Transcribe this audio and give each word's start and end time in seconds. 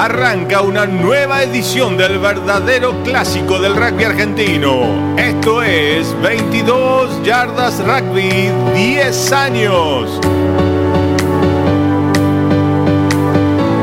Arranca 0.00 0.62
una 0.62 0.86
nueva 0.86 1.42
edición 1.42 1.98
del 1.98 2.18
verdadero 2.18 3.02
clásico 3.02 3.58
del 3.58 3.76
rugby 3.76 4.04
argentino. 4.04 5.14
Esto 5.18 5.62
es 5.62 6.18
22 6.22 7.22
Yardas 7.22 7.84
Rugby 7.84 8.50
10 8.74 9.32
años. 9.32 10.18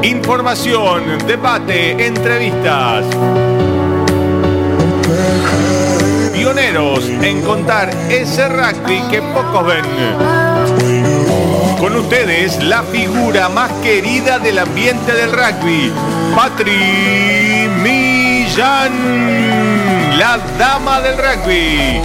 Información, 0.02 1.04
debate, 1.28 2.08
entrevistas. 2.08 3.06
Pioneros 6.34 7.08
en 7.10 7.44
contar 7.44 7.92
ese 8.10 8.50
rugby 8.50 9.02
que 9.12 9.22
pocos 9.22 9.68
ven. 9.68 11.17
Con 11.88 11.96
ustedes, 11.96 12.62
la 12.62 12.84
figura 12.84 13.48
más 13.48 13.72
querida 13.82 14.40
del 14.40 14.60
ambiente 14.60 15.14
del 15.14 15.32
rugby, 15.32 15.90
Patri 16.36 17.70
Millán, 17.82 18.92
la 20.20 20.38
dama 20.60 21.00
del 21.00 21.16
rugby. 21.18 22.02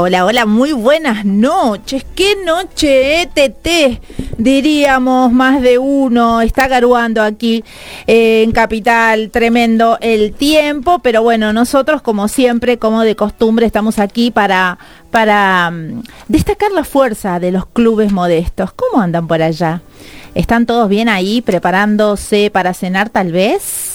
Hola, 0.00 0.24
hola, 0.24 0.46
muy 0.46 0.70
buenas 0.70 1.24
noches. 1.24 2.06
¿Qué 2.14 2.36
noche, 2.46 3.22
ETT? 3.22 4.00
Diríamos 4.38 5.32
más 5.32 5.60
de 5.60 5.78
uno. 5.78 6.40
Está 6.40 6.68
garuando 6.68 7.20
aquí 7.20 7.64
eh, 8.06 8.44
en 8.44 8.52
Capital. 8.52 9.30
Tremendo 9.30 9.98
el 10.00 10.34
tiempo. 10.34 11.00
Pero 11.00 11.24
bueno, 11.24 11.52
nosotros, 11.52 12.00
como 12.00 12.28
siempre, 12.28 12.78
como 12.78 13.02
de 13.02 13.16
costumbre, 13.16 13.66
estamos 13.66 13.98
aquí 13.98 14.30
para, 14.30 14.78
para 15.10 15.68
um, 15.72 16.04
destacar 16.28 16.70
la 16.70 16.84
fuerza 16.84 17.40
de 17.40 17.50
los 17.50 17.66
clubes 17.66 18.12
modestos. 18.12 18.70
¿Cómo 18.74 19.02
andan 19.02 19.26
por 19.26 19.42
allá? 19.42 19.82
¿Están 20.32 20.64
todos 20.64 20.88
bien 20.88 21.08
ahí 21.08 21.42
preparándose 21.42 22.52
para 22.52 22.72
cenar 22.72 23.10
tal 23.10 23.32
vez? 23.32 23.87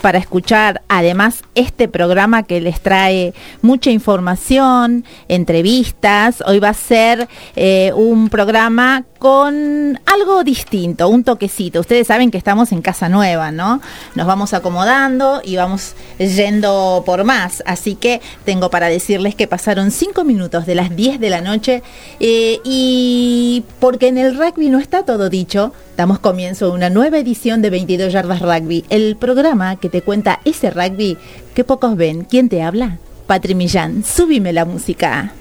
Para 0.00 0.18
escuchar 0.18 0.82
además 0.88 1.42
este 1.54 1.88
programa 1.88 2.42
que 2.42 2.60
les 2.60 2.80
trae 2.80 3.34
mucha 3.62 3.90
información, 3.90 5.04
entrevistas. 5.28 6.42
Hoy 6.46 6.58
va 6.58 6.70
a 6.70 6.74
ser 6.74 7.28
eh, 7.56 7.92
un 7.94 8.28
programa 8.28 9.04
con 9.20 10.00
algo 10.06 10.42
distinto, 10.44 11.08
un 11.10 11.24
toquecito. 11.24 11.80
Ustedes 11.80 12.06
saben 12.06 12.30
que 12.30 12.38
estamos 12.38 12.72
en 12.72 12.80
casa 12.80 13.10
nueva, 13.10 13.52
¿no? 13.52 13.82
Nos 14.14 14.26
vamos 14.26 14.54
acomodando 14.54 15.42
y 15.44 15.56
vamos 15.56 15.94
yendo 16.18 17.02
por 17.04 17.24
más. 17.24 17.62
Así 17.66 17.96
que 17.96 18.22
tengo 18.46 18.70
para 18.70 18.88
decirles 18.88 19.34
que 19.34 19.46
pasaron 19.46 19.90
cinco 19.90 20.24
minutos 20.24 20.64
de 20.64 20.74
las 20.74 20.96
10 20.96 21.20
de 21.20 21.28
la 21.28 21.42
noche 21.42 21.82
eh, 22.18 22.60
y 22.64 23.62
porque 23.78 24.08
en 24.08 24.16
el 24.16 24.38
rugby 24.38 24.70
no 24.70 24.78
está 24.78 25.04
todo 25.04 25.28
dicho, 25.28 25.74
damos 25.98 26.18
comienzo 26.18 26.66
a 26.66 26.70
una 26.70 26.88
nueva 26.88 27.18
edición 27.18 27.60
de 27.60 27.68
22 27.68 28.14
Yardas 28.14 28.40
Rugby, 28.40 28.86
el 28.88 29.16
programa 29.16 29.76
que 29.76 29.90
te 29.90 30.00
cuenta 30.00 30.40
ese 30.46 30.70
rugby 30.70 31.18
que 31.54 31.62
pocos 31.62 31.94
ven. 31.94 32.24
¿Quién 32.24 32.48
te 32.48 32.62
habla? 32.62 32.96
Patri 33.26 33.54
Millán, 33.54 34.02
súbime 34.02 34.54
la 34.54 34.64
música. 34.64 35.34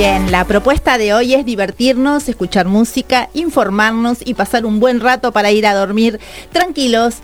Bien, 0.00 0.32
la 0.32 0.46
propuesta 0.46 0.96
de 0.96 1.12
hoy 1.12 1.34
es 1.34 1.44
divertirnos, 1.44 2.26
escuchar 2.26 2.66
música, 2.66 3.28
informarnos 3.34 4.20
y 4.24 4.32
pasar 4.32 4.64
un 4.64 4.80
buen 4.80 4.98
rato 4.98 5.30
para 5.30 5.50
ir 5.50 5.66
a 5.66 5.74
dormir 5.74 6.18
tranquilos, 6.52 7.16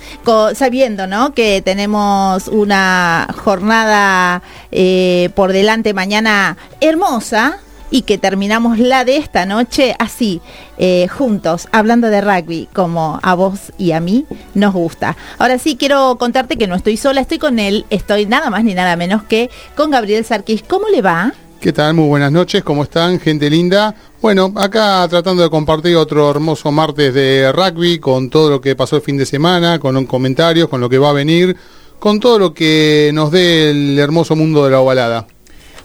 sabiendo 0.54 1.06
¿no? 1.06 1.32
que 1.32 1.62
tenemos 1.62 2.48
una 2.48 3.28
jornada 3.34 4.42
eh, 4.72 5.30
por 5.34 5.54
delante 5.54 5.94
mañana 5.94 6.58
hermosa, 6.82 7.60
y 7.90 8.02
que 8.02 8.18
terminamos 8.18 8.78
la 8.78 9.06
de 9.06 9.16
esta 9.16 9.46
noche 9.46 9.96
así, 9.98 10.42
eh, 10.76 11.08
juntos, 11.08 11.68
hablando 11.72 12.08
de 12.08 12.20
rugby, 12.20 12.68
como 12.74 13.20
a 13.22 13.34
vos 13.34 13.72
y 13.78 13.92
a 13.92 14.00
mí 14.00 14.26
nos 14.52 14.74
gusta. 14.74 15.16
Ahora 15.38 15.58
sí, 15.58 15.76
quiero 15.76 16.18
contarte 16.18 16.58
que 16.58 16.66
no 16.66 16.74
estoy 16.74 16.98
sola, 16.98 17.22
estoy 17.22 17.38
con 17.38 17.58
él, 17.58 17.86
estoy 17.88 18.26
nada 18.26 18.50
más 18.50 18.64
ni 18.64 18.74
nada 18.74 18.96
menos 18.96 19.22
que 19.22 19.48
con 19.76 19.90
Gabriel 19.92 20.26
Sarkis. 20.26 20.62
¿Cómo 20.62 20.88
le 20.88 21.00
va? 21.00 21.32
¿Qué 21.66 21.72
tal? 21.72 21.94
Muy 21.94 22.06
buenas 22.06 22.30
noches, 22.30 22.62
¿cómo 22.62 22.84
están, 22.84 23.18
gente 23.18 23.50
linda? 23.50 23.92
Bueno, 24.22 24.52
acá 24.54 25.04
tratando 25.10 25.42
de 25.42 25.50
compartir 25.50 25.96
otro 25.96 26.30
hermoso 26.30 26.70
martes 26.70 27.12
de 27.12 27.50
rugby 27.50 27.98
con 27.98 28.30
todo 28.30 28.50
lo 28.50 28.60
que 28.60 28.76
pasó 28.76 28.94
el 28.94 29.02
fin 29.02 29.16
de 29.16 29.26
semana, 29.26 29.80
con 29.80 30.06
comentarios, 30.06 30.68
con 30.68 30.80
lo 30.80 30.88
que 30.88 30.98
va 30.98 31.10
a 31.10 31.12
venir, 31.12 31.56
con 31.98 32.20
todo 32.20 32.38
lo 32.38 32.54
que 32.54 33.10
nos 33.12 33.32
dé 33.32 33.70
el 33.70 33.98
hermoso 33.98 34.36
mundo 34.36 34.64
de 34.64 34.70
la 34.70 34.78
ovalada. 34.78 35.26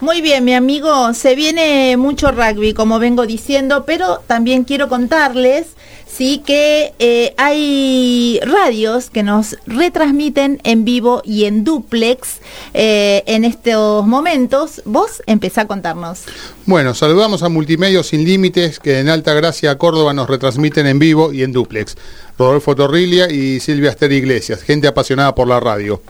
Muy 0.02 0.22
bien, 0.22 0.46
mi 0.46 0.53
amigo, 0.53 1.16
se 1.16 1.34
viene 1.34 1.98
mucho 1.98 2.31
rugby, 2.31 2.75
como 2.75 3.00
vengo 3.00 3.25
diciendo, 3.25 3.84
pero 3.84 4.22
también 4.28 4.66
quiero 4.66 4.88
contarles 4.88 5.75
sí 6.16 6.42
que 6.46 6.94
eh, 7.00 7.34
hay 7.38 8.40
radios 8.44 9.10
que 9.10 9.24
nos 9.24 9.58
retransmiten 9.66 10.60
en 10.64 10.86
vivo 10.86 11.22
y 11.26 11.46
en 11.46 11.64
duplex 11.64 12.40
eh, 12.74 13.24
en 13.26 13.46
estos 13.46 14.06
momentos. 14.06 14.82
Vos 14.86 15.24
empezá 15.26 15.62
a 15.62 15.68
contarnos. 15.68 16.24
Bueno, 16.66 16.94
saludamos 16.94 17.44
a 17.44 17.50
Multimedios 17.50 18.08
Sin 18.08 18.24
Límites 18.24 18.80
que 18.80 19.00
en 19.00 19.10
Alta 19.10 19.34
Gracia, 19.34 19.78
Córdoba, 19.78 20.14
nos 20.14 20.30
retransmiten 20.30 20.88
en 20.88 21.00
vivo 21.00 21.34
y 21.34 21.44
en 21.44 21.52
duplex. 21.52 21.96
Rodolfo 22.38 22.76
Torrilia 22.76 23.32
y 23.32 23.60
Silvia 23.60 23.92
Aster 23.92 24.12
Iglesias, 24.12 24.64
gente 24.64 24.88
apasionada 24.88 25.34
por 25.36 25.48
la 25.48 25.60
radio. 25.60 26.02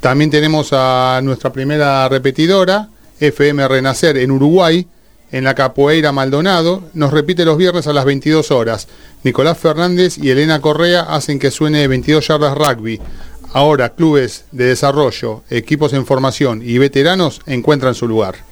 También 0.00 0.30
tenemos 0.30 0.70
a 0.72 1.20
nuestra 1.22 1.52
primera 1.52 2.08
repetidora, 2.08 2.88
FM 3.18 3.68
Renacer, 3.68 4.16
en 4.16 4.30
Uruguay, 4.30 4.86
en 5.32 5.44
la 5.44 5.54
Capoeira 5.54 6.12
Maldonado. 6.12 6.82
Nos 6.94 7.12
repite 7.12 7.44
los 7.44 7.56
viernes 7.56 7.86
a 7.86 7.92
las 7.92 8.04
22 8.04 8.50
horas. 8.50 8.88
Nicolás 9.22 9.58
Fernández 9.58 10.18
y 10.18 10.30
Elena 10.30 10.60
Correa 10.60 11.02
hacen 11.02 11.38
que 11.38 11.50
suene 11.50 11.86
22 11.88 12.26
yardas 12.26 12.56
rugby. 12.56 13.00
Ahora 13.52 13.90
clubes 13.90 14.44
de 14.52 14.66
desarrollo, 14.66 15.42
equipos 15.50 15.92
en 15.92 16.06
formación 16.06 16.62
y 16.64 16.78
veteranos 16.78 17.40
encuentran 17.46 17.94
su 17.94 18.06
lugar. 18.06 18.49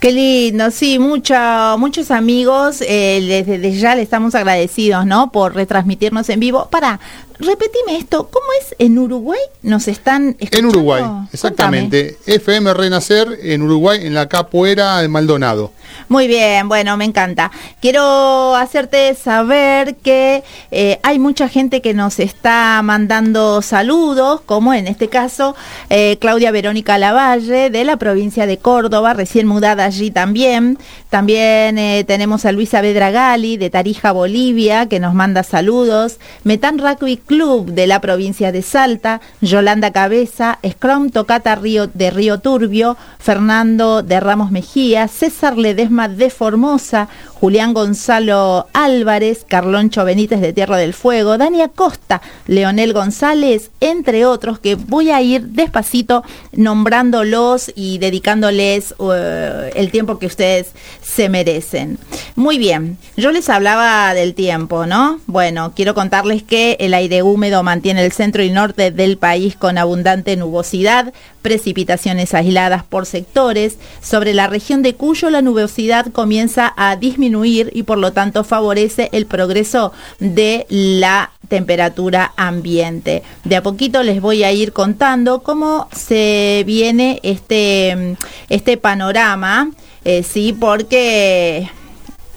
Qué 0.00 0.12
lindo, 0.12 0.70
sí, 0.70 0.98
muchos 0.98 2.10
amigos, 2.10 2.80
eh, 2.80 3.44
desde 3.46 3.72
ya 3.72 3.94
le 3.94 4.00
estamos 4.00 4.34
agradecidos, 4.34 5.04
¿no? 5.04 5.30
Por 5.30 5.54
retransmitirnos 5.54 6.30
en 6.30 6.40
vivo. 6.40 6.68
Para, 6.70 6.98
repetime 7.38 7.98
esto, 7.98 8.30
¿cómo 8.30 8.46
es 8.62 8.74
en 8.78 8.98
Uruguay? 8.98 9.40
¿Nos 9.62 9.88
están 9.88 10.36
escuchando? 10.38 10.58
En 10.58 10.66
Uruguay, 10.66 11.04
exactamente. 11.34 12.16
FM 12.24 12.72
Renacer 12.72 13.40
en 13.42 13.60
Uruguay, 13.60 14.06
en 14.06 14.14
la 14.14 14.26
Capoeira 14.26 15.02
de 15.02 15.08
Maldonado. 15.08 15.70
Muy 16.08 16.28
bien, 16.28 16.68
bueno, 16.68 16.96
me 16.96 17.04
encanta. 17.04 17.50
Quiero 17.80 18.54
hacerte 18.56 19.14
saber 19.14 19.96
que 19.96 20.42
eh, 20.70 20.98
hay 21.02 21.18
mucha 21.18 21.48
gente 21.48 21.82
que 21.82 21.94
nos 21.94 22.20
está 22.20 22.80
mandando 22.82 23.60
saludos, 23.62 24.40
como 24.40 24.72
en 24.72 24.86
este 24.86 25.08
caso 25.08 25.54
eh, 25.88 26.16
Claudia 26.20 26.52
Verónica 26.52 26.96
Lavalle 26.98 27.70
de 27.70 27.84
la 27.84 27.96
provincia 27.96 28.46
de 28.46 28.58
Córdoba, 28.58 29.12
recién 29.12 29.46
mudada 29.46 29.89
allí 29.90 30.10
también. 30.10 30.78
También 31.08 31.76
eh, 31.78 32.04
tenemos 32.04 32.44
a 32.44 32.52
Luisa 32.52 32.80
Bedragali 32.80 33.56
de 33.56 33.70
Tarija, 33.70 34.12
Bolivia, 34.12 34.86
que 34.86 35.00
nos 35.00 35.14
manda 35.14 35.42
saludos. 35.42 36.18
Metan 36.44 36.78
Rugby 36.78 37.16
Club 37.16 37.72
de 37.72 37.86
la 37.86 38.00
provincia 38.00 38.52
de 38.52 38.62
Salta, 38.62 39.20
Yolanda 39.40 39.90
Cabeza, 39.90 40.58
Scrum 40.66 41.10
Tocata 41.10 41.56
Río, 41.56 41.88
de 41.88 42.10
Río 42.10 42.38
Turbio, 42.38 42.96
Fernando 43.18 44.02
de 44.02 44.20
Ramos 44.20 44.50
Mejía, 44.50 45.08
César 45.08 45.58
Ledesma 45.58 46.08
de 46.08 46.30
Formosa, 46.30 47.08
Julián 47.40 47.72
Gonzalo 47.72 48.66
Álvarez, 48.74 49.46
Carloncho 49.48 50.04
Benítez 50.04 50.42
de 50.42 50.52
Tierra 50.52 50.76
del 50.76 50.92
Fuego, 50.92 51.38
Dania 51.38 51.68
Costa, 51.68 52.20
Leonel 52.46 52.92
González, 52.92 53.70
entre 53.80 54.26
otros, 54.26 54.58
que 54.58 54.74
voy 54.74 55.10
a 55.10 55.22
ir 55.22 55.46
despacito 55.46 56.22
nombrándolos 56.52 57.72
y 57.74 57.96
dedicándoles 57.96 58.94
eh, 59.14 59.70
el 59.80 59.90
tiempo 59.90 60.18
que 60.18 60.26
ustedes 60.26 60.68
se 61.02 61.28
merecen. 61.28 61.98
Muy 62.36 62.58
bien, 62.58 62.98
yo 63.16 63.32
les 63.32 63.48
hablaba 63.48 64.14
del 64.14 64.34
tiempo, 64.34 64.86
¿no? 64.86 65.20
Bueno, 65.26 65.72
quiero 65.74 65.94
contarles 65.94 66.42
que 66.42 66.76
el 66.80 66.94
aire 66.94 67.22
húmedo 67.22 67.62
mantiene 67.62 68.04
el 68.04 68.12
centro 68.12 68.42
y 68.42 68.50
norte 68.50 68.90
del 68.90 69.18
país 69.18 69.56
con 69.56 69.78
abundante 69.78 70.36
nubosidad, 70.36 71.12
precipitaciones 71.42 72.34
aisladas 72.34 72.84
por 72.84 73.06
sectores. 73.06 73.78
Sobre 74.02 74.34
la 74.34 74.46
región 74.46 74.82
de 74.82 74.94
Cuyo 74.94 75.30
la 75.30 75.42
nubosidad 75.42 76.06
comienza 76.12 76.72
a 76.76 76.96
disminuir 76.96 77.70
y 77.74 77.82
por 77.82 77.98
lo 77.98 78.12
tanto 78.12 78.44
favorece 78.44 79.08
el 79.12 79.26
progreso 79.26 79.92
de 80.18 80.66
la 80.68 81.32
temperatura 81.48 82.32
ambiente. 82.36 83.22
De 83.44 83.56
a 83.56 83.62
poquito 83.62 84.02
les 84.02 84.20
voy 84.20 84.44
a 84.44 84.52
ir 84.52 84.72
contando 84.72 85.42
cómo 85.42 85.88
se 85.92 86.62
viene 86.66 87.20
este, 87.22 88.16
este 88.48 88.76
panorama, 88.76 89.69
eh, 90.04 90.22
sí, 90.22 90.52
porque 90.52 91.70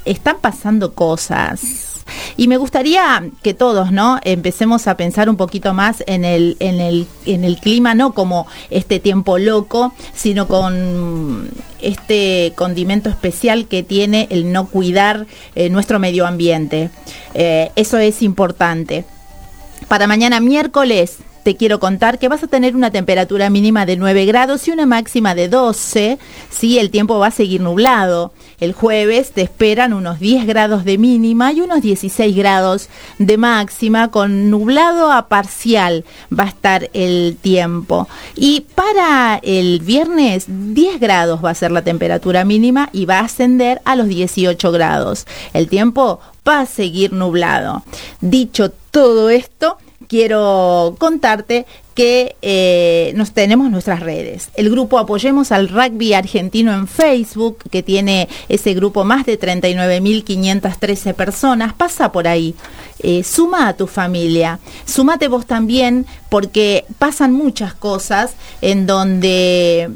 están 0.06 0.38
pasando 0.42 0.94
cosas 0.94 1.84
y 2.38 2.48
me 2.48 2.58
gustaría 2.58 3.24
que 3.42 3.54
todos, 3.54 3.92
¿no? 3.92 4.20
Empecemos 4.24 4.88
a 4.88 4.98
pensar 4.98 5.30
un 5.30 5.38
poquito 5.38 5.74
más 5.74 6.04
en 6.08 6.26
el, 6.26 6.58
en 6.60 6.80
el, 6.80 7.08
en 7.26 7.44
el 7.44 7.58
clima, 7.58 7.94
no 7.94 8.14
como 8.14 8.48
este 8.70 9.00
tiempo 9.00 9.38
loco, 9.38 9.94
sino 10.14 10.48
con 10.48 11.50
este 11.82 12.54
condimento 12.56 13.10
especial 13.10 13.68
que 13.68 13.84
tiene 13.84 14.28
el 14.32 14.52
no 14.52 14.68
cuidar 14.68 15.26
eh, 15.56 15.70
nuestro 15.70 16.00
medio 16.00 16.26
ambiente. 16.26 16.90
Eh, 17.34 17.72
eso 17.76 17.98
es 17.98 18.22
importante. 18.22 19.06
Para 19.88 20.08
mañana 20.08 20.40
miércoles 20.40 21.18
te 21.44 21.56
quiero 21.56 21.80
contar 21.80 22.20
que 22.20 22.30
vas 22.30 22.44
a 22.44 22.48
tener 22.48 22.76
una 22.76 22.90
temperatura 22.92 23.50
mínima 23.50 23.86
de 23.86 23.98
9 23.98 24.26
grados 24.26 24.68
y 24.68 24.72
una 24.72 24.86
máxima 24.86 25.36
de 25.36 25.50
12. 25.50 26.18
Sí, 26.50 26.80
el 26.80 26.90
tiempo 26.90 27.20
va 27.20 27.28
a 27.28 27.32
seguir 27.32 27.62
nublado. 27.62 28.32
El 28.60 28.74
jueves 28.74 29.32
te 29.32 29.42
esperan 29.42 29.94
unos 29.94 30.20
10 30.20 30.48
grados 30.48 30.86
de 30.86 30.98
mínima 30.98 31.52
y 31.52 31.62
unos 31.62 31.82
16 31.82 32.36
grados 32.36 32.88
de 33.20 33.38
máxima, 33.38 34.10
con 34.10 34.50
nublado 34.50 35.12
a 35.12 35.28
parcial 35.28 36.06
va 36.32 36.46
a 36.46 36.48
estar 36.48 36.90
el 36.94 37.38
tiempo. 37.42 38.08
Y 38.36 38.62
para 38.74 39.40
el 39.44 39.80
viernes 39.80 40.46
10 40.48 41.00
grados 41.00 41.44
va 41.44 41.50
a 41.50 41.56
ser 41.56 41.72
la 41.72 41.82
temperatura 41.82 42.46
mínima 42.46 42.90
y 42.94 43.06
va 43.06 43.20
a 43.20 43.26
ascender 43.26 43.82
a 43.84 43.96
los 43.96 44.08
18 44.08 44.72
grados. 44.72 45.28
El 45.54 45.68
tiempo 45.68 46.22
va 46.48 46.62
a 46.62 46.66
seguir 46.66 47.12
nublado. 47.12 47.84
Dicho 48.22 48.72
todo 48.92 49.30
esto, 49.30 49.78
quiero 50.14 50.96
contarte 51.00 51.66
que 51.96 52.36
eh, 52.44 53.14
nos 53.16 53.32
tenemos 53.32 53.72
nuestras 53.72 54.00
redes. 54.00 54.50
El 54.54 54.70
grupo 54.70 55.00
Apoyemos 55.00 55.52
al 55.52 55.70
Rugby 55.70 56.14
Argentino 56.14 56.72
en 56.72 56.88
Facebook, 56.88 57.58
que 57.72 57.82
tiene 57.82 58.30
ese 58.48 58.76
grupo 58.76 59.06
más 59.06 59.26
de 59.26 59.40
39.513 59.40 61.16
personas, 61.16 61.74
pasa 61.74 62.12
por 62.12 62.28
ahí. 62.28 62.54
Eh, 63.00 63.24
suma 63.24 63.68
a 63.68 63.74
tu 63.74 63.88
familia, 63.88 64.60
sumate 64.86 65.28
vos 65.30 65.48
también, 65.48 66.06
porque 66.30 66.86
pasan 67.00 67.34
muchas 67.34 67.74
cosas 67.74 68.36
en 68.62 68.86
donde 68.86 69.90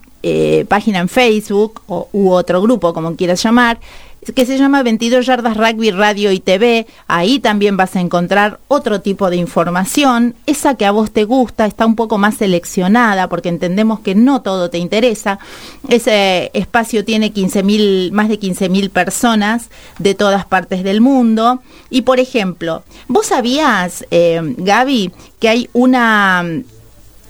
página 0.70 0.98
en 0.98 1.08
Facebook 1.08 1.82
o, 1.86 2.10
u 2.12 2.32
otro 2.32 2.60
grupo, 2.60 2.96
como 2.96 3.16
quieras 3.16 3.44
llamar, 3.44 3.80
que 4.34 4.46
se 4.46 4.58
llama 4.58 4.84
22 4.84 5.26
Yardas 5.26 5.58
Rugby 5.58 5.92
Radio 5.92 6.32
y 6.32 6.40
TV. 6.40 6.88
Ahí 7.08 7.40
también 7.40 7.78
vas 7.78 7.96
a 7.96 8.02
encontrar 8.02 8.60
otro 8.68 9.02
tipo 9.02 9.30
de 9.30 9.36
información. 9.36 10.36
Esa 10.46 10.76
que 10.76 10.86
a 10.86 10.92
vos 10.92 11.12
te 11.12 11.26
gusta 11.26 11.66
está 11.66 11.86
un 11.86 11.96
poco 11.96 12.18
más 12.18 12.36
seleccionada 12.36 13.30
porque 13.30 13.50
entendemos 13.50 14.00
que 14.00 14.16
no 14.16 14.42
todo 14.42 14.70
te 14.70 14.78
interesa. 14.78 15.40
Ese 15.90 16.50
espacio 16.54 17.06
tiene 17.06 17.32
15 17.32 17.64
más 18.12 18.30
de 18.30 18.40
15.000 18.40 18.90
personas 18.90 19.70
de 20.00 20.16
todas 20.16 20.46
partes 20.46 20.84
del 20.84 21.02
mundo. 21.02 21.62
Y 21.90 22.02
por 22.02 22.20
ejemplo, 22.20 22.84
¿vos 23.08 23.28
sabías, 23.28 24.06
eh, 24.12 24.42
Gaby, 24.58 25.12
que 25.40 25.50
hay 25.50 25.70
una 25.74 26.44
mm, 26.44 26.64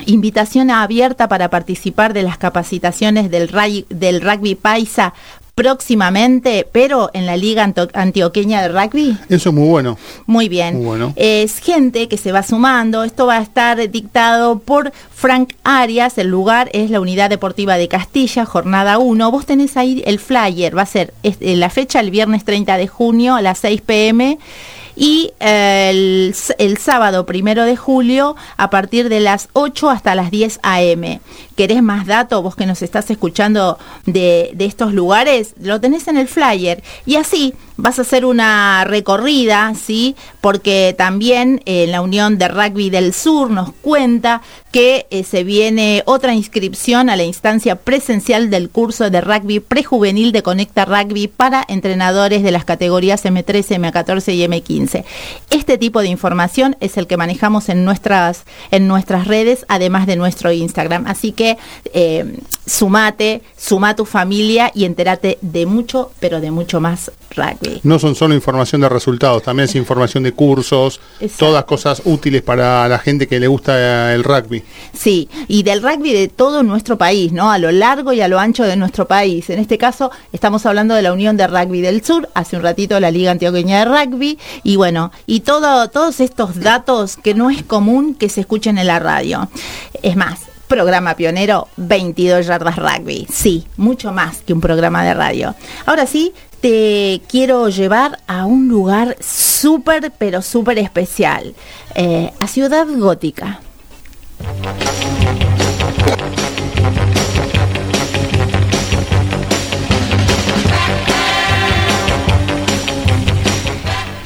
invitación 0.08 0.72
abierta 0.72 1.28
para 1.28 1.50
participar 1.50 2.14
de 2.14 2.24
las 2.24 2.38
capacitaciones 2.38 3.30
del, 3.30 3.50
del 3.90 4.22
rugby 4.22 4.56
paisa 4.56 5.14
próximamente, 5.56 6.68
pero 6.70 7.10
en 7.14 7.26
la 7.26 7.38
Liga 7.38 7.64
Antioqueña 7.94 8.62
de 8.62 8.68
Rugby. 8.68 9.18
Eso 9.30 9.50
es 9.50 9.56
muy 9.56 9.70
bueno. 9.70 9.98
Muy 10.26 10.50
bien. 10.50 10.84
bueno. 10.84 11.14
Es 11.16 11.60
gente 11.60 12.10
que 12.10 12.18
se 12.18 12.34
va 12.34 12.44
sumando. 12.44 13.04
Esto 13.06 13.26
va 13.26 13.38
a 13.38 13.42
estar 13.42 13.90
dictado 13.90 14.60
por 14.60 14.92
Frank 15.14 15.54
Arias. 15.64 16.18
El 16.18 16.28
lugar 16.28 16.70
es 16.74 16.92
la 16.92 17.00
Unidad 17.00 17.30
Deportiva 17.30 17.78
de 17.78 17.88
Castilla, 17.88 18.46
jornada 18.46 18.98
1. 18.98 19.32
Vos 19.32 19.46
tenés 19.46 19.78
ahí 19.78 20.04
el 20.06 20.20
flyer. 20.20 20.78
Va 20.78 20.82
a 20.82 20.86
ser 20.86 21.14
eh, 21.24 21.56
la 21.56 21.70
fecha 21.70 22.02
el 22.02 22.12
viernes 22.12 22.44
30 22.44 22.76
de 22.76 22.88
junio 22.88 23.36
a 23.36 23.42
las 23.42 23.60
6 23.60 23.82
pm 23.82 24.38
y 24.96 25.32
eh, 25.40 25.90
el, 25.90 26.36
el, 26.58 26.78
sábado 26.78 27.26
primero 27.26 27.66
de 27.66 27.76
julio 27.76 28.36
a 28.58 28.70
partir 28.70 29.10
de 29.10 29.20
las 29.20 29.50
8 29.54 29.90
hasta 29.90 30.16
las 30.16 30.32
10 30.32 30.60
a.m. 30.64 31.20
¿Querés 31.56 31.82
más 31.82 32.06
datos? 32.06 32.44
Vos 32.44 32.56
que 32.56 32.66
nos 32.66 32.82
estás 32.82 33.10
escuchando 33.10 33.78
de, 34.06 34.52
de 34.54 34.66
estos 34.66 34.94
lugares, 34.94 35.54
lo 35.60 35.80
tenés 35.80 36.08
en 36.08 36.18
el 36.18 36.28
flyer. 36.28 36.84
Y 37.06 37.16
así 37.16 37.54
vas 37.78 38.00
a 38.00 38.04
hacer 38.04 38.26
una 38.26 38.84
recorrida, 38.86 39.74
¿sí? 39.76 40.16
Porque 40.42 40.96
también 40.98 41.62
en 41.66 41.92
la 41.92 42.02
Unión 42.02 42.38
de 42.38 42.48
Rugby 42.48 42.90
del 42.90 43.14
Sur 43.14 43.50
nos 43.50 43.74
cuenta 43.82 44.42
que 44.72 45.08
eh, 45.10 45.24
se 45.24 45.44
viene 45.44 46.04
otra 46.06 46.34
inscripción 46.34 47.10
a 47.10 47.16
la 47.16 47.24
instancia 47.24 47.76
presencial 47.78 48.50
del 48.50 48.70
curso 48.70 49.10
de 49.10 49.22
rugby 49.22 49.62
prejuvenil 49.62 50.32
de 50.32 50.44
Conecta 50.44 50.84
Rugby 50.84 51.28
para 51.28 51.64
entrenadores 51.68 52.44
de 52.44 52.52
las 52.52 52.66
categorías 52.66 53.24
M13, 53.24 53.80
M14 53.80 54.34
y 54.34 54.46
M15. 54.46 55.06
Este 55.50 55.78
tipo 55.78 56.02
de 56.02 56.10
información 56.10 56.76
es 56.82 56.98
el 56.98 57.08
que 57.08 57.18
manejamos 57.18 57.70
en 57.70 57.86
nuestras, 57.86 58.44
en 58.72 58.88
nuestras 58.88 59.28
redes, 59.28 59.66
además 59.70 60.08
de 60.08 60.18
nuestro 60.18 60.52
Instagram. 60.52 61.08
Así 61.08 61.32
que 61.32 61.45
eh, 61.94 62.40
sumate, 62.66 63.42
suma 63.58 63.96
tu 63.96 64.06
familia 64.06 64.72
y 64.74 64.86
entérate 64.86 65.38
de 65.42 65.66
mucho, 65.66 66.12
pero 66.20 66.42
de 66.42 66.52
mucho 66.52 66.82
más 66.82 67.12
rugby. 67.36 67.80
No 67.84 68.00
son 68.00 68.16
solo 68.16 68.34
información 68.34 68.82
de 68.82 68.90
resultados, 68.90 69.44
también 69.44 69.70
es 69.70 69.76
información 69.86 70.24
de 70.24 70.32
cursos, 70.32 71.00
todas 71.38 71.66
cosas 71.66 72.02
útiles 72.06 72.42
para 72.42 72.88
la 72.88 73.00
gente 73.00 73.28
que 73.28 73.40
le 73.40 73.48
gusta 73.48 74.14
el 74.14 74.24
rugby. 74.24 74.64
Sí, 74.94 75.30
y 75.48 75.64
del 75.64 75.82
rugby 75.82 76.14
de 76.14 76.28
todo 76.28 76.64
nuestro 76.64 76.98
país, 76.98 77.32
¿no? 77.32 77.52
A 77.52 77.58
lo 77.60 77.72
largo 77.72 78.14
y 78.14 78.22
a 78.22 78.28
lo 78.28 78.40
ancho 78.40 78.64
de 78.64 78.76
nuestro 78.76 79.08
país. 79.08 79.50
En 79.50 79.60
este 79.60 79.78
caso, 79.78 80.12
estamos 80.34 80.66
hablando 80.66 80.96
de 80.96 81.02
la 81.02 81.14
Unión 81.14 81.38
de 81.38 81.48
Rugby 81.48 81.82
del 81.82 82.04
Sur, 82.04 82.30
hace 82.34 82.56
un 82.56 82.64
ratito 82.64 83.00
la 83.00 83.12
Liga 83.12 83.32
Antioqueña 83.32 83.80
de 83.80 83.86
Rugby, 83.86 84.40
y 84.64 84.76
bueno, 84.76 85.12
y 85.26 85.42
todo, 85.42 85.90
todos 85.90 86.20
estos 86.20 86.60
datos 86.60 87.18
que 87.18 87.34
no 87.34 87.50
es 87.50 87.64
común 87.64 88.16
que 88.16 88.30
se 88.30 88.42
escuchen 88.42 88.78
en 88.78 88.88
la 88.88 89.00
radio. 89.00 89.50
Es 90.02 90.16
más, 90.16 90.42
programa 90.68 91.16
pionero 91.16 91.68
22 91.78 92.46
yardas 92.46 92.76
rugby. 92.76 93.28
Sí, 93.32 93.68
mucho 93.78 94.12
más 94.12 94.38
que 94.38 94.54
un 94.54 94.62
programa 94.62 95.04
de 95.04 95.14
radio. 95.14 95.56
Ahora 95.86 96.06
sí, 96.06 96.34
te 96.62 97.22
quiero 97.28 97.70
llevar 97.70 98.20
a 98.28 98.46
un 98.46 98.68
lugar 98.68 99.18
súper, 99.20 100.12
pero 100.18 100.42
súper 100.42 100.80
especial. 100.80 101.54
Eh, 101.94 102.32
a 102.40 102.48
Ciudad 102.48 102.88
Gótica. 102.90 103.60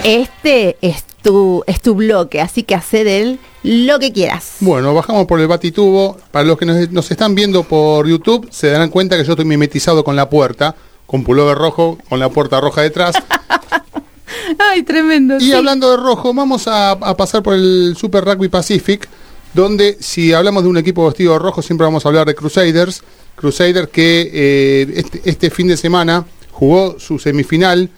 Este 0.03 0.77
es 0.81 1.08
tu, 1.21 1.63
es 1.67 1.81
tu 1.81 1.95
bloque, 1.95 2.41
así 2.41 2.63
que 2.63 2.75
hace 2.75 3.03
de 3.03 3.21
él 3.21 3.39
lo 3.63 3.99
que 3.99 4.11
quieras. 4.11 4.57
Bueno, 4.59 4.93
bajamos 4.93 5.25
por 5.25 5.39
el 5.39 5.47
batitubo. 5.47 6.17
Para 6.31 6.45
los 6.45 6.57
que 6.57 6.65
nos, 6.65 6.91
nos 6.91 7.11
están 7.11 7.35
viendo 7.35 7.63
por 7.63 8.07
YouTube, 8.07 8.47
se 8.51 8.69
darán 8.69 8.89
cuenta 8.89 9.17
que 9.17 9.23
yo 9.23 9.33
estoy 9.33 9.45
mimetizado 9.45 10.03
con 10.03 10.15
la 10.15 10.29
puerta, 10.29 10.75
con 11.05 11.23
pullover 11.23 11.57
rojo, 11.57 11.97
con 12.07 12.19
la 12.19 12.29
puerta 12.29 12.59
roja 12.61 12.81
detrás. 12.81 13.15
Ay, 14.59 14.83
tremendo. 14.83 15.37
Y 15.39 15.51
hablando 15.51 15.91
de 15.91 15.97
rojo, 15.97 16.33
vamos 16.33 16.67
a, 16.67 16.91
a 16.91 17.17
pasar 17.17 17.43
por 17.43 17.53
el 17.53 17.95
Super 17.97 18.23
Rugby 18.23 18.47
Pacific, 18.47 19.07
donde 19.53 19.97
si 19.99 20.33
hablamos 20.33 20.63
de 20.63 20.69
un 20.69 20.77
equipo 20.77 21.05
vestido 21.05 21.33
de 21.33 21.39
rojo, 21.39 21.61
siempre 21.61 21.85
vamos 21.85 22.05
a 22.05 22.09
hablar 22.09 22.27
de 22.27 22.35
Crusaders. 22.35 23.03
Crusaders 23.35 23.89
que 23.89 24.29
eh, 24.33 24.93
este, 24.95 25.21
este 25.25 25.49
fin 25.49 25.67
de 25.67 25.77
semana 25.77 26.25
jugó 26.51 26.99
su 26.99 27.19
semifinal 27.19 27.89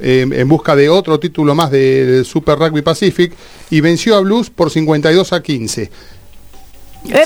eh, 0.00 0.26
en 0.30 0.48
busca 0.48 0.74
de 0.76 0.88
otro 0.88 1.18
título 1.20 1.54
más 1.54 1.70
del 1.70 2.24
Super 2.24 2.58
Rugby 2.58 2.82
Pacific 2.82 3.32
y 3.70 3.80
venció 3.80 4.16
a 4.16 4.20
Blues 4.20 4.50
por 4.50 4.70
52 4.70 5.32
a 5.32 5.42
15. 5.42 5.90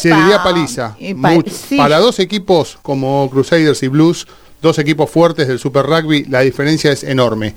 Se 0.00 0.08
diría 0.08 0.42
paliza. 0.42 0.96
Y 0.98 1.14
pa- 1.14 1.30
Mucho. 1.30 1.52
sí. 1.68 1.76
Para 1.76 1.98
dos 1.98 2.18
equipos 2.18 2.78
como 2.82 3.28
Crusaders 3.30 3.82
y 3.84 3.88
Blues, 3.88 4.26
dos 4.60 4.78
equipos 4.78 5.08
fuertes 5.08 5.46
del 5.46 5.58
Super 5.60 5.87
Rugby, 5.87 6.25
la 6.25 6.40
diferencia 6.40 6.90
es 6.90 7.04
enorme. 7.04 7.54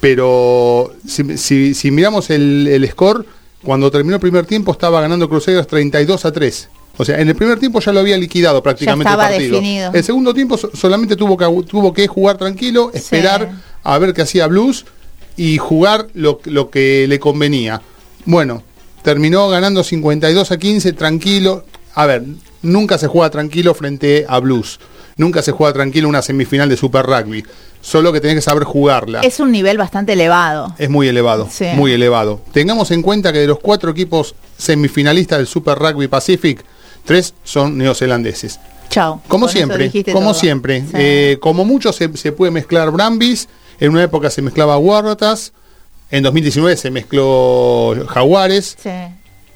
Pero 0.00 0.92
si, 1.06 1.36
si- 1.36 1.74
si 1.74 1.90
miramos 1.90 2.30
el, 2.30 2.66
el 2.68 2.88
score, 2.90 3.26
cuando 3.62 3.90
terminó 3.90 4.14
el 4.16 4.20
primer 4.20 4.46
tiempo 4.46 4.72
estaba 4.72 5.00
ganando 5.00 5.28
Crusaders 5.28 5.66
32 5.66 6.24
a 6.24 6.32
3. 6.32 6.68
O 6.96 7.04
sea, 7.04 7.20
en 7.20 7.28
el 7.28 7.34
primer 7.36 7.58
tiempo 7.60 7.80
ya 7.80 7.92
lo 7.92 8.00
había 8.00 8.16
liquidado 8.16 8.62
prácticamente 8.62 9.08
estaba 9.08 9.26
el 9.26 9.32
partido. 9.34 9.52
definido. 9.56 9.90
El 9.92 10.02
segundo 10.04 10.32
tiempo 10.34 10.56
so- 10.56 10.70
solamente 10.74 11.16
tuvo 11.16 11.36
que, 11.36 11.44
tuvo 11.68 11.92
que 11.92 12.06
jugar 12.08 12.38
tranquilo, 12.38 12.90
esperar 12.94 13.50
a 13.94 13.98
ver 13.98 14.12
qué 14.14 14.22
hacía 14.22 14.46
Blues 14.46 14.84
y 15.36 15.58
jugar 15.58 16.08
lo, 16.14 16.40
lo 16.44 16.70
que 16.70 17.06
le 17.08 17.18
convenía. 17.18 17.80
Bueno, 18.24 18.62
terminó 19.02 19.48
ganando 19.48 19.82
52 19.84 20.50
a 20.52 20.58
15, 20.58 20.92
tranquilo. 20.92 21.64
A 21.94 22.06
ver, 22.06 22.24
nunca 22.62 22.98
se 22.98 23.06
juega 23.06 23.30
tranquilo 23.30 23.74
frente 23.74 24.26
a 24.28 24.38
Blues. 24.40 24.78
Nunca 25.16 25.42
se 25.42 25.52
juega 25.52 25.72
tranquilo 25.72 26.08
una 26.08 26.22
semifinal 26.22 26.68
de 26.68 26.76
Super 26.76 27.04
Rugby. 27.06 27.44
Solo 27.80 28.12
que 28.12 28.20
tenés 28.20 28.36
que 28.36 28.42
saber 28.42 28.64
jugarla. 28.64 29.20
Es 29.20 29.40
un 29.40 29.50
nivel 29.52 29.78
bastante 29.78 30.12
elevado. 30.12 30.74
Es 30.78 30.90
muy 30.90 31.08
elevado, 31.08 31.48
Sí. 31.50 31.66
muy 31.74 31.92
elevado. 31.92 32.40
Tengamos 32.52 32.90
en 32.90 33.02
cuenta 33.02 33.32
que 33.32 33.38
de 33.38 33.46
los 33.46 33.58
cuatro 33.60 33.90
equipos 33.90 34.34
semifinalistas 34.56 35.38
del 35.38 35.46
Super 35.46 35.78
Rugby 35.78 36.08
Pacific, 36.08 36.64
tres 37.04 37.34
son 37.44 37.78
neozelandeses. 37.78 38.60
Chao. 38.90 39.22
Como 39.28 39.46
Con 39.46 39.52
siempre, 39.52 39.90
como 40.12 40.30
todo. 40.32 40.34
siempre. 40.40 40.80
Sí. 40.82 40.86
Eh, 40.94 41.38
como 41.40 41.64
mucho 41.64 41.92
se, 41.92 42.14
se 42.16 42.32
puede 42.32 42.50
mezclar 42.52 42.90
Brambis, 42.90 43.48
en 43.80 43.90
una 43.92 44.02
época 44.04 44.30
se 44.30 44.42
mezclaba 44.42 44.78
Waratahs, 44.78 45.52
en 46.10 46.22
2019 46.22 46.76
se 46.76 46.90
mezcló 46.90 47.94
Jaguares, 48.08 48.76
Sí. 48.82 48.90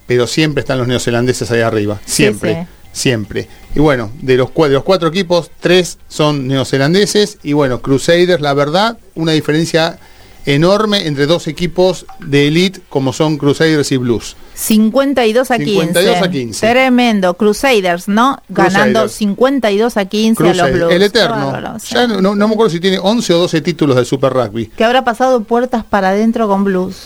pero 0.06 0.26
siempre 0.26 0.60
están 0.60 0.78
los 0.78 0.86
neozelandeses 0.88 1.50
ahí 1.50 1.60
arriba, 1.60 2.00
siempre, 2.04 2.54
sí. 2.54 2.68
siempre. 2.92 3.48
Y 3.74 3.80
bueno, 3.80 4.10
de 4.20 4.36
los, 4.36 4.54
de 4.54 4.68
los 4.68 4.82
cuatro 4.84 5.08
equipos, 5.08 5.50
tres 5.60 5.98
son 6.08 6.46
neozelandeses 6.46 7.38
y 7.42 7.54
bueno, 7.54 7.80
Crusaders, 7.80 8.40
la 8.42 8.52
verdad, 8.54 8.98
una 9.14 9.32
diferencia 9.32 9.98
enorme 10.46 11.06
entre 11.06 11.26
dos 11.26 11.46
equipos 11.46 12.06
de 12.20 12.48
elite 12.48 12.80
como 12.88 13.12
son 13.12 13.36
Crusaders 13.38 13.92
y 13.92 13.96
Blues. 13.96 14.36
52 14.54 15.50
a 15.50 15.58
15. 15.58 15.70
52 15.72 16.16
a 16.22 16.30
15. 16.30 16.66
Tremendo. 16.68 17.34
Crusaders, 17.34 18.08
¿no? 18.08 18.42
Ganando 18.48 19.00
Crusaders. 19.00 19.12
52 19.12 19.96
a 19.96 20.04
15 20.06 20.48
a 20.50 20.54
los 20.54 20.72
Blues. 20.72 20.92
el 20.92 21.02
eterno. 21.02 21.52
bárbaro, 21.52 21.78
sí. 21.78 21.94
Ya 21.94 22.06
no, 22.06 22.20
no- 22.20 22.34
no 22.34 22.48
me 22.48 22.54
acuerdo 22.54 22.70
si 22.70 22.80
tiene 22.80 22.98
11 22.98 23.34
o 23.34 23.38
12 23.38 23.60
títulos 23.60 23.96
de 23.96 24.04
Super 24.04 24.32
Rugby. 24.32 24.66
Que 24.66 24.84
habrá 24.84 25.04
pasado 25.04 25.42
puertas 25.44 25.84
para 25.84 26.08
adentro 26.10 26.48
con 26.48 26.64
Blues. 26.64 26.96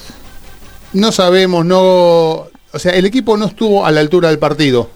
No 0.92 1.12
sabemos, 1.12 1.64
no. 1.64 1.78
O 2.72 2.78
sea, 2.78 2.92
el 2.92 3.04
equipo 3.06 3.36
no 3.36 3.46
estuvo 3.46 3.86
a 3.86 3.90
la 3.90 4.00
altura 4.00 4.28
del 4.28 4.38
partido. 4.38 4.90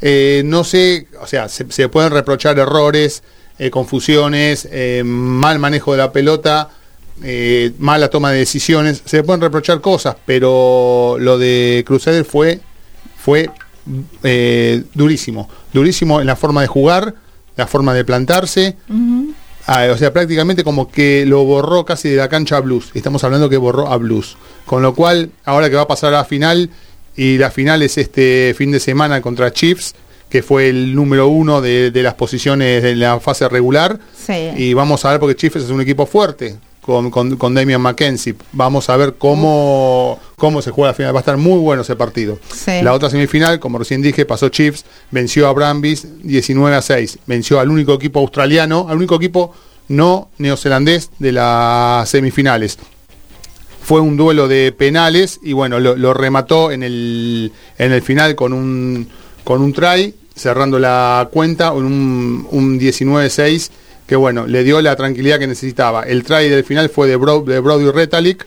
Eh, 0.00 0.42
no 0.44 0.64
sé, 0.64 1.06
o 1.20 1.26
sea, 1.26 1.48
se, 1.48 1.70
se 1.70 1.88
pueden 1.88 2.10
reprochar 2.12 2.58
errores, 2.58 3.22
eh, 3.58 3.70
confusiones, 3.70 4.68
eh, 4.70 5.02
mal 5.04 5.58
manejo 5.58 5.92
de 5.92 5.98
la 5.98 6.12
pelota, 6.12 6.68
eh, 7.22 7.72
mala 7.78 8.08
toma 8.08 8.32
de 8.32 8.38
decisiones. 8.38 9.02
Se 9.04 9.22
pueden 9.22 9.40
reprochar 9.40 9.80
cosas, 9.80 10.16
pero 10.26 11.16
lo 11.18 11.38
de 11.38 11.84
Crusader 11.86 12.24
fue, 12.24 12.60
fue 13.16 13.50
eh, 14.22 14.82
durísimo. 14.94 15.48
Durísimo 15.72 16.20
en 16.20 16.26
la 16.26 16.36
forma 16.36 16.62
de 16.62 16.66
jugar, 16.66 17.14
la 17.56 17.66
forma 17.66 17.94
de 17.94 18.04
plantarse. 18.04 18.76
Ah, 19.66 19.86
o 19.90 19.96
sea, 19.96 20.12
prácticamente 20.12 20.62
como 20.62 20.90
que 20.90 21.24
lo 21.26 21.44
borró 21.44 21.84
casi 21.84 22.10
de 22.10 22.16
la 22.16 22.28
cancha 22.28 22.58
a 22.58 22.60
Blues. 22.60 22.90
Estamos 22.94 23.24
hablando 23.24 23.48
que 23.48 23.56
borró 23.56 23.88
a 23.88 23.96
Blues. 23.96 24.36
Con 24.66 24.82
lo 24.82 24.94
cual, 24.94 25.30
ahora 25.44 25.70
que 25.70 25.76
va 25.76 25.82
a 25.82 25.88
pasar 25.88 26.12
a 26.12 26.18
la 26.18 26.24
final, 26.24 26.70
y 27.16 27.38
la 27.38 27.50
final 27.50 27.82
es 27.82 27.96
este 27.96 28.54
fin 28.56 28.72
de 28.72 28.80
semana 28.80 29.22
contra 29.22 29.52
Chiefs, 29.52 29.94
que 30.28 30.42
fue 30.42 30.68
el 30.68 30.94
número 30.94 31.28
uno 31.28 31.60
de, 31.60 31.90
de 31.90 32.02
las 32.02 32.14
posiciones 32.14 32.82
de 32.82 32.96
la 32.96 33.20
fase 33.20 33.48
regular. 33.48 34.00
Sí. 34.14 34.50
Y 34.56 34.74
vamos 34.74 35.04
a 35.04 35.12
ver, 35.12 35.20
porque 35.20 35.36
Chiefs 35.36 35.56
es 35.56 35.70
un 35.70 35.80
equipo 35.80 36.06
fuerte. 36.06 36.56
Con, 36.84 37.10
con, 37.10 37.36
con 37.36 37.54
Damian 37.54 37.80
McKenzie. 37.80 38.34
Vamos 38.52 38.90
a 38.90 38.96
ver 38.98 39.14
cómo, 39.14 40.20
cómo 40.36 40.60
se 40.60 40.70
juega 40.70 40.90
la 40.90 40.94
final. 40.94 41.14
Va 41.14 41.20
a 41.20 41.22
estar 41.22 41.38
muy 41.38 41.58
bueno 41.58 41.80
ese 41.80 41.96
partido. 41.96 42.38
Sí. 42.54 42.82
La 42.82 42.92
otra 42.92 43.08
semifinal, 43.08 43.58
como 43.58 43.78
recién 43.78 44.02
dije, 44.02 44.26
pasó 44.26 44.50
Chiefs, 44.50 44.84
venció 45.10 45.48
a 45.48 45.52
Brambis 45.54 46.06
19 46.22 46.76
a 46.76 46.82
6. 46.82 47.20
Venció 47.26 47.58
al 47.58 47.70
único 47.70 47.94
equipo 47.94 48.20
australiano, 48.20 48.86
al 48.90 48.98
único 48.98 49.14
equipo 49.14 49.54
no 49.88 50.28
neozelandés 50.36 51.10
de 51.18 51.32
las 51.32 52.08
semifinales. 52.08 52.78
Fue 53.82 54.00
un 54.00 54.18
duelo 54.18 54.46
de 54.46 54.72
penales 54.72 55.40
y 55.42 55.54
bueno, 55.54 55.80
lo, 55.80 55.96
lo 55.96 56.12
remató 56.12 56.70
en 56.70 56.82
el, 56.82 57.52
en 57.78 57.92
el 57.92 58.02
final 58.02 58.34
con 58.34 58.52
un, 58.52 59.08
con 59.42 59.62
un 59.62 59.72
try, 59.72 60.14
cerrando 60.34 60.78
la 60.78 61.28
cuenta, 61.32 61.68
en 61.68 61.84
un, 61.84 62.48
un 62.50 62.80
19-6, 62.80 63.70
que 64.06 64.16
bueno, 64.16 64.46
le 64.46 64.64
dio 64.64 64.80
la 64.82 64.96
tranquilidad 64.96 65.38
que 65.38 65.46
necesitaba. 65.46 66.02
El 66.02 66.24
try 66.24 66.48
del 66.48 66.64
final 66.64 66.88
fue 66.90 67.08
de, 67.08 67.16
Bro, 67.16 67.42
de 67.42 67.58
Brody 67.60 67.90
Retalic, 67.90 68.46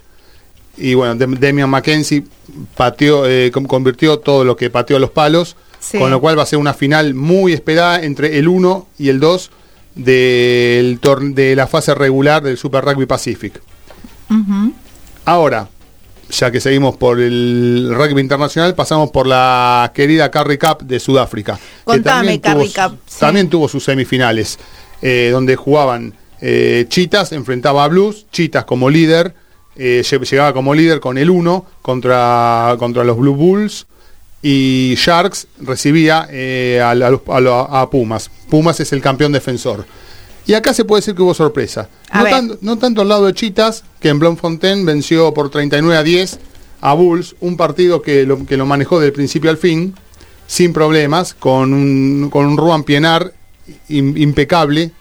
y 0.78 0.94
bueno, 0.94 1.16
Dem- 1.16 1.40
Damian 1.40 1.70
McKenzie 1.70 2.24
pateó, 2.76 3.26
eh, 3.28 3.50
con- 3.52 3.66
convirtió 3.66 4.20
todo 4.20 4.44
lo 4.44 4.56
que 4.56 4.70
pateó 4.70 4.98
a 4.98 5.00
los 5.00 5.10
palos, 5.10 5.56
Sí. 5.80 5.98
con 5.98 6.12
lo 6.12 6.20
cual 6.22 6.38
va 6.38 6.44
a 6.44 6.46
ser 6.46 6.60
una 6.60 6.74
final 6.74 7.14
muy 7.14 7.54
esperada 7.54 8.04
entre 8.04 8.38
el 8.40 8.48
1 8.48 8.88
y 9.00 9.10
el 9.10 9.20
2 9.20 9.50
del 9.96 11.00
de 11.34 11.56
la 11.56 11.66
fase 11.68 11.96
regular 11.96 12.44
del 12.44 12.58
Super 12.58 12.84
Rugby 12.86 13.06
Pacific. 13.08 13.60
Ahora, 15.26 15.68
ya 16.30 16.52
que 16.52 16.60
seguimos 16.60 16.98
por 16.98 17.20
el 17.20 17.90
rugby 17.94 18.22
internacional, 18.22 18.76
pasamos 18.76 19.12
por 19.12 19.28
la 19.28 19.92
querida 19.96 20.30
Curry 20.30 20.58
Cup 20.58 20.84
de 20.84 21.00
Sudáfrica. 21.00 21.56
que 21.56 21.62
Contame, 21.86 22.38
también 22.38 22.42
tuvo 22.42 22.54
Curry 22.54 22.70
su- 22.70 22.82
Cup, 22.82 23.00
sí. 23.08 23.20
También 23.20 23.50
tuvo 23.50 23.68
sus 23.68 23.84
semifinales, 23.84 24.58
eh, 25.02 25.30
donde 25.32 25.56
jugaban 25.56 26.14
eh, 26.42 26.86
Chitas, 26.90 27.32
enfrentaba 27.32 27.84
a 27.84 27.88
Blues, 27.88 28.26
Chitas 28.32 28.66
como 28.66 28.90
líder, 28.90 29.34
eh, 29.76 30.02
lle- 30.04 30.24
llegaba 30.30 30.54
como 30.54 30.74
líder 30.74 31.00
con 31.00 31.18
el 31.18 31.30
1 31.30 31.66
contra, 31.82 32.76
contra 32.80 33.04
los 33.04 33.18
Blue 33.18 33.36
Bulls. 33.36 33.86
Y 34.42 34.94
Sharks 34.98 35.48
recibía 35.60 36.28
eh, 36.32 36.80
a, 36.82 36.92
a 37.82 37.90
Pumas. 37.90 38.30
Pumas 38.50 38.80
es 38.80 38.94
el 38.94 39.02
campeón 39.02 39.32
defensor. 39.32 39.86
Y 40.46 40.54
acá 40.54 40.74
se 40.74 40.86
puede 40.86 41.02
decir 41.02 41.16
que 41.16 41.24
hubo 41.24 41.34
sorpresa. 41.34 41.90
No, 42.14 42.24
ver. 42.24 42.32
tan- 42.32 42.58
no 42.62 42.78
tanto 42.78 43.02
al 43.02 43.10
lado 43.10 43.26
de 43.26 43.34
Chitas, 43.34 43.84
que 44.00 44.10
en 44.10 44.20
Bloemfontein 44.20 44.86
venció 44.86 45.34
por 45.34 45.50
39 45.50 45.98
a 45.98 46.04
10 46.04 46.40
a 46.82 46.94
Bulls, 46.94 47.36
un 47.42 47.58
partido 47.58 48.02
que 48.04 48.26
lo, 48.26 48.46
que 48.46 48.56
lo 48.58 48.66
manejó 48.68 49.00
del 49.00 49.12
principio 49.12 49.50
al 49.50 49.58
fin, 49.58 49.96
sin 50.46 50.72
problemas, 50.72 51.34
con 51.34 51.74
un, 51.74 52.30
con 52.32 52.46
un 52.46 52.56
Ruan 52.58 52.84
Pienar 52.84 53.34
im- 53.90 54.18
impecable, 54.18 54.92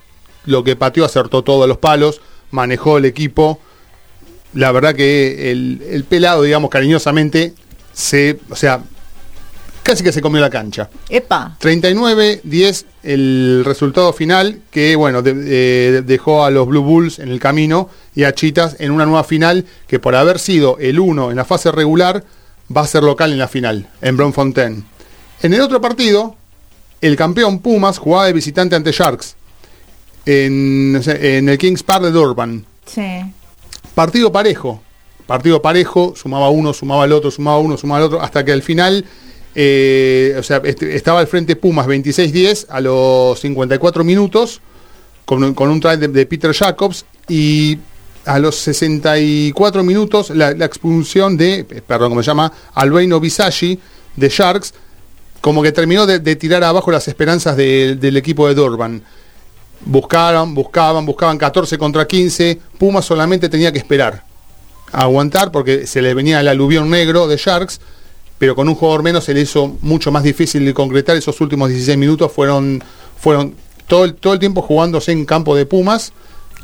lo 0.44 0.62
que 0.64 0.76
pateó 0.76 1.04
acertó 1.04 1.42
todos 1.42 1.66
los 1.68 1.78
palos, 1.78 2.20
manejó 2.50 2.98
el 2.98 3.04
equipo. 3.04 3.60
La 4.54 4.72
verdad 4.72 4.94
que 4.94 5.50
el, 5.50 5.82
el 5.90 6.04
pelado, 6.04 6.42
digamos 6.42 6.70
cariñosamente, 6.70 7.52
se, 7.92 8.38
o 8.50 8.56
sea, 8.56 8.82
casi 9.82 10.02
que 10.02 10.12
se 10.12 10.20
comió 10.22 10.40
la 10.40 10.50
cancha. 10.50 10.88
Epa. 11.08 11.56
39-10 11.60 12.84
el 13.02 13.62
resultado 13.64 14.12
final 14.12 14.60
que 14.70 14.96
bueno 14.96 15.22
de- 15.22 15.34
eh, 15.46 16.02
dejó 16.04 16.44
a 16.44 16.50
los 16.50 16.66
Blue 16.66 16.82
Bulls 16.82 17.18
en 17.18 17.28
el 17.28 17.38
camino 17.38 17.88
y 18.14 18.24
a 18.24 18.34
Chitas 18.34 18.76
en 18.80 18.90
una 18.90 19.04
nueva 19.06 19.22
final 19.24 19.64
que 19.86 19.98
por 20.00 20.14
haber 20.16 20.38
sido 20.40 20.76
el 20.80 20.98
1 20.98 21.30
en 21.30 21.36
la 21.36 21.44
fase 21.44 21.70
regular 21.70 22.24
va 22.74 22.80
a 22.80 22.86
ser 22.86 23.02
local 23.04 23.30
en 23.32 23.38
la 23.38 23.46
final 23.48 23.88
en 24.02 24.16
Bloemfontein. 24.16 24.84
En 25.42 25.54
el 25.54 25.60
otro 25.60 25.80
partido 25.80 26.34
el 27.00 27.16
campeón 27.16 27.58
Pumas 27.60 27.98
jugaba 27.98 28.26
de 28.26 28.32
visitante 28.32 28.74
ante 28.76 28.92
Sharks 28.92 29.36
en, 30.24 31.00
el 31.48 31.58
Kings 31.58 31.82
Park 31.82 32.04
de 32.04 32.10
Durban. 32.10 32.64
Sí. 32.86 33.02
Partido 33.94 34.30
parejo. 34.32 34.82
partido 35.26 35.60
parejo, 35.62 36.14
sumaba 36.16 36.50
uno, 36.50 36.72
sumaba 36.72 37.04
el 37.04 37.12
otro, 37.12 37.30
sumaba 37.30 37.58
uno, 37.58 37.76
sumaba 37.76 38.00
el 38.00 38.06
otro, 38.06 38.22
hasta 38.22 38.44
que 38.44 38.52
al 38.52 38.62
final, 38.62 39.04
eh, 39.54 40.36
o 40.38 40.42
sea, 40.42 40.58
estaba 40.64 41.20
al 41.20 41.26
frente 41.26 41.56
Pumas 41.56 41.86
26-10 41.86 42.66
a 42.68 42.80
los 42.80 43.40
54 43.40 44.04
minutos, 44.04 44.60
con, 45.24 45.42
un- 45.42 45.54
con 45.54 45.68
un 45.70 45.80
try 45.80 45.96
de, 45.96 46.08
de 46.08 46.26
Peter 46.26 46.52
Jacobs, 46.54 47.04
y 47.28 47.78
a 48.24 48.38
los 48.38 48.56
64 48.56 49.82
minutos 49.82 50.30
la, 50.30 50.52
la 50.52 50.64
expulsión 50.64 51.36
de, 51.36 51.64
perdón, 51.64 52.10
¿cómo 52.10 52.22
se 52.22 52.28
llama? 52.28 52.52
Albeino 52.74 53.18
Visagi 53.20 53.78
de 54.16 54.28
Sharks, 54.28 54.74
como 55.46 55.62
que 55.62 55.70
terminó 55.70 56.06
de, 56.06 56.18
de 56.18 56.34
tirar 56.34 56.64
abajo 56.64 56.90
las 56.90 57.06
esperanzas 57.06 57.56
de- 57.56 57.94
del 57.94 58.16
equipo 58.16 58.48
de 58.48 58.54
Dorban. 58.56 59.00
Buscaban, 59.84 60.54
buscaban, 60.56 61.06
buscaban 61.06 61.38
14 61.38 61.78
contra 61.78 62.04
15. 62.04 62.58
Pumas 62.78 63.04
solamente 63.04 63.48
tenía 63.48 63.70
que 63.70 63.78
esperar, 63.78 64.24
aguantar, 64.90 65.52
porque 65.52 65.86
se 65.86 66.02
le 66.02 66.14
venía 66.14 66.40
el 66.40 66.48
aluvión 66.48 66.90
negro 66.90 67.28
de 67.28 67.36
Sharks, 67.36 67.80
pero 68.38 68.56
con 68.56 68.68
un 68.68 68.74
jugador 68.74 69.04
menos 69.04 69.22
se 69.22 69.34
le 69.34 69.42
hizo 69.42 69.76
mucho 69.82 70.10
más 70.10 70.24
difícil 70.24 70.64
de 70.64 70.74
concretar. 70.74 71.16
Esos 71.16 71.40
últimos 71.40 71.68
16 71.68 71.96
minutos 71.96 72.32
fueron, 72.32 72.82
fueron 73.16 73.54
todo, 73.86 74.04
el, 74.04 74.14
todo 74.16 74.32
el 74.32 74.40
tiempo 74.40 74.62
jugándose 74.62 75.12
en 75.12 75.24
campo 75.24 75.54
de 75.54 75.64
Pumas, 75.64 76.12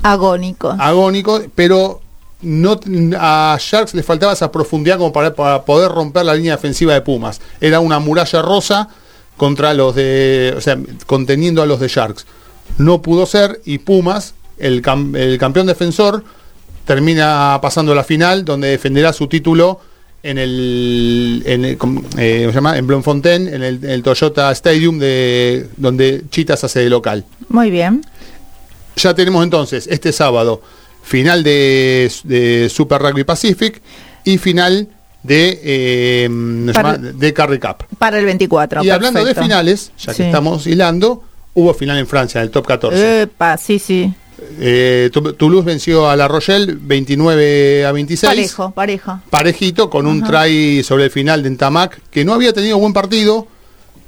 Agónico. 0.02 0.74
agónico, 0.76 1.40
pero 1.54 2.00
no, 2.42 2.78
a 3.18 3.56
Sharks 3.60 3.94
le 3.94 4.02
faltaba 4.02 4.32
esa 4.32 4.50
profundidad 4.52 4.98
como 4.98 5.12
para, 5.12 5.34
para 5.34 5.64
poder 5.64 5.90
romper 5.90 6.24
la 6.24 6.34
línea 6.34 6.56
defensiva 6.56 6.94
de 6.94 7.00
Pumas. 7.00 7.40
Era 7.60 7.80
una 7.80 7.98
muralla 7.98 8.42
rosa 8.42 8.88
contra 9.36 9.72
los 9.74 9.94
de, 9.94 10.54
o 10.56 10.60
sea, 10.60 10.78
conteniendo 11.06 11.62
a 11.62 11.66
los 11.66 11.80
de 11.80 11.88
Sharks. 11.88 12.26
No 12.78 13.02
pudo 13.02 13.26
ser 13.26 13.60
y 13.64 13.78
Pumas, 13.78 14.34
el, 14.58 14.82
cam- 14.82 15.16
el 15.16 15.38
campeón 15.38 15.66
defensor, 15.66 16.24
termina 16.84 17.58
pasando 17.62 17.92
a 17.92 17.94
la 17.94 18.04
final 18.04 18.44
donde 18.44 18.68
defenderá 18.68 19.12
su 19.12 19.26
título 19.28 19.80
en 20.22 20.38
el, 20.38 21.42
en 21.46 21.64
el- 21.64 21.72
eh, 21.72 21.76
¿cómo 21.78 22.02
se 22.12 22.52
llama? 22.52 22.78
en 22.78 22.88
en 23.48 23.62
el, 23.62 23.84
el 23.84 24.02
Toyota 24.02 24.50
Stadium 24.52 24.98
de 24.98 25.68
donde 25.76 26.22
Chitas 26.30 26.62
hace 26.64 26.80
de 26.80 26.90
local. 26.90 27.24
Muy 27.48 27.70
bien. 27.70 28.04
Ya 28.96 29.14
tenemos 29.14 29.42
entonces 29.42 29.86
este 29.90 30.12
sábado 30.12 30.60
final 31.02 31.42
de, 31.42 32.10
de 32.24 32.68
Super 32.68 33.00
Rugby 33.02 33.24
Pacific 33.24 33.80
y 34.24 34.38
final 34.38 34.88
de, 35.22 35.60
eh, 35.62 36.28
de 37.14 37.32
Carry 37.32 37.58
Cup. 37.58 37.84
Para 37.98 38.18
el 38.18 38.24
24. 38.24 38.82
y 38.84 38.90
hablando 38.90 39.24
de 39.24 39.34
finales, 39.34 39.92
ya 39.98 40.12
que 40.12 40.16
Sí. 40.18 40.22
estamos 40.24 40.66
hilando, 40.66 41.22
hubo 41.54 41.74
final 41.74 41.98
en 41.98 42.06
Francia, 42.06 42.40
en 42.40 42.46
el 42.46 42.50
top 42.50 42.66
14. 42.66 43.22
Epa, 43.22 43.56
sí, 43.56 43.78
sí. 43.78 44.12
Eh, 44.58 45.10
Toulouse 45.38 45.64
venció 45.64 46.10
a 46.10 46.16
La 46.16 46.26
Rochelle 46.26 46.76
29 46.80 47.86
a 47.86 47.92
26. 47.92 48.28
Parejo, 48.28 48.70
parejo. 48.72 49.20
Parejito, 49.30 49.88
con 49.88 50.06
un 50.06 50.24
try 50.24 50.82
sobre 50.82 51.04
el 51.04 51.10
final 51.10 51.42
de 51.42 51.48
Entamac, 51.48 52.00
que 52.10 52.24
no 52.24 52.34
había 52.34 52.52
tenido 52.52 52.76
buen 52.78 52.92
partido, 52.92 53.46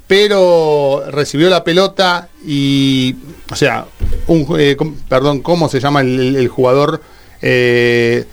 pero 0.07 1.03
recibió 1.09 1.49
la 1.49 1.63
pelota 1.63 2.27
y, 2.45 3.15
o 3.51 3.55
sea, 3.55 3.85
un, 4.27 4.45
eh, 4.59 4.75
com- 4.75 4.95
perdón, 5.07 5.41
¿cómo 5.41 5.69
se 5.69 5.79
llama 5.79 6.01
el, 6.01 6.19
el- 6.19 6.35
el 6.35 6.47
jugador? 6.47 7.01
Eh, 7.41 8.25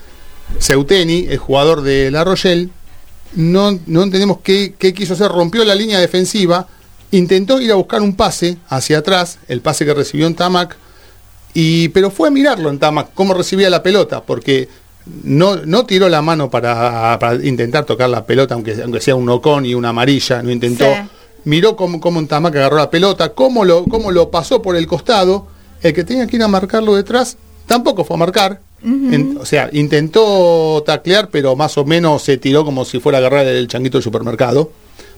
Seuteni, 0.58 1.26
el 1.28 1.38
jugador 1.38 1.82
de 1.82 2.10
La 2.10 2.24
Rochelle, 2.24 2.68
no, 3.34 3.78
no 3.86 4.02
entendemos 4.02 4.38
qué, 4.42 4.74
qué 4.78 4.92
quiso 4.92 5.14
hacer, 5.14 5.28
rompió 5.30 5.64
la 5.64 5.74
línea 5.74 5.98
defensiva, 5.98 6.66
intentó 7.10 7.60
ir 7.60 7.72
a 7.72 7.76
buscar 7.76 8.02
un 8.02 8.14
pase 8.14 8.58
hacia 8.68 8.98
atrás, 8.98 9.38
el 9.48 9.60
pase 9.60 9.84
que 9.84 9.94
recibió 9.94 10.26
en 10.26 10.34
Tamac, 10.34 10.76
y, 11.54 11.88
pero 11.88 12.10
fue 12.10 12.28
a 12.28 12.30
mirarlo 12.30 12.68
en 12.70 12.78
Tamac, 12.78 13.12
cómo 13.14 13.34
recibía 13.34 13.70
la 13.70 13.82
pelota, 13.82 14.22
porque 14.22 14.68
no, 15.24 15.56
no 15.56 15.84
tiró 15.86 16.08
la 16.08 16.22
mano 16.22 16.50
para, 16.50 17.18
para 17.18 17.34
intentar 17.44 17.84
tocar 17.84 18.08
la 18.10 18.24
pelota, 18.26 18.54
aunque, 18.54 18.74
aunque 18.82 19.00
sea 19.00 19.14
un 19.14 19.28
ocon 19.28 19.64
y 19.66 19.74
una 19.74 19.88
amarilla, 19.90 20.42
no 20.42 20.50
intentó. 20.50 20.84
Sí. 20.84 21.00
Miró 21.44 21.74
cómo, 21.74 22.00
cómo 22.00 22.20
en 22.20 22.28
Tamac 22.28 22.54
agarró 22.54 22.76
la 22.76 22.88
pelota, 22.90 23.30
cómo 23.30 23.64
lo, 23.64 23.84
cómo 23.84 24.12
lo 24.12 24.30
pasó 24.30 24.62
por 24.62 24.76
el 24.76 24.86
costado, 24.86 25.48
el 25.82 25.92
que 25.94 26.04
tenía 26.04 26.26
que 26.26 26.36
ir 26.36 26.42
a 26.42 26.48
marcarlo 26.48 26.94
detrás, 26.94 27.36
tampoco 27.66 28.04
fue 28.04 28.14
a 28.16 28.18
marcar. 28.18 28.60
En- 28.84 29.38
o 29.40 29.44
sea, 29.46 29.68
intentó 29.72 30.82
taclear, 30.84 31.28
pero 31.30 31.54
más 31.54 31.78
o 31.78 31.84
menos 31.84 32.22
se 32.22 32.36
tiró 32.36 32.64
como 32.64 32.84
si 32.84 32.98
fuera 32.98 33.18
a 33.18 33.20
agarrar 33.20 33.46
el 33.46 33.68
changuito 33.68 33.98
del 33.98 34.02
supermercado. 34.02 34.72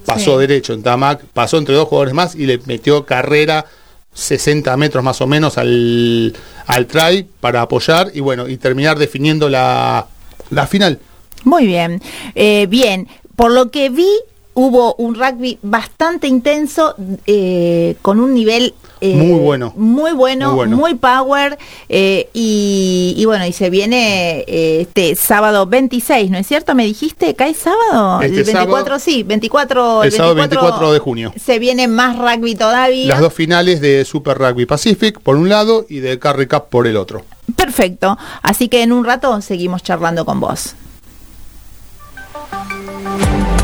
Pasó 0.05 0.35
Sí. 0.35 0.41
derecho 0.47 0.75
en 0.75 0.83
Tamac, 0.83 1.25
pasó 1.33 1.57
entre 1.57 1.75
dos 1.75 1.89
jugadores 1.89 2.13
más 2.13 2.35
y 2.35 2.45
le 2.45 2.59
metió 2.67 3.07
carrera 3.07 3.65
60 4.13 4.77
metros 4.77 5.03
más 5.03 5.21
o 5.23 5.27
menos 5.27 5.57
al, 5.57 6.37
al 6.67 6.87
try 6.87 7.27
para 7.41 7.63
apoyar 7.63 8.11
y 8.15 8.21
bueno, 8.21 8.47
y 8.49 8.59
terminar 8.59 8.99
definiendo 8.99 9.49
la, 9.49 10.07
la 10.51 10.67
final. 10.67 10.99
Muy 11.45 11.67
bien. 11.67 12.03
Eh, 12.35 12.67
bien, 12.69 13.09
por 13.35 13.51
lo 13.51 13.71
que 13.71 13.89
vi, 13.89 14.09
hubo 14.53 14.95
un 14.97 15.15
rugby 15.15 15.59
bastante 15.63 16.29
intenso, 16.29 16.95
eh, 17.27 17.97
con 18.03 18.21
un 18.21 18.35
nivel... 18.35 18.75
eh, 19.13 19.15
Muy 19.17 19.39
bueno. 19.41 19.73
Muy 19.77 20.13
bueno, 20.13 20.53
Muy 20.67 20.95
power. 20.95 21.59
eh, 21.89 22.29
y, 22.33 23.15
y 23.17 23.25
bueno, 23.27 23.45
y 23.47 23.53
se 23.53 23.69
viene 23.71 24.45
eh, 24.47 24.81
este 24.83 25.15
sábado 25.17 25.67
26, 25.67 26.31
¿no 26.31 26.39
es 26.39 26.47
cierto? 26.47 26.75
¿Me 26.75 26.85
dijiste? 26.87 27.35
¿Cae 27.35 27.55
sábado? 27.55 28.21
Este 28.23 28.39
el 28.41 28.45
24, 28.45 28.85
sábado- 28.85 28.99
sí, 28.99 29.23
24. 29.23 30.05
El 30.05 30.13
sábado 30.13 30.35
24 30.35 30.93
de 30.93 30.99
junio. 30.99 31.33
Se 31.43 31.59
viene 31.59 31.87
más 31.89 32.17
rugby 32.19 32.55
todavía. 32.55 33.09
Las 33.09 33.21
dos 33.21 33.33
finales 33.35 33.81
de 33.81 34.05
Super 34.05 34.39
Rugby 34.39 34.67
Pacific 34.67 35.21
por 35.21 35.37
un 35.37 35.49
lado 35.49 35.85
y 35.89 36.01
de 36.01 36.19
Carry 36.19 36.47
Cup 36.47 36.65
por 36.71 36.87
el 36.87 36.97
otro. 36.97 37.23
Perfecto. 37.57 38.17
Así 38.43 38.69
que 38.69 38.83
en 38.83 38.93
un 38.93 39.05
rato 39.05 39.41
seguimos 39.43 39.83
charlando 39.83 40.25
con 40.25 40.41
vos. 40.41 40.75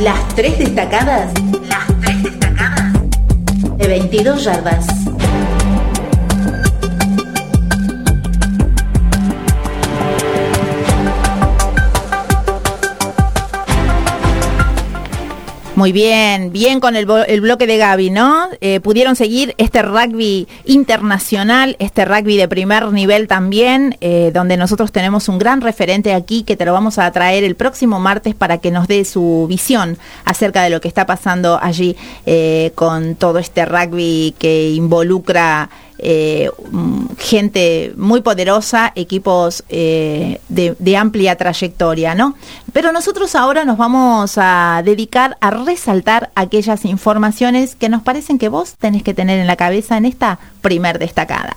Las 0.02 0.28
tres 0.34 0.58
destacadas. 0.58 1.32
Las 1.68 1.86
tres 2.00 2.22
destacadas. 2.22 2.92
De 3.76 3.86
22 3.88 4.44
yardas. 4.44 4.86
Muy 15.80 15.92
bien, 15.92 16.52
bien 16.52 16.78
con 16.78 16.94
el, 16.94 17.08
el 17.26 17.40
bloque 17.40 17.66
de 17.66 17.78
Gaby, 17.78 18.10
¿no? 18.10 18.48
Eh, 18.60 18.80
pudieron 18.80 19.16
seguir 19.16 19.54
este 19.56 19.80
rugby 19.80 20.46
internacional, 20.66 21.74
este 21.78 22.04
rugby 22.04 22.36
de 22.36 22.48
primer 22.48 22.92
nivel 22.92 23.26
también, 23.26 23.96
eh, 24.02 24.30
donde 24.34 24.58
nosotros 24.58 24.92
tenemos 24.92 25.30
un 25.30 25.38
gran 25.38 25.62
referente 25.62 26.12
aquí 26.12 26.42
que 26.42 26.54
te 26.54 26.66
lo 26.66 26.74
vamos 26.74 26.98
a 26.98 27.10
traer 27.12 27.44
el 27.44 27.56
próximo 27.56 27.98
martes 27.98 28.34
para 28.34 28.58
que 28.58 28.70
nos 28.70 28.88
dé 28.88 29.06
su 29.06 29.46
visión 29.48 29.96
acerca 30.26 30.62
de 30.64 30.68
lo 30.68 30.82
que 30.82 30.88
está 30.88 31.06
pasando 31.06 31.58
allí 31.62 31.96
eh, 32.26 32.72
con 32.74 33.14
todo 33.14 33.38
este 33.38 33.64
rugby 33.64 34.34
que 34.38 34.72
involucra 34.72 35.70
eh, 36.02 36.50
gente 37.18 37.92
muy 37.96 38.20
poderosa, 38.22 38.92
equipos 38.94 39.64
eh, 39.68 40.40
de, 40.48 40.96
amplia 40.96 41.36
trayectoria, 41.36 42.14
¿no? 42.14 42.34
Pero 42.72 42.92
nosotros 42.92 43.34
ahora 43.34 43.64
nos 43.64 43.76
vamos 43.76 44.34
a 44.36 44.82
dedicar 44.84 45.36
a 45.40 45.50
resaltar 45.50 46.30
aquellas 46.34 46.84
informaciones 46.84 47.74
que 47.74 47.88
nos 47.88 48.02
parecen 48.02 48.38
que 48.38 48.48
vos 48.48 48.74
tenés 48.78 49.02
que 49.02 49.14
tener 49.14 49.38
en 49.38 49.46
la 49.46 49.56
cabeza 49.56 49.96
en 49.96 50.06
esta 50.06 50.38
primer 50.62 50.98
destacada. 50.98 51.54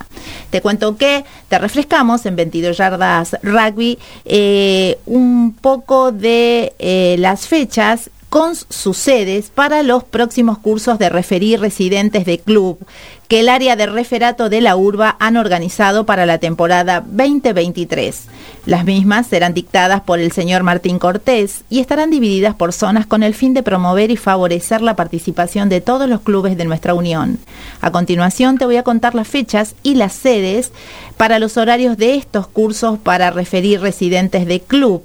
Te 0.49 0.61
cuento 0.61 0.97
que 0.97 1.25
te 1.49 1.59
refrescamos 1.59 2.25
en 2.25 2.35
22 2.35 2.77
yardas 2.77 3.37
rugby 3.43 3.97
eh, 4.25 4.97
un 5.05 5.55
poco 5.59 6.11
de 6.11 6.73
las 7.17 7.47
fechas 7.47 8.09
con 8.33 8.55
sus 8.55 8.97
sedes 8.97 9.51
para 9.53 9.83
los 9.83 10.03
próximos 10.03 10.57
cursos 10.57 10.97
de 10.97 11.07
referir 11.07 11.59
residentes 11.59 12.25
de 12.25 12.39
club 12.39 12.79
que 13.27 13.41
el 13.41 13.47
área 13.47 13.75
de 13.75 13.85
referato 13.85 14.49
de 14.49 14.59
la 14.59 14.75
urba 14.75 15.17
han 15.19 15.37
organizado 15.37 16.07
para 16.07 16.25
la 16.25 16.39
temporada 16.39 17.01
2023. 17.01 18.23
Las 18.65 18.85
mismas 18.85 19.27
serán 19.27 19.53
dictadas 19.53 20.01
por 20.01 20.17
el 20.17 20.31
señor 20.31 20.63
Martín 20.63 20.97
Cortés 20.97 21.63
y 21.69 21.79
estarán 21.79 22.09
divididas 22.09 22.55
por 22.55 22.73
zonas 22.73 23.05
con 23.05 23.21
el 23.21 23.35
fin 23.35 23.53
de 23.53 23.61
promover 23.61 24.09
y 24.09 24.17
favorecer 24.17 24.81
la 24.81 24.95
participación 24.95 25.69
de 25.69 25.81
todos 25.81 26.09
los 26.09 26.21
clubes 26.21 26.57
de 26.57 26.65
nuestra 26.65 26.95
unión. 26.95 27.37
A 27.81 27.91
continuación 27.91 28.57
te 28.57 28.65
voy 28.65 28.77
a 28.77 28.83
contar 28.83 29.13
las 29.13 29.27
fechas 29.27 29.75
y 29.83 29.93
las 29.93 30.13
sedes 30.13 30.71
para 31.17 31.37
los 31.37 31.55
horarios 31.57 31.97
de 31.97 32.15
estos 32.15 32.47
cursos 32.47 32.97
para 32.97 33.29
referir 33.29 33.79
residentes 33.79 34.47
de 34.47 34.59
club. 34.59 35.03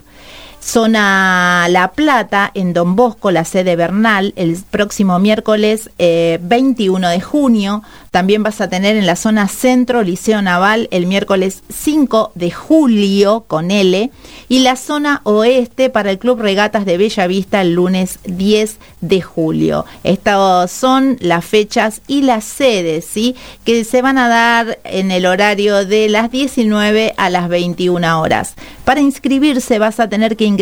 Zona 0.69 1.67
La 1.71 1.93
Plata, 1.93 2.51
en 2.53 2.75
Don 2.75 2.95
Bosco, 2.95 3.31
la 3.31 3.47
sede 3.47 3.75
Bernal, 3.75 4.35
el 4.37 4.59
próximo 4.71 5.19
miércoles 5.19 5.89
eh, 5.99 6.39
21 6.43 7.09
de 7.09 7.23
junio. 7.23 7.83
También 8.11 8.43
vas 8.43 8.61
a 8.61 8.69
tener 8.69 8.97
en 8.97 9.07
la 9.07 9.17
zona 9.17 9.49
centro, 9.49 10.03
Liceo 10.03 10.43
Naval, 10.43 10.89
el 10.91 11.07
miércoles 11.07 11.63
5 11.73 12.33
de 12.35 12.51
julio, 12.51 13.45
con 13.47 13.71
L. 13.71 14.11
Y 14.51 14.59
la 14.59 14.77
zona 14.77 15.23
oeste 15.25 15.89
para 15.89 16.11
el 16.11 16.19
Club 16.19 16.41
Regatas 16.41 16.85
de 16.85 16.99
Bella 16.99 17.27
Vista, 17.27 17.63
el 17.63 17.73
lunes 17.73 18.19
10 18.25 18.77
de 19.01 19.23
julio. 19.23 19.87
Estas 20.05 20.71
son 20.71 21.17
las 21.21 21.47
fechas 21.47 22.03
y 22.07 22.23
las 22.23 22.45
sedes, 22.45 23.07
¿sí? 23.07 23.37
Que 23.65 23.85
se 23.85 24.03
van 24.03 24.19
a 24.19 24.29
dar 24.29 24.79
en 24.85 25.13
el 25.13 25.25
horario 25.25 25.87
de 25.87 26.11
las 26.11 26.31
19 26.31 27.15
a 27.17 27.31
las 27.31 27.49
21 27.49 28.21
horas. 28.21 28.55
Para 28.85 29.01
inscribirse 29.01 29.79
vas 29.79 30.01
a 30.01 30.09
tener 30.09 30.37
que 30.37 30.45
ingresar 30.45 30.58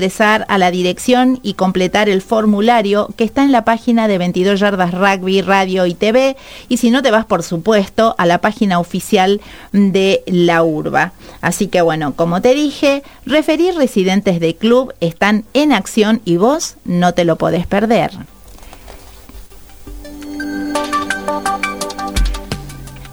a 0.49 0.59
la 0.59 0.71
dirección 0.71 1.41
y 1.43 1.55
completar 1.55 2.11
el 2.11 2.21
formulario 2.21 3.09
que 3.17 3.25
está 3.25 3.43
en 3.43 3.51
la 3.51 3.65
página 3.65 4.09
de 4.09 4.19
22 4.19 4.61
Yardas 4.61 4.93
Rugby, 4.93 5.41
Radio 5.41 5.87
y 5.87 5.95
TV. 5.95 6.37
Y 6.69 6.77
si 6.77 6.91
no, 6.91 7.03
te 7.03 7.11
vas, 7.11 7.25
por 7.25 7.43
supuesto, 7.43 8.15
a 8.19 8.27
la 8.27 8.39
página 8.39 8.79
oficial 8.79 9.41
de 9.73 10.23
la 10.27 10.63
URBA. 10.63 11.13
Así 11.41 11.69
que 11.69 11.81
bueno, 11.81 12.15
como 12.15 12.43
te 12.43 12.53
dije, 12.53 13.03
referir 13.25 13.75
residentes 13.75 14.39
de 14.39 14.55
club 14.55 14.93
están 15.01 15.45
en 15.55 15.73
acción 15.73 16.21
y 16.27 16.37
vos 16.37 16.77
no 16.85 17.15
te 17.15 17.25
lo 17.25 17.37
podés 17.37 17.67
perder. 17.67 18.11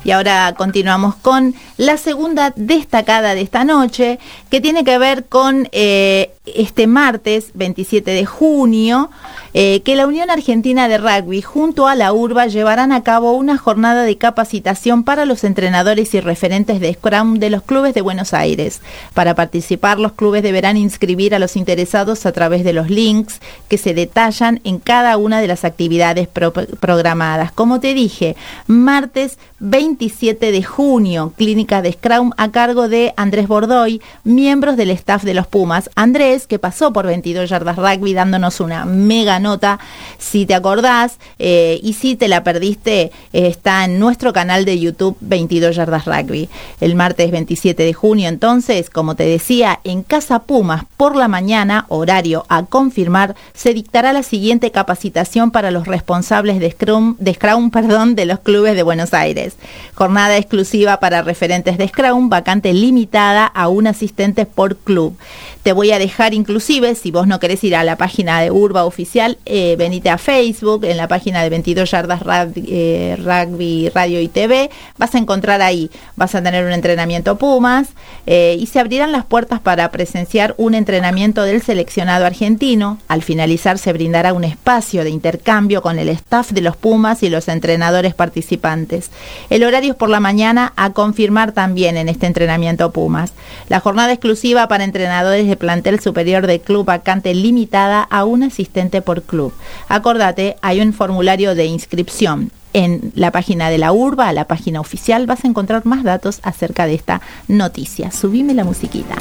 Y 0.04 0.12
ahora 0.12 0.54
continuamos 0.58 1.16
con 1.16 1.56
la 1.78 1.98
segunda 1.98 2.54
destacada 2.56 3.36
de 3.36 3.42
esta 3.42 3.63
noche, 3.63 4.20
que 4.50 4.62
tiene 4.62 4.84
que 4.84 4.98
ver 4.98 5.26
con 5.26 5.70
eh, 5.72 6.32
este 6.46 6.88
martes 6.88 7.52
27 7.54 8.12
de 8.12 8.26
junio, 8.26 9.10
eh, 9.54 9.82
que 9.82 9.96
la 9.96 10.08
Unión 10.08 10.30
Argentina 10.30 10.88
de 10.88 10.98
Rugby 10.98 11.42
junto 11.42 11.88
a 11.88 11.96
la 11.96 12.12
URBA 12.12 12.48
llevarán 12.48 12.92
a 12.92 13.04
cabo 13.04 13.34
una 13.34 13.58
jornada 13.58 14.04
de 14.04 14.18
capacitación 14.18 15.04
para 15.04 15.26
los 15.26 15.44
entrenadores 15.44 16.13
y 16.13 16.20
referentes 16.20 16.80
de 16.80 16.94
Scrum 16.94 17.39
de 17.39 17.50
los 17.50 17.62
clubes 17.62 17.94
de 17.94 18.02
Buenos 18.02 18.34
Aires. 18.34 18.82
Para 19.13 19.36
participar, 19.36 20.00
los 20.00 20.13
clubes 20.13 20.44
deberán 20.44 20.76
inscribir 20.76 21.34
a 21.34 21.39
los 21.39 21.56
interesados 21.56 22.26
a 22.26 22.32
través 22.32 22.63
de 22.63 22.74
los 22.74 22.89
links 22.89 23.39
que 23.70 23.78
se 23.78 23.94
detallan 23.94 24.60
en 24.63 24.80
cada 24.80 25.18
una 25.18 25.39
de 25.39 25.48
las 25.48 25.63
actividades 25.63 26.28
programadas. 26.28 27.52
Como 27.52 27.80
te 27.80 27.94
dije, 27.94 28.36
martes 28.68 29.38
27 29.65 30.52
de 30.52 30.62
junio, 30.62 31.32
clínica 31.38 31.82
de 31.82 31.93
Scrum 31.93 32.32
a 32.36 32.52
cargo 32.52 32.89
de 32.89 33.13
Andrés 33.15 33.47
Bordoy, 33.47 34.02
miembros 34.26 34.76
del 34.76 34.89
staff 34.89 35.23
de 35.23 35.34
los 35.34 35.47
Pumas. 35.47 35.89
Andrés, 35.95 36.47
que 36.47 36.60
pasó 36.60 36.91
por 36.91 37.06
22 37.06 37.49
yardas 37.49 37.78
rugby 37.78 38.13
dándonos 38.13 38.60
una 38.60 38.84
mega 38.84 39.39
nota, 39.39 39.80
si 40.17 40.45
te 40.45 40.54
acordás, 40.54 41.17
eh, 41.39 41.80
y 41.82 41.93
si 41.93 42.17
te 42.17 42.28
la 42.28 42.43
perdiste, 42.43 43.13
está 43.32 43.86
en 43.86 43.99
nuestro 43.99 44.34
canal 44.34 44.65
de 44.65 44.78
YouTube 44.78 45.15
22 45.21 45.78
yardas 45.78 46.06
rugby. 46.06 46.49
El 46.82 46.95
martes 46.95 47.32
27 47.32 47.84
de 47.84 47.93
junio, 47.93 48.28
entonces, 48.28 48.89
como 48.89 49.15
te 49.15 49.23
decía, 49.23 49.80
en 49.86 50.04
Casa 50.04 50.39
Pumas 50.39 50.84
por 50.97 51.15
la 51.15 51.30
mañana, 51.30 51.86
horario 51.88 52.45
a 52.49 52.65
confirmar, 52.65 53.34
se 53.54 53.73
dictará 53.73 54.12
la 54.12 54.23
siguiente 54.23 54.71
capacitación 54.71 55.52
para 55.52 55.71
los 55.71 55.88
responsables 55.88 56.60
de 56.60 56.71
Scrum, 56.71 57.15
de 57.17 57.34
Scrum 57.34 57.71
perdón, 57.71 58.15
de 58.15 58.26
los 58.26 58.39
clubes 58.39 58.76
de 58.76 58.84
Buenos 58.84 59.13
Aires. 59.13 59.53
Jornada 59.94 60.38
exclusiva 60.38 61.00
para 61.00 61.22
referentes 61.22 61.78
de 61.78 61.88
Scrum, 61.88 62.30
vacante 62.30 62.74
limitada 62.74 63.46
a 63.46 63.68
un 63.68 63.88
asistente 63.88 64.46
por 64.46 64.78
club. 64.78 65.16
Te 65.63 65.72
voy 65.72 65.92
a 65.92 66.00
dejar 66.00 66.34
inclusive, 66.34 66.94
si 66.96 67.12
vos 67.12 67.26
no 67.26 67.39
querés 67.39 67.63
ir 67.63 67.76
a 67.76 67.86
la 67.86 67.96
página 67.96 68.42
de 68.42 68.52
Urba 68.52 68.84
Oficial, 68.84 69.38
eh, 69.46 69.76
venite 69.78 70.10
a 70.10 70.18
Facebook, 70.18 70.84
en 70.84 70.98
la 70.98 71.08
página 71.08 71.42
de 71.42 71.50
22 71.50 71.89
Yardas 71.89 72.22
eh, 72.56 73.18
Rugby, 73.18 73.89
Radio 73.96 74.20
y 74.20 74.28
TV, 74.28 74.70
vas 74.98 75.16
a 75.16 75.20
encontrar 75.20 75.62
ahí, 75.62 75.89
vas 76.18 76.36
a 76.36 76.44
tener 76.44 76.66
un 76.66 76.74
entrenamiento 76.74 77.38
Pumas 77.38 77.89
eh, 78.26 78.58
y 78.60 78.66
se 78.66 78.80
abrirán 78.80 79.12
las 79.12 79.26
puertas 79.26 79.62
para 79.62 79.89
presenciar 79.92 80.54
un 80.58 80.74
entrenamiento 80.74 81.44
del 81.44 81.62
seleccionado 81.62 82.26
argentino. 82.26 82.98
Al 83.08 83.22
finalizar 83.22 83.78
se 83.78 83.94
brindará 83.94 84.34
un 84.34 84.44
espacio 84.44 85.04
de 85.04 85.12
intercambio 85.12 85.82
con 85.82 85.98
el 85.98 86.10
staff 86.10 86.52
de 86.52 86.62
los 86.62 86.76
Pumas 86.76 87.24
y 87.24 87.30
los 87.30 87.48
entrenadores 87.48 88.13
participantes. 88.13 89.12
El 89.50 89.64
horario 89.64 89.92
es 89.92 89.98
por 89.98 90.10
la 90.10 90.20
mañana 90.20 90.74
a 90.76 90.92
confirmar 90.92 91.52
también 91.52 91.98
en 91.98 92.10
este 92.10 92.28
entrenamiento 92.28 92.92
Pumas. 92.92 93.34
La 93.70 93.80
jornada 93.80 94.12
exclusiva 94.12 94.68
para 94.68 94.84
entrenadores 94.84 95.48
de 95.48 95.56
plantel 95.56 96.00
superior 96.00 96.48
de 96.48 96.60
club 96.60 96.86
vacante 96.86 97.34
limitada 97.34 98.02
a 98.02 98.26
un 98.26 98.44
asistente 98.44 99.02
por 99.02 99.24
club. 99.24 99.54
Acordate, 99.88 100.56
hay 100.62 100.82
un 100.82 100.94
formulario 100.94 101.56
de 101.56 101.66
inscripción. 101.66 102.52
En 102.74 103.12
la 103.14 103.30
página 103.30 103.70
de 103.70 103.78
la 103.78 103.92
URBA, 103.94 104.34
la 104.34 104.46
página 104.46 104.82
oficial, 104.82 105.28
vas 105.28 105.46
a 105.46 105.48
encontrar 105.48 105.86
más 105.86 106.04
datos 106.04 106.40
acerca 106.42 106.88
de 106.88 106.96
esta 106.96 107.22
noticia. 107.48 108.10
Subime 108.10 108.56
la 108.56 108.64
musiquita. 108.64 109.16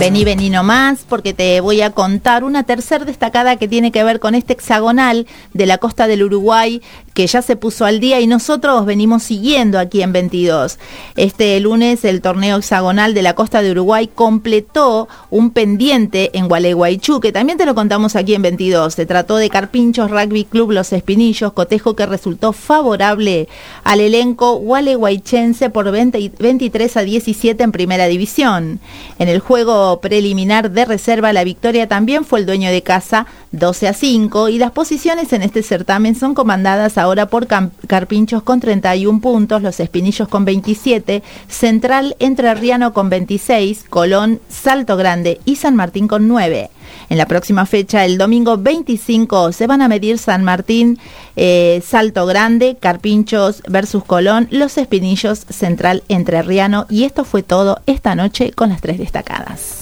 Vení, 0.01 0.25
vení 0.25 0.49
nomás, 0.49 1.05
porque 1.07 1.31
te 1.31 1.61
voy 1.61 1.81
a 1.81 1.91
contar 1.91 2.43
una 2.43 2.63
tercera 2.63 3.05
destacada 3.05 3.57
que 3.57 3.67
tiene 3.67 3.91
que 3.91 4.03
ver 4.03 4.19
con 4.19 4.33
este 4.33 4.53
hexagonal 4.53 5.27
de 5.53 5.67
la 5.67 5.77
costa 5.77 6.07
del 6.07 6.23
Uruguay 6.23 6.81
que 7.13 7.27
ya 7.27 7.41
se 7.41 7.55
puso 7.55 7.85
al 7.85 7.99
día 7.99 8.19
y 8.19 8.27
nosotros 8.27 8.85
venimos 8.85 9.23
siguiendo 9.23 9.79
aquí 9.79 10.01
en 10.01 10.13
22. 10.13 10.77
Este 11.15 11.59
lunes 11.59 12.05
el 12.05 12.21
torneo 12.21 12.57
hexagonal 12.57 13.13
de 13.13 13.21
la 13.21 13.35
costa 13.35 13.61
de 13.61 13.71
Uruguay 13.71 14.09
completó 14.13 15.07
un 15.29 15.51
pendiente 15.51 16.37
en 16.37 16.47
Gualeguaychú, 16.47 17.19
que 17.19 17.31
también 17.31 17.57
te 17.57 17.65
lo 17.65 17.75
contamos 17.75 18.15
aquí 18.15 18.33
en 18.33 18.41
22. 18.41 18.93
Se 18.93 19.05
trató 19.05 19.37
de 19.37 19.49
Carpinchos 19.49 20.09
Rugby 20.09 20.45
Club 20.45 20.71
Los 20.71 20.93
Espinillos, 20.93 21.53
cotejo 21.53 21.95
que 21.95 22.05
resultó 22.05 22.53
favorable 22.53 23.47
al 23.83 23.99
elenco 23.99 24.55
gualeguaychense 24.55 25.69
por 25.69 25.91
23 25.91 26.97
a 26.97 27.01
17 27.01 27.63
en 27.63 27.71
primera 27.71 28.07
división. 28.07 28.79
En 29.19 29.27
el 29.27 29.39
juego 29.39 29.99
preliminar 29.99 30.71
de 30.71 30.85
reserva, 30.85 31.33
la 31.33 31.43
victoria 31.43 31.87
también 31.87 32.25
fue 32.25 32.39
el 32.39 32.45
dueño 32.45 32.71
de 32.71 32.81
casa 32.81 33.27
12 33.51 33.87
a 33.89 33.93
5 33.93 34.49
y 34.49 34.57
las 34.57 34.71
posiciones 34.71 35.33
en 35.33 35.41
este 35.41 35.61
certamen 35.61 36.15
son 36.15 36.33
comandadas 36.33 36.97
ahora 37.01 37.27
por 37.27 37.47
Carpinchos 37.47 38.43
con 38.43 38.59
31 38.59 39.19
puntos, 39.19 39.61
Los 39.61 39.79
Espinillos 39.79 40.27
con 40.27 40.45
27, 40.45 41.23
Central 41.47 42.15
Entrerriano 42.19 42.93
con 42.93 43.09
26, 43.09 43.85
Colón, 43.89 44.39
Salto 44.49 44.97
Grande 44.97 45.39
y 45.45 45.57
San 45.57 45.75
Martín 45.75 46.07
con 46.07 46.27
9. 46.27 46.69
En 47.09 47.17
la 47.17 47.25
próxima 47.25 47.65
fecha, 47.65 48.05
el 48.05 48.17
domingo 48.17 48.57
25, 48.57 49.51
se 49.51 49.67
van 49.67 49.81
a 49.81 49.87
medir 49.87 50.17
San 50.17 50.43
Martín, 50.43 50.99
eh, 51.35 51.81
Salto 51.85 52.25
Grande, 52.25 52.77
Carpinchos 52.79 53.63
versus 53.67 54.03
Colón, 54.03 54.47
Los 54.51 54.77
Espinillos, 54.77 55.45
Central 55.49 56.03
Entrerriano 56.07 56.85
y 56.89 57.03
esto 57.03 57.25
fue 57.25 57.43
todo 57.43 57.81
esta 57.85 58.15
noche 58.15 58.51
con 58.51 58.69
las 58.69 58.81
tres 58.81 58.97
destacadas. 58.97 59.81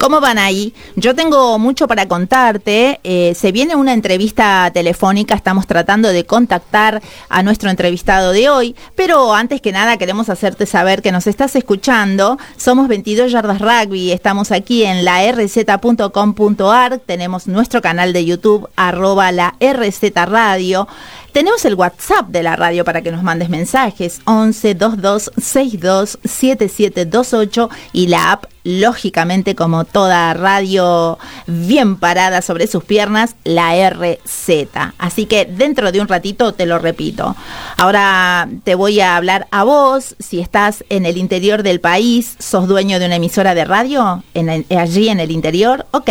¿Cómo 0.00 0.18
van 0.22 0.38
ahí? 0.38 0.72
Yo 0.96 1.14
tengo 1.14 1.58
mucho 1.58 1.86
para 1.86 2.08
contarte. 2.08 3.00
Eh, 3.04 3.34
se 3.34 3.52
viene 3.52 3.76
una 3.76 3.92
entrevista 3.92 4.70
telefónica, 4.72 5.34
estamos 5.34 5.66
tratando 5.66 6.08
de 6.08 6.24
contactar 6.24 7.02
a 7.28 7.42
nuestro 7.42 7.68
entrevistado 7.68 8.32
de 8.32 8.48
hoy, 8.48 8.74
pero 8.94 9.34
antes 9.34 9.60
que 9.60 9.72
nada 9.72 9.98
queremos 9.98 10.30
hacerte 10.30 10.64
saber 10.64 11.02
que 11.02 11.12
nos 11.12 11.26
estás 11.26 11.54
escuchando. 11.54 12.38
Somos 12.56 12.88
22 12.88 13.30
Yardas 13.30 13.60
Rugby, 13.60 14.10
estamos 14.10 14.52
aquí 14.52 14.84
en 14.84 15.04
la 15.04 15.30
rz.com.ar, 15.30 17.00
tenemos 17.00 17.46
nuestro 17.46 17.82
canal 17.82 18.14
de 18.14 18.24
YouTube, 18.24 18.70
arroba 18.76 19.30
la 19.32 19.54
RZ 19.60 20.14
Radio. 20.14 20.88
Tenemos 21.32 21.64
el 21.64 21.74
WhatsApp 21.74 22.28
de 22.28 22.42
la 22.42 22.56
radio 22.56 22.84
para 22.84 23.02
que 23.02 23.12
nos 23.12 23.22
mandes 23.22 23.48
mensajes, 23.48 24.20
11 24.24 24.74
22 24.74 25.30
62 25.38 26.18
7728 26.24 27.70
y 27.92 28.08
la 28.08 28.32
app, 28.32 28.46
lógicamente 28.64 29.54
como 29.54 29.84
toda 29.84 30.34
radio 30.34 31.18
bien 31.46 31.96
parada 31.96 32.42
sobre 32.42 32.66
sus 32.66 32.82
piernas, 32.82 33.36
la 33.44 33.74
RZ. 33.90 34.68
Así 34.98 35.26
que 35.26 35.44
dentro 35.44 35.92
de 35.92 36.00
un 36.00 36.08
ratito 36.08 36.52
te 36.52 36.66
lo 36.66 36.80
repito. 36.80 37.36
Ahora 37.76 38.48
te 38.64 38.74
voy 38.74 38.98
a 38.98 39.16
hablar 39.16 39.46
a 39.52 39.62
vos, 39.62 40.16
si 40.18 40.40
estás 40.40 40.84
en 40.88 41.06
el 41.06 41.16
interior 41.16 41.62
del 41.62 41.80
país, 41.80 42.34
sos 42.40 42.66
dueño 42.66 42.98
de 42.98 43.06
una 43.06 43.16
emisora 43.16 43.54
de 43.54 43.64
radio, 43.64 44.24
en 44.34 44.66
allí 44.76 45.08
en 45.08 45.20
el 45.20 45.30
interior, 45.30 45.86
ok 45.92 46.10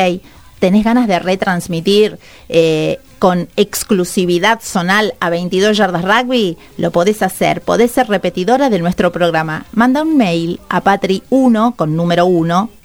tenés 0.59 0.83
ganas 0.83 1.07
de 1.07 1.19
retransmitir 1.19 2.19
eh, 2.49 2.99
con 3.19 3.49
exclusividad 3.57 4.59
zonal 4.63 5.13
a 5.19 5.29
22 5.29 5.77
yardas 5.77 6.03
rugby, 6.03 6.57
lo 6.77 6.91
podés 6.91 7.21
hacer. 7.21 7.61
Podés 7.61 7.91
ser 7.91 8.07
repetidora 8.07 8.69
de 8.69 8.79
nuestro 8.79 9.11
programa. 9.11 9.65
Manda 9.73 10.01
un 10.01 10.17
mail 10.17 10.59
a 10.69 10.83
patri1 10.83 11.75
con 11.75 11.95
número 11.95 12.25
1 12.25 12.78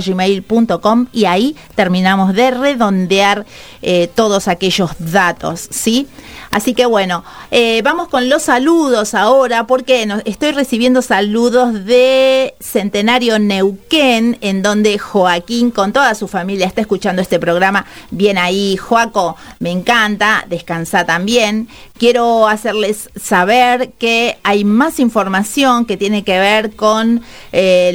gmail.com 0.00 1.06
y 1.12 1.24
ahí 1.24 1.56
terminamos 1.74 2.34
de 2.34 2.50
redondear 2.50 3.46
eh, 3.82 4.10
todos 4.14 4.48
aquellos 4.48 4.90
datos, 4.98 5.68
¿sí? 5.70 6.06
Así 6.50 6.74
que 6.74 6.84
bueno, 6.84 7.22
eh, 7.52 7.80
vamos 7.82 8.08
con 8.08 8.28
los 8.28 8.42
saludos 8.42 9.14
ahora, 9.14 9.68
porque 9.68 10.08
estoy 10.24 10.50
recibiendo 10.50 11.00
saludos 11.00 11.84
de 11.84 12.54
Centenario 12.58 13.38
Neuquén, 13.38 14.36
en 14.40 14.60
donde 14.60 14.98
Joaquín 14.98 15.70
con 15.70 15.92
toda 15.92 16.12
su 16.16 16.26
familia 16.26 16.66
está 16.66 16.80
escuchando 16.80 17.22
este 17.22 17.38
programa. 17.38 17.86
Bien 18.10 18.36
ahí, 18.36 18.76
Joaco, 18.76 19.36
me 19.60 19.70
encanta, 19.70 20.44
descansa 20.48 21.06
también. 21.06 21.68
Quiero 21.96 22.48
hacerles 22.48 23.10
saber 23.14 23.90
que 23.98 24.36
hay 24.42 24.64
más 24.64 24.98
información 24.98 25.84
que 25.84 25.96
tiene 25.96 26.24
que 26.24 26.38
ver 26.40 26.74
con 26.74 27.22
eh, 27.52 27.92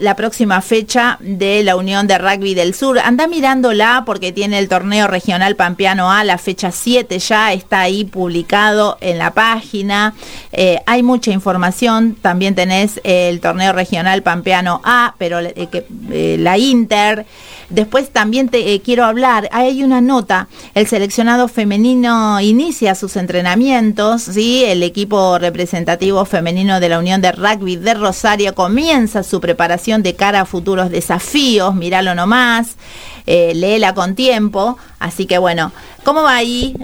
la 0.00 0.16
próxima 0.16 0.60
fecha 0.60 1.18
de 1.20 1.62
la 1.62 1.76
Unión 1.76 2.06
de 2.06 2.18
Rugby 2.18 2.54
del 2.54 2.74
Sur. 2.74 2.98
Anda 2.98 3.26
mirándola 3.26 4.02
porque 4.06 4.32
tiene 4.32 4.58
el 4.58 4.68
torneo 4.68 5.06
regional 5.06 5.56
Pampeano 5.56 6.10
A, 6.10 6.24
la 6.24 6.38
fecha 6.38 6.70
7 6.70 7.18
ya 7.18 7.52
está 7.52 7.80
ahí 7.80 8.04
publicado 8.04 8.98
en 9.00 9.18
la 9.18 9.32
página. 9.32 10.14
Eh, 10.52 10.80
hay 10.86 11.02
mucha 11.02 11.30
información. 11.30 12.16
También 12.20 12.54
tenés 12.54 13.00
el 13.04 13.40
torneo 13.40 13.72
regional 13.72 14.22
Pampeano 14.22 14.80
A, 14.84 15.14
pero 15.18 15.40
eh, 15.40 15.54
eh, 16.10 16.36
la 16.38 16.58
Inter. 16.58 17.26
Después 17.68 18.10
también 18.10 18.48
te 18.48 18.80
quiero 18.80 19.04
hablar, 19.04 19.48
hay 19.52 19.82
una 19.82 20.00
nota, 20.00 20.48
el 20.74 20.86
seleccionado 20.86 21.48
femenino 21.48 22.40
inicia 22.40 22.94
sus 22.94 23.16
entrenamientos, 23.16 24.22
¿sí? 24.22 24.64
el 24.64 24.82
equipo 24.82 25.38
representativo 25.38 26.24
femenino 26.24 26.78
de 26.78 26.88
la 26.88 26.98
Unión 26.98 27.20
de 27.20 27.32
Rugby 27.32 27.76
de 27.76 27.94
Rosario 27.94 28.54
comienza 28.54 29.22
su 29.22 29.40
preparación 29.40 30.02
de 30.02 30.14
cara 30.14 30.42
a 30.42 30.44
futuros 30.44 30.90
desafíos, 30.90 31.74
míralo 31.74 32.14
nomás, 32.14 32.76
léela 33.26 33.94
con 33.94 34.14
tiempo, 34.14 34.78
así 34.98 35.26
que 35.26 35.38
bueno, 35.38 35.72
¿cómo 36.04 36.22
va 36.22 36.36
ahí? 36.36 36.76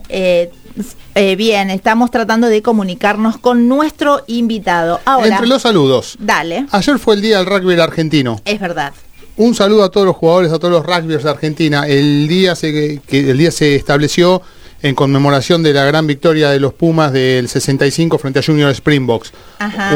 Eh, 1.14 1.36
bien, 1.36 1.70
estamos 1.70 2.10
tratando 2.10 2.48
de 2.48 2.62
comunicarnos 2.62 3.36
con 3.36 3.68
nuestro 3.68 4.22
invitado. 4.26 5.00
Ahora, 5.04 5.28
Entre 5.28 5.46
los 5.46 5.62
saludos. 5.62 6.16
Dale. 6.18 6.66
Ayer 6.70 6.98
fue 6.98 7.16
el 7.16 7.22
día 7.22 7.38
del 7.38 7.46
rugby 7.46 7.78
argentino. 7.78 8.40
Es 8.44 8.58
verdad. 8.58 8.94
Un 9.36 9.54
saludo 9.54 9.84
a 9.84 9.90
todos 9.90 10.06
los 10.06 10.16
jugadores, 10.16 10.52
a 10.52 10.58
todos 10.58 10.72
los 10.72 10.84
rugbyers 10.84 11.24
de 11.24 11.30
Argentina. 11.30 11.86
El 11.86 12.28
día 12.28 12.54
se, 12.54 13.00
que 13.06 13.30
el 13.30 13.38
día 13.38 13.50
se 13.50 13.74
estableció 13.74 14.42
en 14.82 14.94
conmemoración 14.94 15.62
de 15.62 15.72
la 15.72 15.84
gran 15.84 16.06
victoria 16.06 16.50
de 16.50 16.60
los 16.60 16.74
Pumas 16.74 17.12
del 17.12 17.48
65 17.48 18.18
frente 18.18 18.40
a 18.40 18.42
Junior 18.42 18.70
Springboks, 18.70 19.32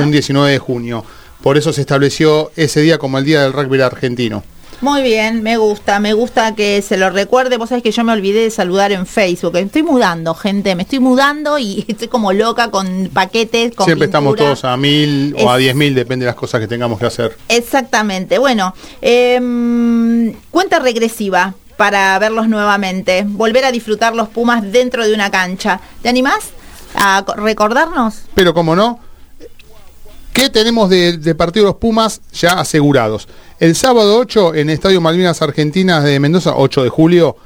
un 0.00 0.10
19 0.10 0.52
de 0.52 0.58
junio. 0.58 1.04
Por 1.42 1.58
eso 1.58 1.72
se 1.72 1.82
estableció 1.82 2.50
ese 2.56 2.80
día 2.80 2.96
como 2.96 3.18
el 3.18 3.24
día 3.24 3.42
del 3.42 3.52
rugby 3.52 3.80
argentino. 3.80 4.42
Muy 4.82 5.02
bien, 5.02 5.42
me 5.42 5.56
gusta, 5.56 6.00
me 6.00 6.12
gusta 6.12 6.54
que 6.54 6.82
se 6.82 6.98
lo 6.98 7.08
recuerde. 7.08 7.56
Vos 7.56 7.70
sabés 7.70 7.82
que 7.82 7.92
yo 7.92 8.04
me 8.04 8.12
olvidé 8.12 8.42
de 8.42 8.50
saludar 8.50 8.92
en 8.92 9.06
Facebook. 9.06 9.56
Estoy 9.56 9.82
mudando, 9.82 10.34
gente, 10.34 10.74
me 10.74 10.82
estoy 10.82 11.00
mudando 11.00 11.58
y 11.58 11.84
estoy 11.88 12.08
como 12.08 12.32
loca 12.32 12.70
con 12.70 13.10
paquetes. 13.12 13.74
Con 13.74 13.86
Siempre 13.86 14.06
estamos 14.06 14.36
todos 14.36 14.64
a 14.64 14.76
mil 14.76 15.34
o 15.40 15.50
a 15.50 15.56
diez 15.56 15.74
mil, 15.74 15.94
depende 15.94 16.24
de 16.24 16.30
las 16.30 16.36
cosas 16.36 16.60
que 16.60 16.68
tengamos 16.68 16.98
que 16.98 17.06
hacer. 17.06 17.36
Exactamente. 17.48 18.38
Bueno, 18.38 18.74
em, 19.00 20.34
cuenta 20.50 20.78
regresiva 20.78 21.54
para 21.78 22.18
verlos 22.18 22.48
nuevamente. 22.48 23.24
Volver 23.26 23.64
a 23.64 23.72
disfrutar 23.72 24.14
los 24.14 24.28
Pumas 24.28 24.62
dentro 24.72 25.06
de 25.06 25.14
una 25.14 25.30
cancha. 25.30 25.80
¿Te 26.02 26.10
animás 26.10 26.50
a 26.94 27.24
recordarnos? 27.36 28.22
Pero 28.34 28.52
como 28.52 28.76
no, 28.76 29.00
¿qué 30.36 30.50
tenemos 30.50 30.90
de, 30.90 31.16
de 31.16 31.34
partido 31.34 31.64
de 31.64 31.70
los 31.70 31.78
Pumas 31.78 32.20
ya 32.30 32.60
asegurados? 32.60 33.26
El 33.58 33.74
sábado 33.74 34.18
8 34.18 34.54
en 34.54 34.68
Estadio 34.68 35.00
Malvinas 35.00 35.40
Argentinas 35.40 36.04
de 36.04 36.20
Mendoza, 36.20 36.52
8 36.54 36.82
de 36.82 36.88
julio, 36.90 37.36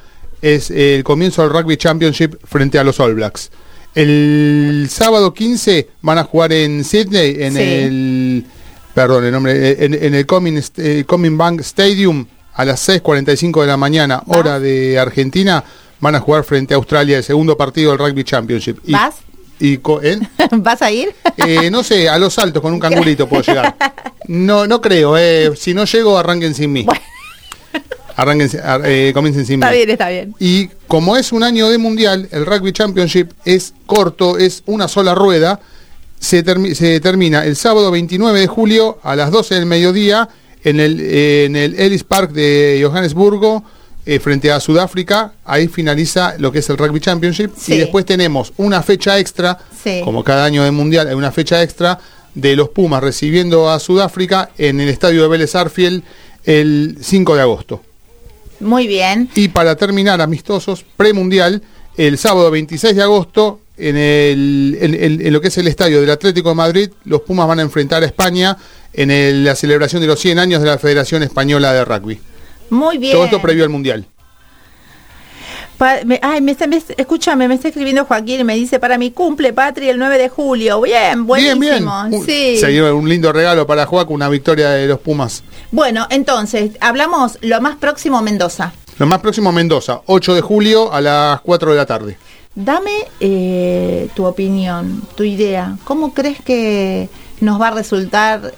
es 0.42 0.72
el 0.72 1.04
comienzo 1.04 1.42
del 1.42 1.52
Rugby 1.52 1.76
Championship 1.76 2.34
frente 2.42 2.80
a 2.80 2.84
los 2.84 2.98
All 2.98 3.14
Blacks. 3.14 3.52
El 3.94 4.88
sábado 4.90 5.32
15 5.32 5.88
van 6.02 6.18
a 6.18 6.24
jugar 6.24 6.52
en 6.52 6.82
Sydney, 6.82 7.36
en 7.38 7.56
el. 7.56 8.46
Perdón, 8.92 9.24
el 9.24 9.32
nombre. 9.32 9.84
En, 9.84 10.14
el 10.14 10.26
Coming, 10.26 10.60
eh, 10.78 11.04
Coming 11.06 11.36
Bank 11.36 11.60
Stadium 11.60 12.26
a 12.54 12.64
las 12.64 12.88
6:45 12.88 13.60
de 13.60 13.66
la 13.68 13.76
mañana, 13.76 14.22
hora 14.26 14.58
de 14.58 14.98
Argentina. 14.98 15.62
Van 16.00 16.16
a 16.16 16.20
jugar 16.20 16.42
frente 16.42 16.74
a 16.74 16.78
Australia 16.78 17.18
el 17.18 17.24
segundo 17.24 17.56
partido 17.56 17.90
del 17.90 17.98
Rugby 17.98 18.24
Championship. 18.24 18.78
¿Vas? 18.88 19.16
Y, 19.60 19.78
¿Vas 20.56 20.80
a 20.80 20.90
ir? 20.90 21.14
Eh, 21.36 21.70
no 21.70 21.84
sé, 21.84 22.08
a 22.08 22.18
los 22.18 22.32
saltos 22.32 22.62
con 22.62 22.72
un 22.72 22.80
cangurito 22.80 23.28
puedo 23.28 23.42
llegar. 23.42 23.76
No, 24.26 24.66
no 24.66 24.80
creo. 24.80 25.18
Eh. 25.18 25.52
Si 25.54 25.74
no 25.74 25.84
llego, 25.84 26.16
arranquen 26.16 26.54
sin 26.54 26.72
mí. 26.72 26.86
Arranquen, 28.16 28.48
eh, 28.84 29.10
comiencen 29.12 29.44
sin 29.44 29.60
mí. 29.60 29.64
Está 29.64 29.74
bien, 29.74 29.90
está 29.90 30.08
bien. 30.08 30.34
Y 30.38 30.68
como 30.86 31.16
es 31.16 31.32
un 31.32 31.42
año 31.42 31.68
de 31.68 31.78
mundial, 31.78 32.28
el 32.32 32.46
Rugby 32.46 32.72
Championship 32.72 33.32
es 33.44 33.74
corto, 33.86 34.38
es 34.38 34.62
una 34.66 34.88
sola 34.88 35.14
rueda. 35.14 35.60
Se, 36.18 36.42
se 36.74 37.00
termina 37.00 37.44
el 37.44 37.56
sábado 37.56 37.90
29 37.90 38.40
de 38.40 38.46
julio 38.46 38.98
a 39.02 39.16
las 39.16 39.30
12 39.30 39.54
del 39.54 39.66
mediodía 39.66 40.28
en 40.64 40.80
el, 40.80 41.00
en 41.00 41.56
el 41.56 41.78
Ellis 41.78 42.04
Park 42.04 42.32
de 42.32 42.80
Johannesburgo 42.82 43.64
eh, 44.06 44.18
frente 44.18 44.50
a 44.50 44.60
Sudáfrica, 44.60 45.32
ahí 45.44 45.68
finaliza 45.68 46.34
lo 46.38 46.50
que 46.52 46.60
es 46.60 46.70
el 46.70 46.78
Rugby 46.78 47.00
Championship. 47.00 47.50
Y 47.66 47.76
después 47.76 48.06
tenemos 48.06 48.52
una 48.56 48.82
fecha 48.82 49.18
extra, 49.18 49.58
como 50.04 50.24
cada 50.24 50.44
año 50.44 50.64
de 50.64 50.70
Mundial 50.70 51.08
hay 51.08 51.14
una 51.14 51.32
fecha 51.32 51.62
extra, 51.62 51.98
de 52.34 52.56
los 52.56 52.70
Pumas 52.70 53.02
recibiendo 53.02 53.70
a 53.70 53.78
Sudáfrica 53.80 54.50
en 54.56 54.80
el 54.80 54.88
estadio 54.88 55.22
de 55.22 55.28
Vélez 55.28 55.54
Arfiel 55.54 56.04
el 56.44 56.98
5 57.00 57.34
de 57.34 57.40
agosto. 57.40 57.82
Muy 58.60 58.86
bien. 58.86 59.28
Y 59.34 59.48
para 59.48 59.76
terminar, 59.76 60.20
amistosos, 60.20 60.84
premundial, 60.96 61.62
el 61.96 62.18
sábado 62.18 62.50
26 62.50 62.94
de 62.96 63.02
agosto, 63.02 63.60
en, 63.76 63.96
el, 63.96 64.78
en, 64.80 65.32
lo 65.32 65.40
que 65.40 65.48
es 65.48 65.58
el 65.58 65.66
estadio 65.66 66.00
del 66.00 66.10
Atlético 66.10 66.50
de 66.50 66.54
Madrid, 66.54 66.90
los 67.04 67.22
Pumas 67.22 67.48
van 67.48 67.58
a 67.58 67.62
enfrentar 67.62 68.02
a 68.02 68.06
España 68.06 68.56
en 68.92 69.44
la 69.44 69.54
celebración 69.54 70.02
de 70.02 70.08
los 70.08 70.20
100 70.20 70.38
años 70.38 70.62
de 70.62 70.68
la 70.68 70.78
Federación 70.78 71.22
Española 71.22 71.72
de 71.72 71.84
Rugby. 71.84 72.20
Muy 72.70 72.98
bien. 72.98 73.12
Todo 73.12 73.24
esto 73.24 73.42
previo 73.42 73.64
al 73.64 73.70
Mundial. 73.70 74.06
ay, 76.22 76.40
me, 76.40 76.56
escúchame, 76.96 77.48
me 77.48 77.54
está 77.54 77.68
escribiendo 77.68 78.04
Joaquín 78.04 78.40
y 78.40 78.44
me 78.44 78.54
dice, 78.54 78.78
para 78.78 78.96
mi 78.98 79.10
cumple, 79.10 79.52
Patri, 79.52 79.88
el 79.88 79.98
9 79.98 80.18
de 80.18 80.28
julio. 80.28 80.80
Bien, 80.80 81.26
buenísimo. 81.26 81.60
Bien, 81.60 82.10
bien. 82.10 82.24
Sí. 82.24 82.56
Se 82.58 82.92
un 82.92 83.08
lindo 83.08 83.32
regalo 83.32 83.66
para 83.66 83.86
Joaquín, 83.86 84.14
una 84.14 84.28
victoria 84.28 84.70
de 84.70 84.86
los 84.86 85.00
Pumas. 85.00 85.42
Bueno, 85.70 86.06
entonces, 86.10 86.72
hablamos 86.80 87.38
lo 87.42 87.60
más 87.60 87.76
próximo 87.76 88.22
Mendoza. 88.22 88.72
Lo 88.98 89.06
más 89.06 89.20
próximo 89.20 89.50
Mendoza, 89.50 90.02
8 90.06 90.34
de 90.34 90.40
julio 90.42 90.92
a 90.92 91.00
las 91.00 91.40
4 91.40 91.70
de 91.70 91.76
la 91.76 91.86
tarde. 91.86 92.18
Dame 92.54 93.06
eh, 93.20 94.08
tu 94.14 94.26
opinión, 94.26 95.02
tu 95.14 95.22
idea. 95.22 95.78
¿Cómo 95.84 96.12
crees 96.12 96.42
que 96.42 97.08
nos 97.40 97.60
va 97.60 97.68
a 97.68 97.70
resultar 97.70 98.52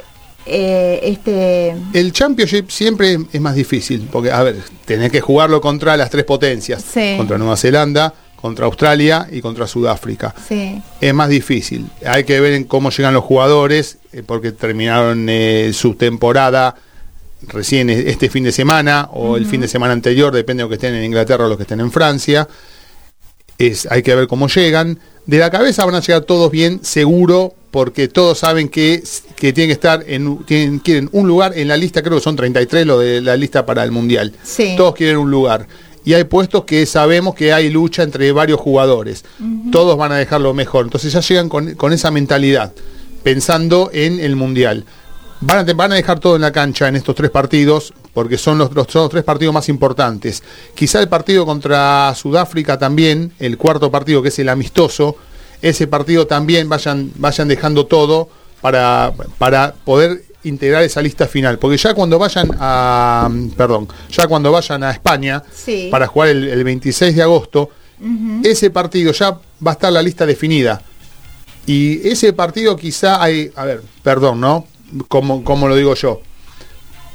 eh, 0.47 1.01
este... 1.03 1.75
El 1.93 2.13
Championship 2.13 2.71
siempre 2.71 3.19
es 3.33 3.41
más 3.41 3.55
difícil, 3.55 4.09
porque, 4.11 4.31
a 4.31 4.43
ver, 4.43 4.57
tenés 4.85 5.11
que 5.11 5.21
jugarlo 5.21 5.61
contra 5.61 5.97
las 5.97 6.11
tres 6.11 6.25
potencias, 6.25 6.85
contra 7.17 7.39
Nueva 7.39 7.57
Zelanda, 7.57 8.15
contra 8.37 8.67
Australia 8.67 9.29
y 9.31 9.41
contra 9.41 9.67
Sudáfrica. 9.67 10.35
Es 11.01 11.15
más 11.15 11.29
difícil. 11.29 11.87
Hay 12.05 12.25
que 12.25 12.41
ver 12.41 12.55
en 12.55 12.65
cómo 12.65 12.91
llegan 12.91 13.15
los 13.15 13.25
jugadores, 13.25 13.99
eh, 14.13 14.23
porque 14.27 14.53
terminaron 14.53 15.29
eh, 15.29 15.71
su 15.73 15.95
temporada 15.95 16.75
recién 17.49 17.91
este 17.91 18.31
fin 18.31 18.45
de 18.45 18.53
semana 18.53 19.09
o 19.13 19.37
el 19.37 19.47
fin 19.47 19.61
de 19.61 19.69
semana 19.69 19.93
anterior, 19.93 20.33
depende 20.33 20.61
de 20.61 20.65
lo 20.65 20.69
que 20.69 20.77
estén 20.77 20.95
en 20.95 21.05
Inglaterra 21.05 21.47
o 21.47 21.49
los 21.49 21.57
que 21.57 21.65
estén 21.65 21.81
en 21.81 21.91
Francia. 21.91 22.49
Es, 23.59 23.87
hay 23.91 24.03
que 24.03 24.15
ver 24.15 24.27
cómo 24.27 24.49
llegan. 24.49 24.99
De 25.27 25.39
la 25.39 25.51
cabeza 25.51 25.85
van 25.85 25.95
a 25.95 26.01
llegar 26.01 26.23
todos 26.23 26.51
bien, 26.51 26.81
seguro, 26.83 27.55
porque 27.71 28.09
todos 28.09 28.39
saben 28.39 28.69
que, 28.69 29.03
que 29.37 29.53
tienen 29.53 29.69
que 29.69 29.75
estar 29.75 30.05
en 30.07 30.45
tienen, 30.45 30.79
quieren 30.81 31.09
un 31.13 31.27
lugar 31.27 31.57
en 31.57 31.69
la 31.69 31.77
lista, 31.77 32.03
creo 32.03 32.19
que 32.19 32.23
son 32.23 32.37
33 32.37 32.87
lo 32.87 32.99
de 32.99 33.21
la 33.21 33.37
lista 33.37 33.65
para 33.65 33.83
el 33.85 33.93
Mundial. 33.93 34.35
Todos 34.77 34.95
quieren 34.95 35.17
un 35.17 35.31
lugar. 35.31 35.67
Y 36.05 36.15
hay 36.15 36.25
puestos 36.25 36.65
que 36.65 36.85
sabemos 36.85 37.35
que 37.35 37.53
hay 37.53 37.71
lucha 37.71 38.03
entre 38.03 38.31
varios 38.33 38.61
jugadores. 38.61 39.25
Todos 39.71 39.97
van 39.97 40.13
a 40.13 40.17
dejar 40.17 40.41
lo 40.41 40.53
mejor. 40.53 40.85
Entonces 40.87 41.13
ya 41.13 41.21
llegan 41.21 41.49
con, 41.49 41.93
esa 41.93 42.11
mentalidad, 42.11 42.73
pensando 43.23 43.91
en 43.93 44.19
el 44.19 44.35
Mundial. 44.37 44.85
Van 45.43 45.69
a, 45.69 45.73
van 45.73 45.93
a, 45.93 45.95
dejar 45.97 46.21
todo 46.21 46.37
en 46.37 46.43
la 46.43 46.53
cancha 46.53 46.89
en 46.89 46.97
estos 46.97 47.15
tres 47.15 47.31
partidos, 47.31 47.93
porque 48.15 48.39
son 48.39 48.59
los, 48.59 48.73
los, 48.73 48.87
son 48.89 49.03
los 49.03 49.11
tres 49.11 49.25
partidos 49.25 49.53
más 49.53 49.69
importantes. 49.69 50.43
Quizá 50.75 51.01
el 51.01 51.09
partido 51.09 51.45
contra 51.45 52.15
Sudáfrica 52.15 52.79
también, 52.79 53.33
el 53.39 53.59
cuarto 53.59 53.91
partido 53.91 54.23
que 54.23 54.29
es 54.29 54.39
el 54.39 54.49
amistoso, 54.49 55.17
ese 55.61 55.87
partido 55.87 56.27
también 56.27 56.69
vayan, 56.69 57.13
vayan 57.17 57.49
dejando 57.49 57.87
todo 57.87 58.29
para, 58.61 59.13
para 59.39 59.73
poder 59.73 60.25
integrar 60.45 60.83
esa 60.83 61.01
lista 61.01 61.27
final. 61.27 61.59
Porque 61.59 61.77
ya 61.77 61.95
cuando 61.95 62.19
vayan 62.19 62.51
a. 62.59 63.31
Perdón, 63.57 63.89
ya 64.11 64.27
cuando 64.27 64.51
vayan 64.51 64.83
a 64.83 64.91
España 64.91 65.43
para 65.91 66.07
jugar 66.07 66.31
el, 66.31 66.65
26 66.65 67.17
de 67.17 67.23
agosto, 67.23 67.71
ese 68.43 68.71
partido 68.71 69.13
ya 69.13 69.31
va 69.65 69.71
a 69.71 69.73
estar 69.73 69.93
la 69.93 70.03
lista 70.03 70.27
definida. 70.27 70.83
Y 71.67 72.07
ese 72.09 72.33
partido 72.33 72.77
quizá 72.77 73.23
hay. 73.23 73.51
A 73.55 73.65
ver, 73.65 73.83
perdón, 74.03 74.41
¿no? 74.41 74.67
Como, 75.09 75.45
como 75.45 75.69
lo 75.69 75.77
digo 75.77 75.95
yo. 75.95 76.21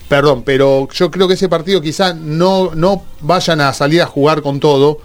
Perdón, 0.08 0.44
pero 0.44 0.88
yo 0.94 1.12
creo 1.12 1.28
que 1.28 1.34
ese 1.34 1.50
partido 1.50 1.82
quizá 1.82 2.14
no, 2.14 2.72
no 2.74 3.04
vayan 3.20 3.60
a 3.60 3.74
salir 3.74 4.02
a 4.02 4.06
jugar 4.06 4.42
con 4.42 4.60
todo, 4.60 5.00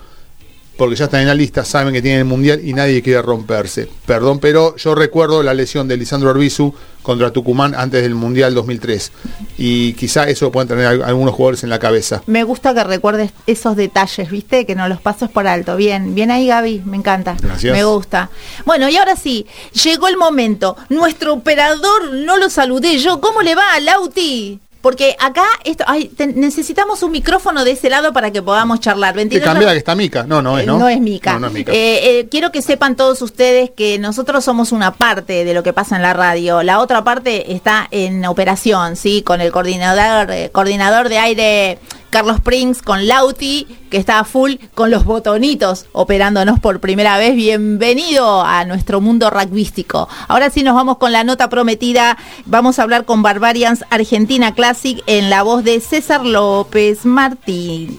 porque 0.77 0.97
ya 0.97 1.05
están 1.05 1.21
en 1.21 1.29
la 1.29 1.35
lista, 1.35 1.65
saben 1.65 1.93
que 1.93 2.03
tienen 2.03 2.21
el 2.21 2.25
mundial 2.27 2.61
y 2.65 2.73
nadie 2.73 3.03
quiere 3.03 3.23
romperse. 3.23 3.89
Perdón, 4.07 4.39
pero 4.39 4.75
yo 4.77 4.95
recuerdo 4.95 5.43
la 5.43 5.55
lesión 5.55 5.87
de 5.87 5.97
Lisandro 5.97 6.31
Arbizu 6.31 6.75
contra 7.03 7.31
Tucumán 7.33 7.75
antes 7.77 8.03
del 8.03 8.15
mundial 8.15 8.55
2003 8.55 9.13
y 9.59 9.93
quizá 9.95 10.29
eso 10.29 10.51
pueden 10.53 10.69
tener 10.69 10.87
al- 10.87 11.03
algunos 11.03 11.35
jugadores 11.35 11.63
en 11.65 11.71
la 11.71 11.79
cabeza. 11.79 12.23
Me 12.27 12.43
gusta 12.45 12.75
que 12.75 12.85
recuerdes 12.85 13.33
esos 13.47 13.77
detalles, 13.77 14.31
¿viste? 14.31 14.65
Que 14.67 14.75
no 14.75 14.89
los 14.89 15.01
pases 15.01 15.29
por 15.29 15.47
alto. 15.47 15.77
Bien, 15.77 16.15
bien 16.15 16.31
ahí 16.31 16.47
Gaby, 16.47 16.83
me 16.85 16.97
encanta. 16.97 17.37
Gracias. 17.41 17.73
Me 17.77 17.85
gusta. 17.85 18.31
Bueno, 18.65 18.89
y 18.89 18.97
ahora 18.97 19.17
sí, 19.17 19.47
llegó 19.85 20.09
el 20.09 20.17
momento. 20.17 20.77
Nuestro 20.89 21.35
operador 21.35 22.13
no 22.15 22.37
lo 22.39 22.49
saludé 22.51 22.99
yo. 22.99 23.21
¿Cómo 23.21 23.43
le 23.43 23.55
va, 23.55 23.79
Lauti? 23.81 24.61
Porque 24.83 25.17
acá 25.19 25.45
esto, 25.65 25.85
ay, 25.87 26.09
te- 26.09 26.27
necesitamos 26.27 27.03
un 27.03 27.13
micrófono 27.13 27.65
de 27.65 27.71
ese 27.71 27.89
lado 27.89 28.13
para 28.13 28.31
que 28.33 28.43
podamos 28.43 28.81
charlar. 28.81 29.13
Que 29.15 29.19
22 29.19 29.45
cambia 29.45 29.71
que 29.71 29.79
está 29.79 29.95
Mica. 29.95 30.25
No, 30.25 30.43
no 30.43 30.59
es, 30.59 30.65
Eh, 30.65 30.67
¿no? 30.67 30.79
No 30.79 30.89
es 30.89 31.01
Mica. 31.01 31.35
No, 31.35 31.39
no 31.41 31.47
es 31.47 31.53
Mica. 31.53 31.73
Eh, 31.73 32.19
eh, 32.21 32.29
quiero 32.31 32.51
que 32.53 32.61
sepan 32.63 32.97
todos 32.97 33.23
ustedes 33.23 33.71
que 33.71 33.99
nosotros 33.99 34.45
somos 34.45 34.73
una 34.73 34.93
parte 34.93 35.45
de 35.45 35.55
lo 35.55 35.63
que 35.63 35.73
pasa 35.73 35.97
en 35.97 36.03
la 36.03 36.13
radio. 36.13 36.63
La 36.65 36.81
otra 36.81 37.05
parte 37.05 37.53
está 37.55 37.87
en 37.93 38.25
operación, 38.27 38.97
¿sí? 38.97 39.23
Con 39.23 39.41
el 39.41 39.53
coordinador, 39.53 40.31
eh, 40.33 40.51
coordinador 40.53 41.09
de 41.09 41.19
aire 41.19 41.79
Carlos 42.13 42.43
Prince, 42.43 42.83
con 42.83 43.09
Lauti, 43.09 43.67
que 43.91 43.97
está 43.97 44.19
a 44.19 44.25
full 44.25 44.57
con 44.75 44.91
los 44.91 45.07
botonitos 45.07 45.87
operándonos 45.93 46.61
por 46.61 46.79
primera 46.79 47.17
vez. 47.17 47.35
Bienvenido 47.35 48.45
a 48.45 48.67
nuestro 48.67 49.01
mundo 49.01 49.31
rugbyístico. 49.31 50.11
Ahora 50.29 50.51
sí 50.51 50.63
nos 50.63 50.75
vamos 50.75 50.99
con 50.99 51.11
la 51.11 51.25
nota 51.25 51.49
prometida. 51.49 52.19
Vamos 52.45 52.79
a 52.79 52.83
hablar 52.83 53.07
con 53.07 53.23
Barbarians 53.23 53.87
Argentina 53.89 54.55
Classic 54.55 55.03
en 55.07 55.31
la 55.31 55.43
voz 55.43 55.65
de 55.65 55.81
César 55.81 56.23
López 56.27 57.07
Martín. 57.07 57.99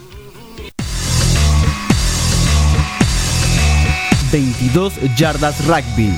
22 4.31 4.93
yardas 5.17 5.65
rugby. 5.65 6.15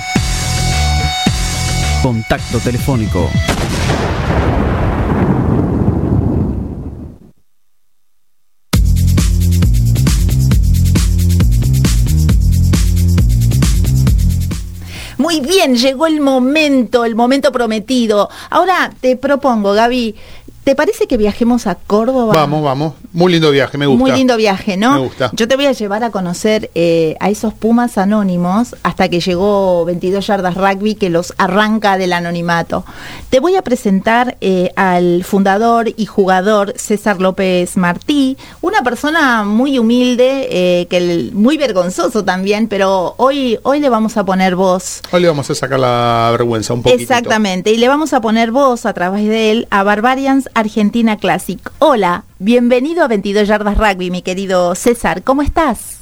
Contacto 2.03 2.59
telefónico. 2.59 3.29
Muy 15.25 15.39
bien, 15.41 15.75
llegó 15.75 16.05
el 16.05 16.21
momento, 16.21 17.03
el 17.03 17.15
momento 17.15 17.51
prometido. 17.51 18.29
Ahora 18.51 18.91
te 19.01 19.17
propongo, 19.17 19.73
Gaby, 19.73 20.13
¿te 20.65 20.75
parece 20.75 21.07
que 21.07 21.15
viajemos 21.15 21.67
a 21.67 21.75
Córdoba? 21.75 22.33
Vamos, 22.33 22.61
vamos. 22.63 22.93
Muy 23.13 23.31
lindo 23.31 23.49
viaje, 23.51 23.77
me 23.77 23.85
gusta. 23.85 24.01
Muy 24.01 24.11
lindo 24.11 24.35
viaje, 24.35 24.75
¿no? 24.75 24.93
Me 24.95 24.99
gusta. 24.99 25.29
Yo 25.33 25.47
te 25.47 25.55
voy 25.55 25.67
a 25.67 25.71
llevar 25.71 26.03
a 26.03 26.09
conocer 26.11 26.69
eh, 26.75 27.15
a 27.21 27.29
esos 27.29 27.53
Pumas 27.53 27.97
anónimos 27.97 28.75
hasta 28.83 29.07
que 29.07 29.21
llegó 29.21 29.85
22 29.85 30.25
Yardas 30.27 30.55
Rugby 30.55 30.95
que 30.95 31.09
los 31.09 31.33
arranca 31.37 31.97
del 31.97 32.11
anonimato. 32.11 32.83
Te 33.29 33.39
voy 33.39 33.55
a 33.55 33.61
presentar 33.61 34.35
eh, 34.41 34.71
al 34.75 35.23
fundador 35.23 35.93
y 35.95 36.05
jugador 36.07 36.73
César 36.75 37.21
López 37.21 37.77
Martí, 37.77 38.35
una 38.61 38.81
persona 38.81 39.43
muy 39.43 39.77
humilde, 39.79 40.47
eh, 40.49 40.87
que 40.87 40.97
el- 40.97 41.31
muy 41.33 41.57
vergonzoso 41.57 42.23
también, 42.25 42.67
pero 42.67 43.13
hoy, 43.17 43.59
hoy 43.63 43.79
le 43.79 43.89
vamos 43.89 44.17
a 44.17 44.25
poner 44.25 44.55
voz. 44.55 45.01
Hoy 45.11 45.21
le 45.21 45.27
vamos 45.27 45.49
a 45.49 45.55
sacar 45.55 45.79
la 45.79 46.29
vergüenza 46.31 46.73
un 46.73 46.81
poquito. 46.81 47.01
Exactamente, 47.01 47.71
y 47.71 47.77
le 47.77 47.87
vamos 47.87 48.13
a 48.13 48.19
poner 48.19 48.51
voz 48.51 48.85
a 48.87 48.93
través 48.93 49.25
de 49.27 49.51
él 49.51 49.67
a 49.69 49.83
Barbarians 49.83 50.49
Argentina 50.55 51.17
Classic. 51.17 51.59
Hola, 51.79 52.23
bienvenido 52.39 53.03
a 53.03 53.09
22 53.09 53.45
Yardas 53.45 53.77
Rugby, 53.77 54.09
mi 54.09 54.21
querido 54.21 54.73
César, 54.73 55.21
¿cómo 55.21 55.41
estás? 55.41 55.99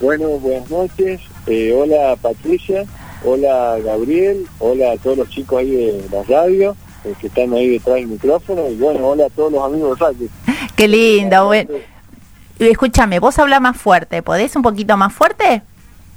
Bueno, 0.00 0.30
buenas 0.40 0.68
noches. 0.68 1.20
Eh, 1.46 1.72
hola 1.72 2.16
Patricia, 2.20 2.84
hola 3.24 3.78
Gabriel, 3.84 4.46
hola 4.58 4.92
a 4.92 4.96
todos 4.96 5.18
los 5.18 5.30
chicos 5.30 5.60
ahí 5.60 5.70
de 5.70 6.04
la 6.10 6.24
radio 6.24 6.76
eh, 7.04 7.14
que 7.20 7.28
están 7.28 7.52
ahí 7.54 7.68
detrás 7.68 7.94
del 7.96 8.08
micrófono 8.08 8.68
y 8.68 8.74
bueno, 8.74 9.06
hola 9.06 9.26
a 9.26 9.30
todos 9.30 9.52
los 9.52 9.62
amigos 9.62 9.96
de 9.96 10.04
radio. 10.04 10.28
Qué 10.74 10.88
lindo, 10.88 11.46
bueno. 11.46 11.70
Escúchame, 12.58 13.20
vos 13.20 13.38
habla 13.38 13.60
más 13.60 13.76
fuerte, 13.76 14.22
¿podés 14.22 14.56
un 14.56 14.62
poquito 14.62 14.96
más 14.96 15.12
fuerte? 15.12 15.62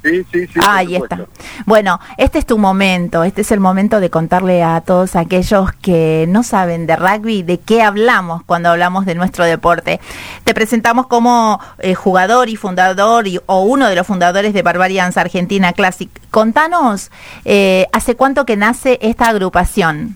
Sí, 0.08 0.26
sí, 0.32 0.48
sí. 0.48 0.60
Ah, 0.64 0.78
ahí 0.78 0.96
está. 0.96 1.26
Bueno, 1.66 2.00
este 2.18 2.40
es 2.40 2.46
tu 2.46 2.58
momento, 2.58 3.24
este 3.26 3.42
es 3.42 3.52
el 3.52 3.60
momento 3.60 4.00
de 4.00 4.10
contarle 4.10 4.64
a 4.64 4.80
todos 4.82 5.16
aquellos 5.18 5.72
que 5.74 6.26
no 6.30 6.44
saben 6.44 6.88
de 6.88 6.96
rugby 6.96 7.44
de 7.44 7.60
qué 7.60 7.82
hablamos 7.82 8.44
cuando 8.44 8.70
hablamos 8.70 9.06
de 9.06 9.16
nuestro 9.16 9.44
deporte. 9.44 10.00
Te 10.46 10.54
presentamos 10.54 11.08
como 11.08 11.60
eh, 11.80 11.94
jugador 11.94 12.48
y 12.48 12.56
fundador 12.56 13.28
y- 13.28 13.40
o 13.48 13.64
uno 13.64 13.90
de 13.90 13.96
los 13.96 14.08
fundadores 14.08 14.54
de 14.54 14.62
Barbarians 14.62 15.18
Argentina 15.18 15.74
Classic. 15.74 16.10
Contanos, 16.32 17.12
eh, 17.44 17.88
¿hace 17.92 18.16
cuánto 18.16 18.46
que 18.46 18.56
nace 18.56 19.00
esta 19.02 19.28
agrupación? 19.28 20.16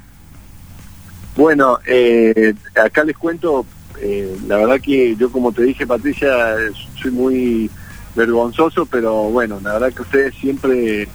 Bueno, 1.36 1.80
eh, 1.86 2.54
acá 2.82 3.04
les 3.04 3.17
cuento, 3.17 3.65
eh, 3.99 4.38
la 4.47 4.58
verdad 4.58 4.80
que 4.82 5.15
yo 5.15 5.32
como 5.32 5.51
te 5.51 5.63
dije 5.63 5.88
Patricia, 5.88 6.30
soy 7.01 7.12
muy 7.12 7.69
vergonzoso, 8.15 8.86
pero 8.86 9.13
bueno, 9.30 9.60
la 9.63 9.74
verdad 9.74 9.93
que 9.93 10.02
ustedes 10.02 10.36
siempre 10.36 11.08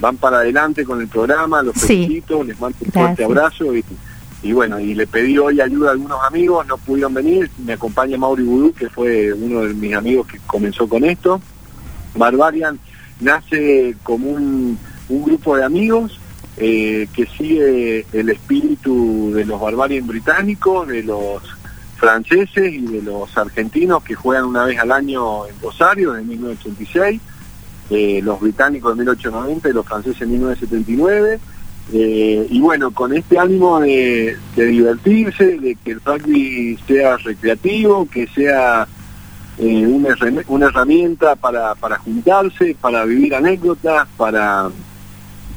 van 0.00 0.16
para 0.16 0.38
adelante 0.38 0.84
con 0.84 1.00
el 1.00 1.08
programa, 1.08 1.62
los 1.62 1.74
Sí. 1.76 1.86
felicito, 2.04 2.42
les 2.44 2.58
mando 2.60 2.76
un 2.84 2.90
fuerte 2.92 3.24
Gracias. 3.24 3.26
abrazo 3.30 3.76
y, 3.76 3.84
y 4.42 4.52
bueno, 4.52 4.80
y 4.80 4.94
le 4.94 5.06
pedí 5.06 5.38
hoy 5.38 5.60
ayuda 5.60 5.90
a 5.90 5.92
algunos 5.92 6.18
amigos, 6.26 6.66
no 6.66 6.76
pudieron 6.78 7.14
venir, 7.14 7.48
me 7.64 7.74
acompaña 7.74 8.18
Mauri 8.18 8.42
Vudú, 8.42 8.72
que 8.72 8.88
fue 8.90 9.32
uno 9.32 9.60
de 9.62 9.74
mis 9.74 9.94
amigos 9.94 10.26
que 10.26 10.38
comenzó 10.46 10.88
con 10.88 11.04
esto. 11.04 11.40
Barbarian 12.14 12.78
nace 13.20 13.94
como 14.02 14.28
un, 14.30 14.78
un 15.08 15.22
grupo 15.24 15.56
de 15.56 15.64
amigos 15.64 16.18
eh, 16.56 17.06
que 17.14 17.26
sigue 17.26 18.04
el 18.12 18.28
espíritu 18.30 19.30
de 19.32 19.44
los 19.44 19.60
Barbarian 19.60 20.06
británicos, 20.06 20.88
de 20.88 21.02
los 21.04 21.42
franceses 22.02 22.72
y 22.72 22.80
de 22.80 23.00
los 23.00 23.38
argentinos 23.38 24.02
que 24.02 24.16
juegan 24.16 24.46
una 24.46 24.64
vez 24.64 24.76
al 24.80 24.90
año 24.90 25.46
en 25.46 25.54
Rosario, 25.62 26.16
en 26.16 26.26
1986, 26.26 27.20
eh, 27.90 28.20
los 28.24 28.40
británicos 28.40 28.90
en 28.92 28.98
1890 28.98 29.68
y 29.68 29.72
los 29.72 29.86
franceses 29.86 30.20
en 30.22 30.32
1979. 30.32 31.38
Eh, 31.92 32.46
y 32.50 32.60
bueno, 32.60 32.90
con 32.90 33.12
este 33.14 33.38
ánimo 33.38 33.78
de, 33.78 34.36
de 34.56 34.66
divertirse, 34.66 35.58
de 35.58 35.76
que 35.76 35.92
el 35.92 36.00
rugby 36.00 36.76
sea 36.88 37.16
recreativo, 37.18 38.08
que 38.10 38.26
sea 38.26 38.88
eh, 39.58 39.86
una, 39.86 40.08
herrami- 40.08 40.44
una 40.48 40.66
herramienta 40.66 41.36
para, 41.36 41.76
juntarse, 41.98 42.76
para 42.80 43.04
vivir 43.04 43.32
anécdotas, 43.36 44.08
para, 44.16 44.70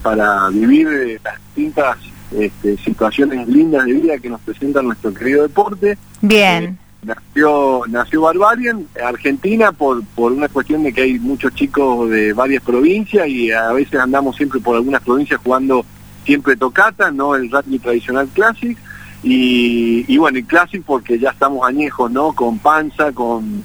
para 0.04 0.50
vivir 0.50 1.20
las 1.24 1.36
distintas 1.56 1.98
este, 2.32 2.78
situaciones 2.78 3.48
lindas 3.48 3.86
de 3.86 3.94
vida 3.94 4.18
que 4.18 4.30
nos 4.30 4.42
presenta 4.42 4.82
nuestro 4.82 5.14
querido 5.14 5.44
deporte. 5.44 5.98
Bien, 6.22 6.78
Nació, 7.06 7.84
nació 7.88 8.22
Barbarian, 8.22 8.88
Argentina, 9.04 9.72
por, 9.72 10.04
por 10.16 10.32
una 10.32 10.50
cuestión 10.50 10.82
de 10.82 10.92
que 10.92 11.04
hay 11.04 11.20
muchos 11.20 11.54
chicos 11.54 12.10
de 12.10 12.34
varias 12.34 12.64
provincias 12.64 13.28
y 13.28 13.52
a 13.52 13.72
veces 13.74 14.00
andamos 14.00 14.36
siempre 14.36 14.60
por 14.60 14.76
algunas 14.76 15.04
provincias 15.04 15.40
jugando 15.44 15.86
siempre 16.26 16.56
tocata, 16.56 17.12
no 17.12 17.36
el 17.36 17.52
rugby 17.52 17.78
tradicional 17.78 18.28
classic. 18.30 18.76
Y, 19.22 20.04
y 20.08 20.18
bueno, 20.18 20.40
el 20.40 20.46
classic 20.46 20.84
porque 20.84 21.20
ya 21.20 21.30
estamos 21.30 21.68
añejos, 21.68 22.12
¿no? 22.12 22.34
Con 22.34 22.58
panza, 22.58 23.12
con 23.12 23.64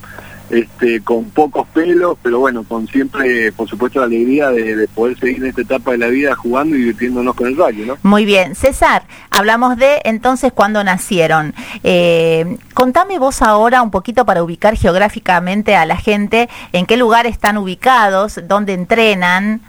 este, 0.50 1.00
con 1.00 1.24
pocos 1.30 1.66
pelos, 1.68 2.16
pero 2.22 2.40
bueno, 2.40 2.64
con 2.64 2.86
siempre, 2.88 3.52
por 3.52 3.68
supuesto, 3.68 4.00
la 4.00 4.06
alegría 4.06 4.50
de, 4.50 4.74
de 4.76 4.88
poder 4.88 5.18
seguir 5.18 5.38
en 5.38 5.46
esta 5.46 5.62
etapa 5.62 5.92
de 5.92 5.98
la 5.98 6.08
vida 6.08 6.34
jugando 6.34 6.74
y 6.76 6.80
divirtiéndonos 6.80 7.34
con 7.36 7.46
el 7.46 7.56
rugby, 7.56 7.84
¿no? 7.86 7.96
muy 8.02 8.24
bien. 8.24 8.54
César, 8.56 9.04
hablamos 9.30 9.76
de 9.76 10.00
entonces 10.04 10.52
cuándo 10.52 10.82
nacieron. 10.82 11.54
Eh, 11.84 12.56
contame 12.74 13.18
vos 13.18 13.42
ahora 13.42 13.82
un 13.82 13.90
poquito 13.90 14.24
para 14.24 14.42
ubicar 14.42 14.76
geográficamente 14.76 15.76
a 15.76 15.86
la 15.86 15.96
gente 15.96 16.48
en 16.72 16.84
qué 16.86 16.96
lugar 16.96 17.26
están 17.26 17.56
ubicados, 17.56 18.40
dónde 18.48 18.72
entrenan. 18.74 19.60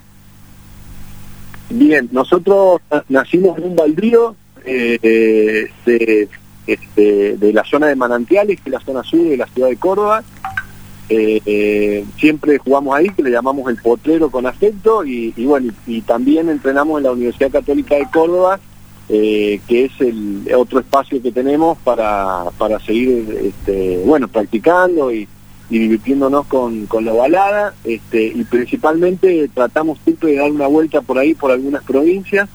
Bien, 1.70 2.10
nosotros 2.12 2.82
na- 2.92 3.04
nacimos 3.08 3.58
en 3.58 3.64
un 3.66 3.76
baldío 3.76 4.36
eh, 4.66 5.70
de, 5.86 6.28
este, 6.68 7.38
de 7.38 7.54
la 7.54 7.64
zona 7.64 7.88
de 7.88 7.96
Manantiales, 7.96 8.60
que 8.60 8.70
es 8.70 8.74
la 8.74 8.80
zona 8.82 9.04
sur 9.04 9.24
de 9.24 9.38
la 9.38 9.48
ciudad 9.48 9.70
de 9.70 9.78
Córdoba. 9.78 10.24
Eh, 11.10 12.06
siempre 12.18 12.58
jugamos 12.58 12.96
ahí, 12.96 13.10
que 13.10 13.24
le 13.24 13.32
llamamos 13.32 13.70
el 13.70 13.78
potrero 13.78 14.30
con 14.30 14.46
afecto, 14.46 15.04
y, 15.04 15.32
bueno, 15.46 15.74
y, 15.86 16.02
también 16.02 16.50
entrenamos 16.50 16.98
en 16.98 17.04
la 17.04 17.12
Universidad 17.12 17.52
Católica 17.52 17.96
de 17.96 18.08
Córdoba, 18.12 18.60
eh, 19.10 19.60
que 19.68 19.86
es 19.86 19.92
el 20.00 20.48
otro 20.56 20.80
espacio 20.80 21.22
que 21.22 21.32
tenemos 21.32 21.78
para, 21.80 22.46
para 22.58 22.80
seguir 22.80 23.38
este, 23.44 24.02
bueno, 24.06 24.28
practicando 24.28 25.12
y, 25.12 25.28
divirtiéndonos 25.70 26.48
con, 26.48 26.86
con 26.86 27.06
la 27.06 27.14
balada, 27.14 27.74
este, 27.86 28.26
y 28.26 28.44
principalmente 28.44 29.50
tratamos 29.54 30.00
siempre 30.04 30.32
de 30.32 30.38
dar 30.38 30.52
una 30.52 30.68
vuelta 30.68 31.02
por 31.02 31.18
ahí, 31.18 31.34
por 31.34 31.50
algunas 31.50 31.82
provincias, 31.84 32.50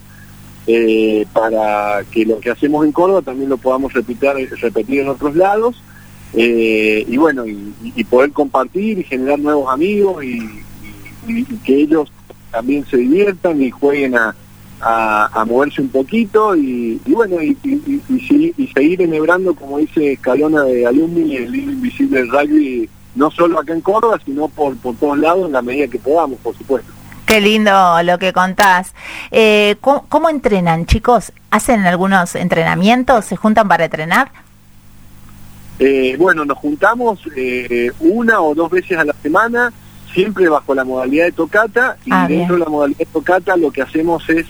eh, 0.66 1.26
para 1.32 2.04
que 2.10 2.26
lo 2.26 2.40
que 2.40 2.50
hacemos 2.50 2.84
en 2.84 2.92
Córdoba 2.92 3.22
también 3.22 3.48
lo 3.48 3.56
podamos 3.56 3.92
repetir, 3.92 4.50
repetir 4.60 5.00
en 5.00 5.08
otros 5.08 5.36
lados 5.36 5.80
eh, 6.38 7.06
y 7.08 7.16
bueno, 7.16 7.44
y, 7.46 8.04
poder 8.04 8.30
compartir 8.30 8.98
y 8.98 9.04
generar 9.04 9.38
nuevos 9.38 9.72
amigos 9.72 10.22
y, 10.22 10.38
que 11.64 11.74
ellos 11.74 12.12
también 12.52 12.84
se 12.86 12.98
diviertan 12.98 13.60
y 13.60 13.70
jueguen 13.70 14.16
a, 14.16 14.36
a, 14.80 15.44
moverse 15.46 15.80
un 15.80 15.88
poquito 15.88 16.54
y, 16.54 17.00
y 17.04 17.12
bueno, 17.12 17.42
y, 17.42 17.56
y, 17.64 18.66
seguir 18.68 19.00
enhebrando, 19.00 19.54
como 19.54 19.78
dice 19.78 20.12
Escalona 20.12 20.62
de 20.64 20.86
Alumni, 20.86 21.36
el 21.36 21.56
hilo 21.56 21.72
invisible 21.72 22.18
del 22.18 22.30
rugby, 22.30 22.88
no 23.14 23.30
solo 23.30 23.58
acá 23.58 23.72
en 23.72 23.80
Córdoba, 23.80 24.20
sino 24.22 24.48
por, 24.48 24.76
por 24.76 24.94
todos 24.96 25.18
lados 25.18 25.46
en 25.46 25.52
la 25.52 25.62
medida 25.62 25.88
que 25.88 25.98
podamos, 25.98 26.38
por 26.40 26.54
supuesto. 26.54 26.92
Qué 27.24 27.40
lindo 27.40 27.72
lo 28.04 28.18
que 28.18 28.34
contás. 28.34 28.94
Eh, 29.30 29.76
¿cómo, 29.80 30.04
cómo 30.08 30.28
entrenan, 30.28 30.84
chicos? 30.84 31.32
¿Hacen 31.50 31.80
algunos 31.86 32.34
entrenamientos? 32.36 33.24
¿Se 33.24 33.36
juntan 33.36 33.66
para 33.66 33.86
entrenar? 33.86 34.30
Eh, 35.78 36.16
bueno, 36.18 36.44
nos 36.44 36.56
juntamos 36.58 37.20
eh, 37.36 37.90
una 38.00 38.40
o 38.40 38.54
dos 38.54 38.70
veces 38.70 38.96
a 38.98 39.04
la 39.04 39.12
semana, 39.22 39.72
siempre 40.12 40.48
bajo 40.48 40.74
la 40.74 40.84
modalidad 40.84 41.26
de 41.26 41.32
tocata, 41.32 41.96
y 42.04 42.10
Ah, 42.12 42.26
dentro 42.28 42.54
bien. 42.54 42.58
de 42.60 42.64
la 42.64 42.70
modalidad 42.70 42.98
de 42.98 43.06
tocata 43.06 43.56
lo 43.56 43.70
que 43.70 43.82
hacemos 43.82 44.28
es 44.30 44.46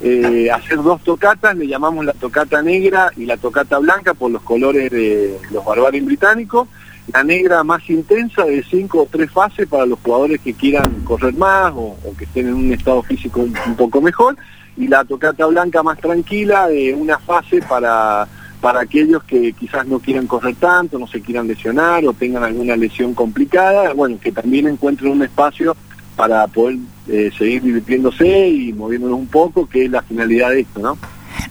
eh, 0.00 0.48
hacer 0.52 0.76
dos 0.80 1.02
tocatas, 1.02 1.56
le 1.56 1.66
llamamos 1.66 2.04
la 2.04 2.12
tocata 2.12 2.62
negra 2.62 3.10
y 3.16 3.24
la 3.26 3.36
tocata 3.36 3.78
blanca 3.78 4.14
por 4.14 4.30
los 4.30 4.42
colores 4.42 4.90
de 4.92 5.36
los 5.50 5.64
barbarios 5.64 6.04
británicos. 6.06 6.68
La 7.12 7.24
negra 7.24 7.64
más 7.64 7.88
intensa 7.90 8.44
de 8.44 8.62
cinco 8.62 9.02
o 9.02 9.08
tres 9.10 9.30
fases 9.32 9.66
para 9.66 9.86
los 9.86 9.98
jugadores 10.00 10.40
que 10.42 10.52
quieran 10.52 11.00
correr 11.04 11.34
más 11.34 11.72
o, 11.74 11.96
o 12.04 12.14
que 12.16 12.24
estén 12.24 12.48
en 12.48 12.54
un 12.54 12.72
estado 12.72 13.02
físico 13.02 13.40
un, 13.40 13.54
un 13.66 13.74
poco 13.76 14.00
mejor. 14.02 14.36
Y 14.76 14.86
la 14.86 15.04
tocata 15.04 15.46
blanca 15.46 15.82
más 15.82 15.98
tranquila 15.98 16.68
de 16.68 16.94
una 16.94 17.18
fase 17.18 17.60
para, 17.62 18.28
para 18.60 18.80
aquellos 18.80 19.22
que 19.24 19.52
quizás 19.52 19.86
no 19.86 19.98
quieran 20.00 20.26
correr 20.26 20.56
tanto, 20.56 20.98
no 20.98 21.06
se 21.06 21.20
quieran 21.20 21.46
lesionar 21.46 22.04
o 22.06 22.12
tengan 22.12 22.42
alguna 22.44 22.76
lesión 22.76 23.14
complicada. 23.14 23.92
Bueno, 23.94 24.18
que 24.20 24.32
también 24.32 24.66
encuentren 24.66 25.12
un 25.12 25.22
espacio 25.22 25.76
para 26.16 26.46
poder 26.48 26.76
eh, 27.08 27.30
seguir 27.38 27.62
divirtiéndose 27.62 28.48
y 28.48 28.72
moviéndonos 28.72 29.18
un 29.18 29.28
poco, 29.28 29.68
que 29.68 29.84
es 29.84 29.90
la 29.90 30.02
finalidad 30.02 30.50
de 30.50 30.60
esto, 30.60 30.80
¿no? 30.80 30.98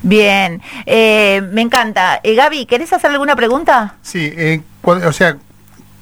Bien, 0.04 0.62
eh, 0.86 1.42
me 1.54 1.62
encanta. 1.62 2.20
Eh, 2.24 2.36
Gaby, 2.36 2.66
¿querés 2.66 2.92
hacer 2.92 3.10
alguna 3.12 3.36
pregunta? 3.36 3.96
Sí, 4.02 4.32
eh, 4.36 4.62
cu- 4.82 4.92
o 5.08 5.14
sea, 5.14 5.38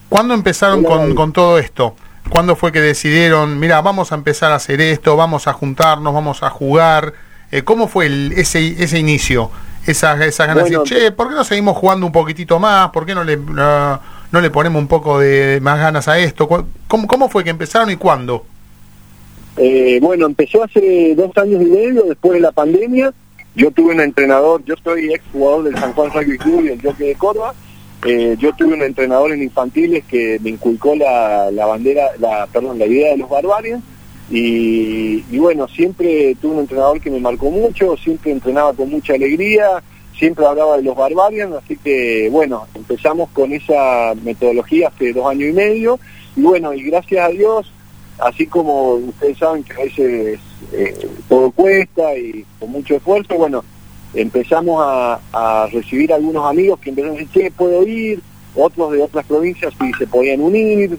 ¿cuándo 0.09 0.33
empezaron 0.33 0.79
Hola, 0.79 0.87
con, 0.89 0.99
Gaby. 1.01 1.15
con 1.15 1.33
todo 1.33 1.59
esto? 1.59 1.95
¿Cuándo 2.29 2.55
fue 2.55 2.71
que 2.71 2.81
decidieron, 2.81 3.59
mira, 3.59 3.81
vamos 3.81 4.11
a 4.11 4.15
empezar 4.15 4.51
a 4.51 4.55
hacer 4.55 4.81
esto, 4.81 5.15
vamos 5.15 5.47
a 5.47 5.53
juntarnos, 5.53 6.11
vamos 6.13 6.41
a 6.41 6.49
jugar? 6.49 7.13
Eh, 7.51 7.61
¿Cómo 7.61 7.87
fue 7.87 8.07
el- 8.07 8.31
ese, 8.35 8.83
ese 8.83 8.97
inicio? 8.97 9.51
Esas, 9.85 10.19
esas 10.21 10.47
ganas 10.47 10.63
Bueno, 10.63 10.79
de 10.83 10.89
decir, 10.89 10.97
che, 11.05 11.11
¿por 11.11 11.29
qué 11.29 11.35
no 11.35 11.43
seguimos 11.43 11.77
jugando 11.77 12.05
un 12.07 12.11
poquitito 12.11 12.59
más? 12.59 12.89
¿Por 12.89 13.05
qué 13.05 13.13
no 13.13 13.23
le, 13.23 13.37
no, 13.37 13.99
no 14.31 14.41
le 14.41 14.49
ponemos 14.49 14.81
un 14.81 14.87
poco 14.87 15.19
de 15.19 15.59
más 15.61 15.77
ganas 15.79 16.07
a 16.07 16.17
esto? 16.17 16.47
¿Cu- 16.47 16.65
¿Cómo, 16.87 17.07
¿Cómo 17.07 17.29
fue 17.29 17.43
que 17.43 17.51
empezaron 17.51 17.89
y 17.91 17.95
cuándo? 17.95 18.45
Eh, 19.57 19.99
bueno, 20.01 20.25
empezó 20.25 20.63
hace 20.63 21.13
dos 21.15 21.31
años 21.37 21.61
y 21.61 21.65
medio, 21.65 22.03
después 22.03 22.33
de 22.33 22.39
la 22.41 22.51
pandemia. 22.51 23.13
Yo 23.55 23.71
tuve 23.71 23.93
un 23.93 24.01
entrenador, 24.01 24.63
yo 24.65 24.75
soy 24.83 25.13
ex 25.13 25.23
jugador 25.31 25.63
del 25.65 25.77
San 25.77 25.93
Juan 25.93 26.11
Rugby 26.11 26.37
Club 26.37 26.65
y 26.65 26.69
el 26.69 26.81
Jockey 26.81 27.07
de 27.07 27.15
Córdoba. 27.15 27.53
Eh, 28.05 28.35
yo 28.37 28.53
tuve 28.53 28.73
un 28.73 28.81
entrenador 28.81 29.31
en 29.31 29.41
infantiles 29.41 30.03
que 30.05 30.37
me 30.43 30.49
inculcó 30.49 30.93
la, 30.95 31.49
la 31.51 31.65
bandera, 31.65 32.07
la, 32.19 32.47
perdón, 32.47 32.77
la 32.77 32.85
idea 32.85 33.11
de 33.11 33.17
los 33.17 33.29
Barbarians. 33.29 33.81
Y, 34.29 35.23
y 35.29 35.37
bueno, 35.37 35.67
siempre 35.67 36.35
tuve 36.41 36.53
un 36.55 36.59
entrenador 36.61 36.99
que 36.99 37.11
me 37.11 37.19
marcó 37.19 37.51
mucho, 37.51 37.95
siempre 37.97 38.31
entrenaba 38.31 38.73
con 38.73 38.89
mucha 38.89 39.13
alegría, 39.13 39.83
siempre 40.17 40.45
hablaba 40.45 40.77
de 40.77 40.83
los 40.83 40.95
Barbarians, 40.95 41.53
así 41.55 41.77
que 41.77 42.29
bueno, 42.31 42.65
empezamos 42.73 43.29
con 43.29 43.53
esa 43.53 44.15
metodología 44.23 44.87
hace 44.87 45.13
dos 45.13 45.27
años 45.27 45.49
y 45.49 45.53
medio. 45.53 45.99
Y 46.35 46.41
bueno, 46.41 46.73
y 46.73 46.83
gracias 46.83 47.25
a 47.25 47.29
Dios 47.29 47.71
así 48.19 48.45
como 48.47 48.93
ustedes 48.93 49.37
saben 49.37 49.63
que 49.63 49.73
a 49.73 49.83
veces 49.83 50.39
eh, 50.71 51.07
todo 51.27 51.51
cuesta 51.51 52.17
y 52.17 52.45
con 52.59 52.71
mucho 52.71 52.95
esfuerzo, 52.95 53.35
bueno, 53.35 53.63
empezamos 54.13 54.81
a, 54.85 55.19
a 55.33 55.67
recibir 55.67 56.13
algunos 56.13 56.45
amigos 56.45 56.79
que 56.79 56.89
empezaron 56.89 57.17
a 57.17 57.19
decir, 57.19 57.43
che, 57.43 57.51
puedo 57.51 57.85
ir, 57.85 58.21
otros 58.55 58.93
de 58.93 59.01
otras 59.01 59.25
provincias 59.25 59.73
si 59.79 59.91
se 59.93 60.07
podían 60.07 60.41
unir, 60.41 60.97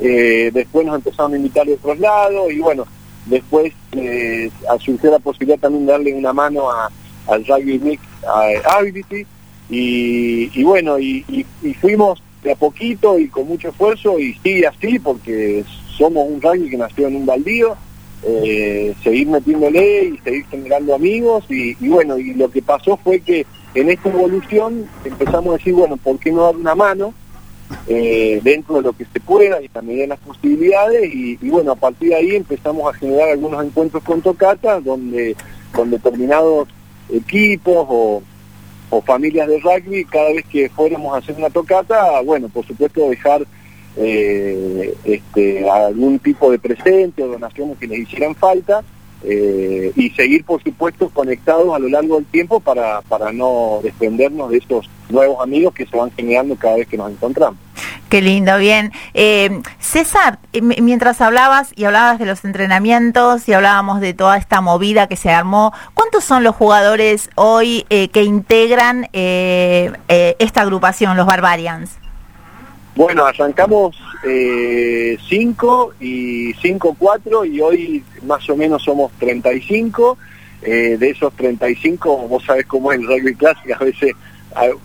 eh, 0.00 0.50
después 0.52 0.86
nos 0.86 0.96
empezaron 0.96 1.34
a 1.34 1.36
invitar 1.36 1.66
de 1.66 1.74
otros 1.74 1.98
lados 1.98 2.52
y 2.52 2.58
bueno, 2.58 2.84
después 3.26 3.72
eh, 3.92 4.50
surgió 4.80 5.10
la 5.10 5.18
posibilidad 5.18 5.58
también 5.58 5.86
de 5.86 5.92
darle 5.92 6.14
una 6.14 6.32
mano 6.32 6.70
a- 6.70 6.90
al 7.28 7.44
Rugby 7.46 7.78
Mix 7.78 8.02
a 8.26 8.76
Ability 8.78 9.24
y, 9.70 10.50
y 10.60 10.62
bueno, 10.64 10.98
y, 10.98 11.24
y- 11.62 11.74
fuimos 11.74 12.22
de 12.42 12.52
a 12.52 12.56
poquito 12.56 13.18
y 13.18 13.28
con 13.28 13.48
mucho 13.48 13.68
esfuerzo 13.70 14.18
y 14.18 14.34
sigue 14.42 14.66
así 14.66 14.98
porque 14.98 15.64
somos 15.96 16.28
un 16.28 16.40
rugby 16.42 16.68
que 16.68 16.76
nació 16.76 17.08
en 17.08 17.16
un 17.16 17.24
baldío, 17.26 17.74
eh, 18.22 18.94
seguir 19.02 19.28
metiéndole 19.28 20.04
y 20.14 20.18
seguir 20.18 20.44
generando 20.50 20.94
amigos 20.94 21.44
y, 21.48 21.76
y 21.82 21.88
bueno, 21.88 22.18
y 22.18 22.34
lo 22.34 22.50
que 22.50 22.60
pasó 22.62 22.96
fue 22.98 23.20
que 23.20 23.46
en 23.74 23.88
esta 23.90 24.08
evolución 24.10 24.86
empezamos 25.04 25.54
a 25.54 25.56
decir, 25.58 25.72
bueno, 25.74 25.96
¿por 25.96 26.18
qué 26.18 26.30
no 26.30 26.42
dar 26.44 26.56
una 26.56 26.74
mano? 26.74 27.14
Eh, 27.86 28.40
dentro 28.42 28.76
de 28.76 28.82
lo 28.82 28.92
que 28.92 29.04
se 29.04 29.20
pueda 29.20 29.62
y 29.62 29.68
también 29.68 30.08
las 30.08 30.18
posibilidades 30.20 31.14
y, 31.14 31.36
bueno, 31.42 31.72
a 31.72 31.76
partir 31.76 32.10
de 32.10 32.16
ahí 32.16 32.36
empezamos 32.36 32.92
a 32.92 32.98
generar 32.98 33.30
algunos 33.30 33.64
encuentros 33.64 34.02
con 34.02 34.22
Tocata 34.22 34.80
donde 34.80 35.36
con 35.72 35.90
determinados 35.90 36.68
equipos 37.10 37.86
o, 37.88 38.22
o 38.90 39.02
familias 39.02 39.48
de 39.48 39.60
rugby, 39.60 40.04
cada 40.04 40.32
vez 40.32 40.44
que 40.46 40.68
fuéramos 40.68 41.14
a 41.14 41.18
hacer 41.18 41.34
una 41.36 41.50
tocata, 41.50 42.20
bueno, 42.22 42.48
por 42.48 42.64
supuesto 42.66 43.08
dejar 43.08 43.44
eh, 43.96 44.94
este, 45.04 45.68
algún 45.68 46.18
tipo 46.18 46.50
de 46.50 46.58
presente 46.58 47.22
o 47.22 47.28
donaciones 47.28 47.78
que 47.78 47.86
les 47.86 48.00
hicieran 48.00 48.34
falta 48.34 48.82
eh, 49.22 49.92
y 49.96 50.10
seguir, 50.10 50.44
por 50.44 50.62
supuesto, 50.62 51.08
conectados 51.08 51.74
a 51.74 51.78
lo 51.78 51.88
largo 51.88 52.16
del 52.16 52.26
tiempo 52.26 52.60
para, 52.60 53.00
para 53.02 53.32
no 53.32 53.80
desprendernos 53.82 54.50
de 54.50 54.58
estos 54.58 54.88
nuevos 55.08 55.42
amigos 55.42 55.74
que 55.74 55.86
se 55.86 55.96
van 55.96 56.10
generando 56.12 56.56
cada 56.56 56.76
vez 56.76 56.86
que 56.86 56.96
nos 56.96 57.10
encontramos. 57.10 57.58
Qué 58.14 58.22
lindo, 58.22 58.58
bien. 58.58 58.92
Eh, 59.12 59.60
César, 59.80 60.38
eh, 60.52 60.60
mientras 60.60 61.20
hablabas 61.20 61.72
y 61.74 61.82
hablabas 61.82 62.20
de 62.20 62.26
los 62.26 62.44
entrenamientos 62.44 63.48
y 63.48 63.52
hablábamos 63.52 64.00
de 64.00 64.14
toda 64.14 64.36
esta 64.36 64.60
movida 64.60 65.08
que 65.08 65.16
se 65.16 65.30
armó, 65.32 65.72
¿cuántos 65.94 66.22
son 66.22 66.44
los 66.44 66.54
jugadores 66.54 67.28
hoy 67.34 67.84
eh, 67.90 68.10
que 68.10 68.22
integran 68.22 69.08
eh, 69.12 69.90
eh, 70.06 70.36
esta 70.38 70.60
agrupación, 70.60 71.16
los 71.16 71.26
Barbarians? 71.26 71.98
Bueno, 72.94 73.26
arrancamos 73.26 74.00
5 74.22 75.94
y 75.98 76.54
5, 76.62 76.96
4 76.96 77.44
y 77.46 77.60
hoy 77.60 78.04
más 78.22 78.48
o 78.48 78.54
menos 78.54 78.84
somos 78.84 79.10
35. 79.18 80.16
Eh, 80.62 80.96
de 81.00 81.10
esos 81.10 81.32
35, 81.34 82.28
vos 82.28 82.44
sabés 82.44 82.64
cómo 82.66 82.92
es 82.92 83.00
el 83.00 83.08
rugby 83.08 83.34
clásico, 83.34 83.74
a 83.74 83.84
veces 83.84 84.12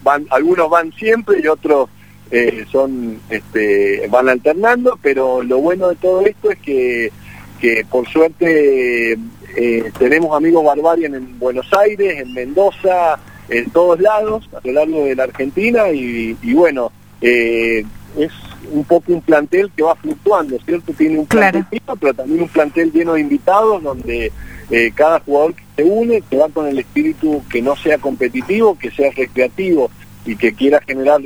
van, 0.01 0.25
algunos 0.32 0.67
van 0.67 0.91
siempre 0.93 1.41
y 1.43 1.47
otros 1.47 1.89
eh, 2.32 2.65
son 2.71 3.19
este, 3.30 4.07
van 4.09 4.30
alternando, 4.30 4.97
pero 5.01 5.41
lo 5.43 5.59
bueno 5.59 5.89
de 5.89 5.95
todo 5.95 6.21
esto 6.25 6.51
es 6.51 6.59
que, 6.59 7.11
que 7.59 7.86
por 7.89 8.07
suerte 8.07 9.17
eh, 9.55 9.91
tenemos 9.97 10.36
amigos 10.36 10.63
Barbarian 10.63 11.15
en 11.15 11.39
Buenos 11.39 11.67
Aires, 11.73 12.19
en 12.19 12.34
Mendoza, 12.34 13.19
en 13.49 13.69
todos 13.71 13.99
lados, 13.99 14.47
a 14.53 14.65
lo 14.65 14.73
largo 14.73 15.05
de 15.05 15.15
la 15.15 15.23
Argentina 15.23 15.89
y, 15.89 16.38
y 16.41 16.53
bueno, 16.53 16.91
eh, 17.21 17.84
es 18.17 18.32
un 18.71 18.84
poco 18.84 19.13
un 19.13 19.21
plantel 19.21 19.71
que 19.75 19.84
va 19.84 19.95
fluctuando, 19.95 20.57
¿cierto? 20.65 20.93
Tiene 20.93 21.19
un 21.19 21.25
plantel 21.25 21.65
Claro. 21.69 21.97
pero 21.99 22.13
también 22.13 22.41
un 22.43 22.47
plantel 22.49 22.91
lleno 22.91 23.13
de 23.13 23.21
invitados 23.21 23.82
donde 23.82 24.32
eh, 24.69 24.91
cada 24.93 25.19
jugador 25.21 25.55
que 25.55 25.63
se 25.77 25.84
une, 25.84 26.21
que 26.21 26.38
va 26.38 26.49
con 26.49 26.67
el 26.67 26.77
espíritu 26.80 27.41
que 27.49 27.61
no 27.61 27.75
sea 27.75 27.97
competitivo, 27.97 28.77
que 28.77 28.91
sea 28.91 29.11
recreativo 29.11 29.89
y 30.25 30.36
que 30.36 30.53
quiera 30.53 30.80
generar 30.86 31.21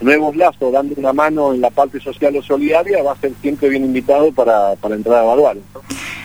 nuevos 0.00 0.36
lazos, 0.36 0.72
dando 0.72 0.94
una 0.96 1.12
mano 1.12 1.52
en 1.52 1.60
la 1.60 1.70
parte 1.70 2.00
social 2.00 2.36
o 2.36 2.42
solidaria, 2.42 3.02
va 3.02 3.12
a 3.12 3.16
ser 3.16 3.32
siempre 3.40 3.68
bien 3.68 3.84
invitado 3.84 4.32
para, 4.32 4.74
para 4.76 4.94
entrar 4.94 5.18
a 5.18 5.22
evaluar. 5.24 5.56
¿no? 5.56 5.80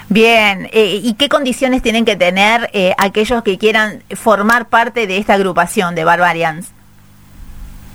Bien, 0.10 0.70
eh, 0.72 1.00
¿y 1.02 1.14
qué 1.16 1.28
condiciones 1.30 1.82
tienen 1.82 2.06
que 2.06 2.16
tener 2.16 2.70
eh, 2.74 2.94
aquellos 2.98 3.42
que 3.44 3.58
quieran 3.58 4.04
formar 4.16 4.70
parte 4.70 5.08
de 5.08 5.18
esta 5.18 5.34
agrupación 5.34 5.96
de 5.96 6.04
Barbarians? 6.04 6.72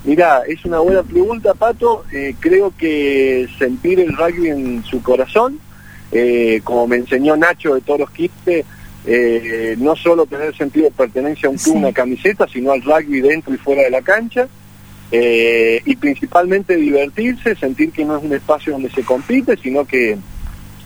Mira, 0.03 0.41
es 0.47 0.63
una 0.65 0.79
buena 0.79 1.03
pregunta, 1.03 1.53
Pato. 1.53 2.03
Eh, 2.11 2.35
creo 2.39 2.73
que 2.77 3.47
sentir 3.57 3.99
el 3.99 4.15
rugby 4.15 4.49
en 4.49 4.83
su 4.83 5.01
corazón, 5.01 5.59
como 6.63 6.87
me 6.87 6.95
enseñó 6.95 7.37
Nacho 7.37 7.75
de 7.75 7.81
Toros 7.81 8.09
Quispe, 8.09 8.65
eh, 9.05 9.75
no 9.77 9.95
solo 9.95 10.25
tener 10.25 10.55
sentido 10.55 10.85
de 10.85 10.91
pertenencia 10.91 11.47
a 11.47 11.51
un 11.51 11.57
club, 11.57 11.73
Sí. 11.73 11.77
una 11.79 11.93
camiseta, 11.93 12.47
sino 12.47 12.71
al 12.71 12.81
rugby 12.81 13.21
dentro 13.21 13.53
y 13.53 13.57
fuera 13.57 13.83
de 13.83 13.89
la 13.89 14.01
cancha. 14.01 14.47
Eh, 15.11 15.81
y 15.85 15.95
principalmente 15.95 16.75
divertirse, 16.75 17.55
sentir 17.55 17.91
que 17.91 18.05
no 18.05 18.17
es 18.17 18.23
un 18.23 18.33
espacio 18.33 18.73
donde 18.73 18.89
se 18.91 19.03
compite, 19.03 19.57
sino 19.57 19.85
que 19.85 20.17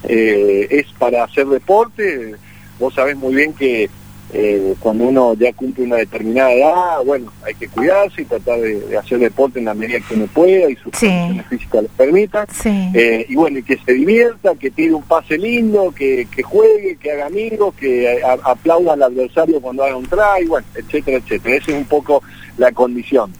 eh, 0.07 0.67
es 0.69 0.87
para 0.97 1.23
hacer 1.23 1.47
deporte. 1.47 2.35
Vos 2.79 2.93
sabés 2.93 3.15
muy 3.17 3.35
bien 3.35 3.53
que 3.53 3.89
eh, 4.35 4.73
cuando 4.79 5.03
uno 5.03 5.35
ya 5.35 5.53
cumple 5.53 5.83
una 5.83 5.97
determinada 5.97 6.51
edad, 6.53 7.03
bueno, 7.05 7.31
hay 7.45 7.53
que 7.53 7.67
cuidarse 7.67 8.23
y 8.23 8.25
tratar 8.25 8.59
de, 8.59 8.79
de 8.79 8.97
hacer 8.97 9.19
deporte 9.19 9.59
en 9.59 9.65
la 9.65 9.75
medida 9.75 9.99
que 9.99 10.15
uno 10.15 10.25
pueda 10.27 10.69
y 10.71 10.75
sus 10.77 10.91
Sí. 10.97 11.05
condiciones 11.07 11.45
físicas 11.47 11.83
lo 11.83 11.89
permitan. 11.89 12.47
Sí. 12.51 12.89
Eh, 12.95 13.25
y 13.29 13.35
bueno, 13.35 13.59
y 13.59 13.63
que 13.63 13.77
se 13.77 13.93
divierta, 13.93 14.55
que 14.55 14.71
tire 14.71 14.93
un 14.93 15.03
pase 15.03 15.37
lindo, 15.37 15.93
que, 15.95 16.27
que 16.35 16.41
juegue, 16.41 16.95
que 16.95 17.11
haga 17.11 17.27
amigos, 17.27 17.75
que 17.75 18.23
a- 18.23 18.39
aplauda 18.51 18.93
al 18.93 19.03
adversario 19.03 19.61
cuando 19.61 19.83
haga 19.83 19.97
un 19.97 20.05
try, 20.07 20.47
bueno, 20.47 20.65
etcétera, 20.75 21.17
etcétera. 21.17 21.55
Esa 21.57 21.71
es 21.71 21.77
un 21.77 21.85
poco 21.85 22.23
la 22.57 22.71
condición. 22.71 23.31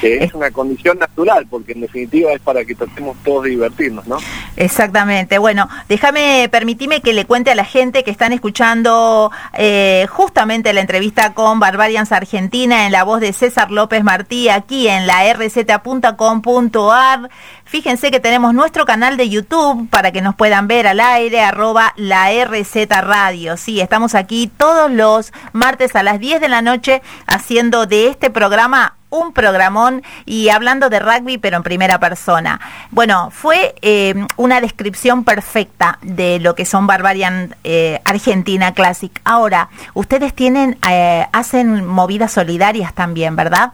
Que 0.00 0.24
es 0.24 0.34
una 0.34 0.50
condición 0.50 0.98
natural, 0.98 1.46
porque 1.48 1.72
en 1.72 1.80
definitiva 1.80 2.32
es 2.32 2.40
para 2.40 2.64
que 2.64 2.74
tratemos 2.74 3.16
todos 3.24 3.44
de 3.44 3.50
divertirnos, 3.50 4.06
¿no? 4.06 4.18
Exactamente. 4.56 5.38
Bueno, 5.38 5.68
déjame, 5.88 6.48
permitime 6.50 7.00
que 7.00 7.12
le 7.12 7.24
cuente 7.24 7.50
a 7.50 7.54
la 7.54 7.64
gente 7.64 8.04
que 8.04 8.10
están 8.10 8.32
escuchando 8.32 9.30
eh, 9.56 10.06
justamente 10.08 10.72
la 10.72 10.80
entrevista 10.80 11.34
con 11.34 11.60
Barbarians 11.60 12.12
Argentina 12.12 12.86
en 12.86 12.92
la 12.92 13.04
voz 13.04 13.20
de 13.20 13.32
César 13.32 13.70
López 13.70 14.02
Martí 14.04 14.48
aquí 14.48 14.88
en 14.88 15.06
la 15.06 15.32
rz.com.ar. 15.32 17.30
Fíjense 17.66 18.12
que 18.12 18.20
tenemos 18.20 18.54
nuestro 18.54 18.86
canal 18.86 19.16
de 19.16 19.28
YouTube 19.28 19.90
para 19.90 20.12
que 20.12 20.22
nos 20.22 20.36
puedan 20.36 20.68
ver 20.68 20.86
al 20.86 21.00
aire, 21.00 21.40
arroba 21.40 21.92
la 21.96 22.30
RZ 22.30 22.88
Radio. 23.02 23.56
Sí, 23.56 23.80
estamos 23.80 24.14
aquí 24.14 24.48
todos 24.56 24.88
los 24.88 25.32
martes 25.52 25.96
a 25.96 26.04
las 26.04 26.20
10 26.20 26.40
de 26.40 26.48
la 26.48 26.62
noche 26.62 27.02
haciendo 27.26 27.86
de 27.86 28.06
este 28.06 28.30
programa 28.30 28.94
un 29.10 29.32
programón 29.32 30.04
y 30.26 30.48
hablando 30.48 30.90
de 30.90 31.00
rugby, 31.00 31.38
pero 31.38 31.56
en 31.56 31.64
primera 31.64 31.98
persona. 31.98 32.60
Bueno, 32.92 33.30
fue 33.32 33.74
eh, 33.82 34.14
una 34.36 34.60
descripción 34.60 35.24
perfecta 35.24 35.98
de 36.02 36.38
lo 36.38 36.54
que 36.54 36.66
son 36.66 36.86
Barbarian 36.86 37.56
eh, 37.64 38.00
Argentina 38.04 38.74
Classic. 38.74 39.10
Ahora, 39.24 39.70
ustedes 39.94 40.34
tienen, 40.34 40.78
eh, 40.88 41.26
hacen 41.32 41.84
movidas 41.84 42.32
solidarias 42.32 42.94
también, 42.94 43.34
¿verdad? 43.34 43.72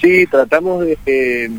Sí, 0.00 0.26
tratamos 0.26 0.80
de, 0.80 0.98
eh, 1.06 1.50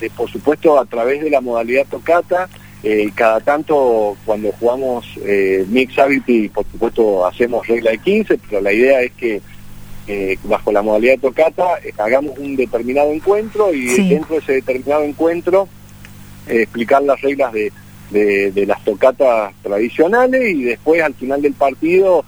de- 0.00 0.10
por 0.10 0.30
supuesto, 0.30 0.78
a 0.78 0.84
través 0.84 1.22
de 1.22 1.30
la 1.30 1.40
modalidad 1.40 1.86
tocata, 1.90 2.48
eh, 2.82 3.10
cada 3.14 3.40
tanto 3.40 4.16
cuando 4.24 4.52
jugamos 4.52 5.06
eh, 5.24 5.64
Mix 5.68 5.98
Habity, 5.98 6.48
por 6.50 6.64
supuesto, 6.70 7.26
hacemos 7.26 7.66
regla 7.66 7.90
de 7.92 7.98
15, 7.98 8.38
pero 8.48 8.60
la 8.60 8.72
idea 8.72 9.00
es 9.02 9.12
que 9.12 9.40
eh, 10.08 10.38
bajo 10.44 10.70
la 10.70 10.82
modalidad 10.82 11.18
tocata 11.18 11.64
eh, 11.84 11.92
hagamos 11.98 12.38
un 12.38 12.54
determinado 12.54 13.10
encuentro 13.12 13.74
y 13.74 13.88
Sí. 13.88 14.08
dentro 14.08 14.36
de 14.36 14.40
ese 14.42 14.52
determinado 14.52 15.02
encuentro 15.02 15.68
explicar 16.46 17.02
las 17.02 17.20
reglas 17.22 17.52
de, 17.52 17.72
de- 18.10 18.52
de 18.52 18.66
las 18.66 18.84
tocatas 18.84 19.52
tradicionales 19.64 20.54
y 20.54 20.62
después 20.62 21.02
al 21.02 21.14
final 21.14 21.42
del 21.42 21.54
partido 21.54 22.24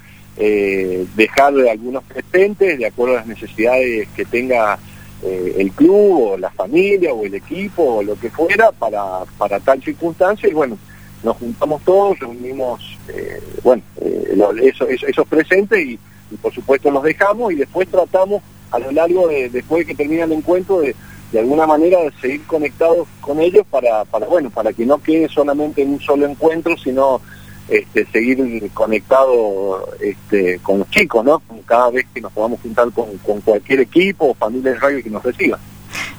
dejar 1.16 1.52
algunos 1.68 2.02
presentes 2.04 2.78
de 2.78 2.86
acuerdo 2.86 3.14
a 3.14 3.18
las 3.18 3.26
necesidades 3.26 4.06
que 4.14 4.24
tenga 4.24 4.78
eh, 5.22 5.54
el 5.58 5.72
club 5.72 6.32
o 6.32 6.38
la 6.38 6.50
familia 6.50 7.12
o 7.12 7.24
el 7.24 7.34
equipo 7.34 7.82
o 7.82 8.02
lo 8.02 8.18
que 8.18 8.30
fuera 8.30 8.70
para, 8.72 9.24
para 9.36 9.58
tal 9.60 9.82
circunstancia 9.82 10.48
y 10.48 10.52
bueno, 10.52 10.78
nos 11.22 11.36
juntamos 11.36 11.82
todos, 11.84 12.18
reunimos 12.18 12.98
eh, 13.08 13.40
bueno, 13.62 13.82
eh, 14.00 14.72
esos 15.08 15.26
presentes 15.26 15.84
y, 15.84 15.98
y 16.30 16.36
por 16.40 16.52
supuesto 16.52 16.90
los 16.90 17.02
dejamos 17.02 17.52
y 17.52 17.56
después 17.56 17.88
tratamos 17.88 18.42
a 18.70 18.78
lo 18.78 18.92
largo 18.92 19.28
de, 19.28 19.48
después 19.48 19.86
de 19.86 19.92
que 19.92 20.02
termina 20.02 20.24
el 20.24 20.32
encuentro 20.32 20.80
de, 20.80 20.94
de 21.32 21.40
alguna 21.40 21.66
manera 21.66 22.00
de 22.00 22.12
seguir 22.20 22.46
conectados 22.46 23.06
con 23.20 23.40
ellos 23.40 23.66
para, 23.70 24.04
para 24.04 24.26
bueno, 24.26 24.50
para 24.50 24.72
que 24.72 24.86
no 24.86 24.98
quede 24.98 25.28
solamente 25.28 25.82
en 25.82 25.94
un 25.94 26.00
solo 26.00 26.26
encuentro, 26.26 26.76
sino 26.76 27.20
este, 27.68 28.06
seguir 28.06 28.70
conectado 28.72 29.88
este, 30.00 30.58
con 30.60 30.80
los 30.80 30.90
chicos, 30.90 31.24
¿no? 31.24 31.42
Cada 31.66 31.90
vez 31.90 32.06
que 32.14 32.20
nos 32.20 32.32
podamos 32.32 32.60
juntar 32.60 32.90
con, 32.92 33.16
con 33.18 33.40
cualquier 33.40 33.80
equipo 33.80 34.26
o 34.26 34.34
familia 34.34 34.72
de 34.72 34.78
rugby 34.78 35.02
que 35.02 35.10
nos 35.10 35.22
reciba. 35.22 35.58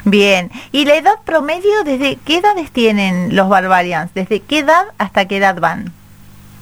Bien. 0.06 0.50
¿Y 0.72 0.86
la 0.86 0.95
edad 0.95 1.16
promedio, 1.26 1.84
desde 1.84 2.18
qué 2.26 2.38
edades 2.38 2.72
tienen 2.72 3.36
los 3.36 3.50
Barbarians? 3.50 4.14
¿Desde 4.14 4.39
qué 4.39 4.60
edad 4.60 4.86
hasta 4.97 5.28
qué 5.28 5.38
edad 5.38 5.60
van? 5.60 5.91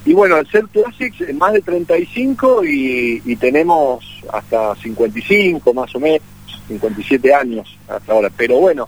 Y 0.05 0.13
bueno, 0.13 0.35
al 0.35 0.47
ser 0.47 0.65
Classics 0.69 1.21
es 1.21 1.35
más 1.35 1.53
de 1.53 1.61
35 1.61 2.63
y, 2.63 3.21
y 3.25 3.35
tenemos 3.35 4.05
hasta 4.31 4.73
55 4.75 5.73
más 5.73 5.93
o 5.95 5.99
menos, 5.99 6.21
57 6.69 7.33
años 7.33 7.77
hasta 7.89 8.13
ahora. 8.13 8.29
Pero 8.35 8.57
bueno, 8.59 8.87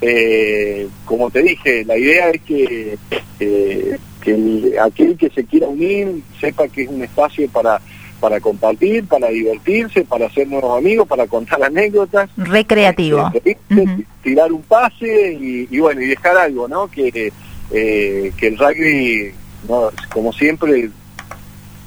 eh, 0.00 0.88
como 1.04 1.30
te 1.30 1.42
dije, 1.42 1.84
la 1.84 1.96
idea 1.98 2.30
es 2.30 2.40
que, 2.42 2.98
eh, 3.40 3.98
que 4.22 4.30
el- 4.34 4.74
aquel 4.80 5.16
que 5.16 5.30
se 5.30 5.44
quiera 5.44 5.66
unir 5.68 6.22
sepa 6.40 6.68
que 6.68 6.82
es 6.82 6.88
un 6.88 7.02
espacio 7.02 7.48
para, 7.48 7.80
para 8.20 8.40
compartir, 8.40 9.06
para 9.06 9.28
divertirse, 9.28 10.04
para 10.04 10.26
hacer 10.26 10.48
nuevos 10.48 10.78
amigos, 10.78 11.06
para 11.08 11.26
contar 11.26 11.62
anécdotas. 11.62 12.30
Recreativo. 12.36 13.30
Este, 13.34 13.58
Ujú. 13.74 14.02
tirar 14.22 14.52
un 14.52 14.62
pase 14.62 15.32
y, 15.40 15.68
y 15.70 15.78
bueno, 15.80 16.00
y 16.00 16.06
dejar 16.06 16.36
algo, 16.36 16.68
¿no? 16.68 16.88
Que, 16.88 17.32
eh, 17.70 18.32
que 18.36 18.46
el 18.46 18.58
rugby, 18.58 19.32
¿no? 19.68 19.90
como 20.12 20.32
siempre, 20.32 20.90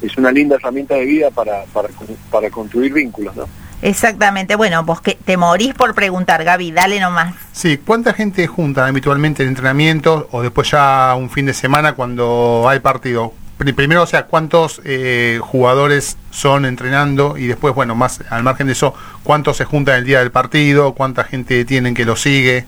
es 0.01 0.18
una 0.18 0.32
linda 0.32 0.55
herramienta 0.55 0.95
de 0.95 1.05
vida 1.05 1.32
para, 1.32 1.64
para, 1.66 1.89
para 2.30 2.49
construir 2.49 2.93
vínculos, 2.93 3.36
¿no? 3.36 3.47
Exactamente. 3.82 4.55
Bueno, 4.55 4.86
pues 4.86 5.01
que 5.01 5.15
te 5.23 5.38
morís 5.38 5.73
por 5.73 5.95
preguntar, 5.95 6.43
Gaby, 6.43 6.71
dale 6.71 6.99
nomás. 6.99 7.34
Sí, 7.51 7.77
¿cuánta 7.77 8.13
gente 8.13 8.45
juntan 8.47 8.88
habitualmente 8.89 9.43
en 9.43 9.49
entrenamientos 9.49 10.25
o 10.32 10.41
después 10.41 10.69
ya 10.71 11.13
un 11.17 11.29
fin 11.29 11.45
de 11.47 11.53
semana 11.53 11.93
cuando 11.93 12.65
hay 12.69 12.79
partido? 12.79 13.34
Pri- 13.57 13.73
Primero, 13.73 14.03
o 14.03 14.07
sea, 14.07 14.25
¿cuántos 14.27 14.82
eh, 14.86 15.39
jugadores 15.41 16.17
son 16.29 16.65
entrenando? 16.65 17.38
Y 17.38 17.47
después, 17.47 17.73
bueno, 17.73 17.95
más 17.95 18.19
al 18.29 18.43
margen 18.43 18.67
de 18.67 18.73
eso, 18.73 18.93
¿cuántos 19.23 19.57
se 19.57 19.65
juntan 19.65 19.97
el 19.99 20.05
día 20.05 20.19
del 20.19 20.32
partido? 20.32 20.93
¿Cuánta 20.93 21.23
gente 21.23 21.65
tienen 21.65 21.93
que 21.93 22.05
lo 22.05 22.15
sigue? 22.15 22.65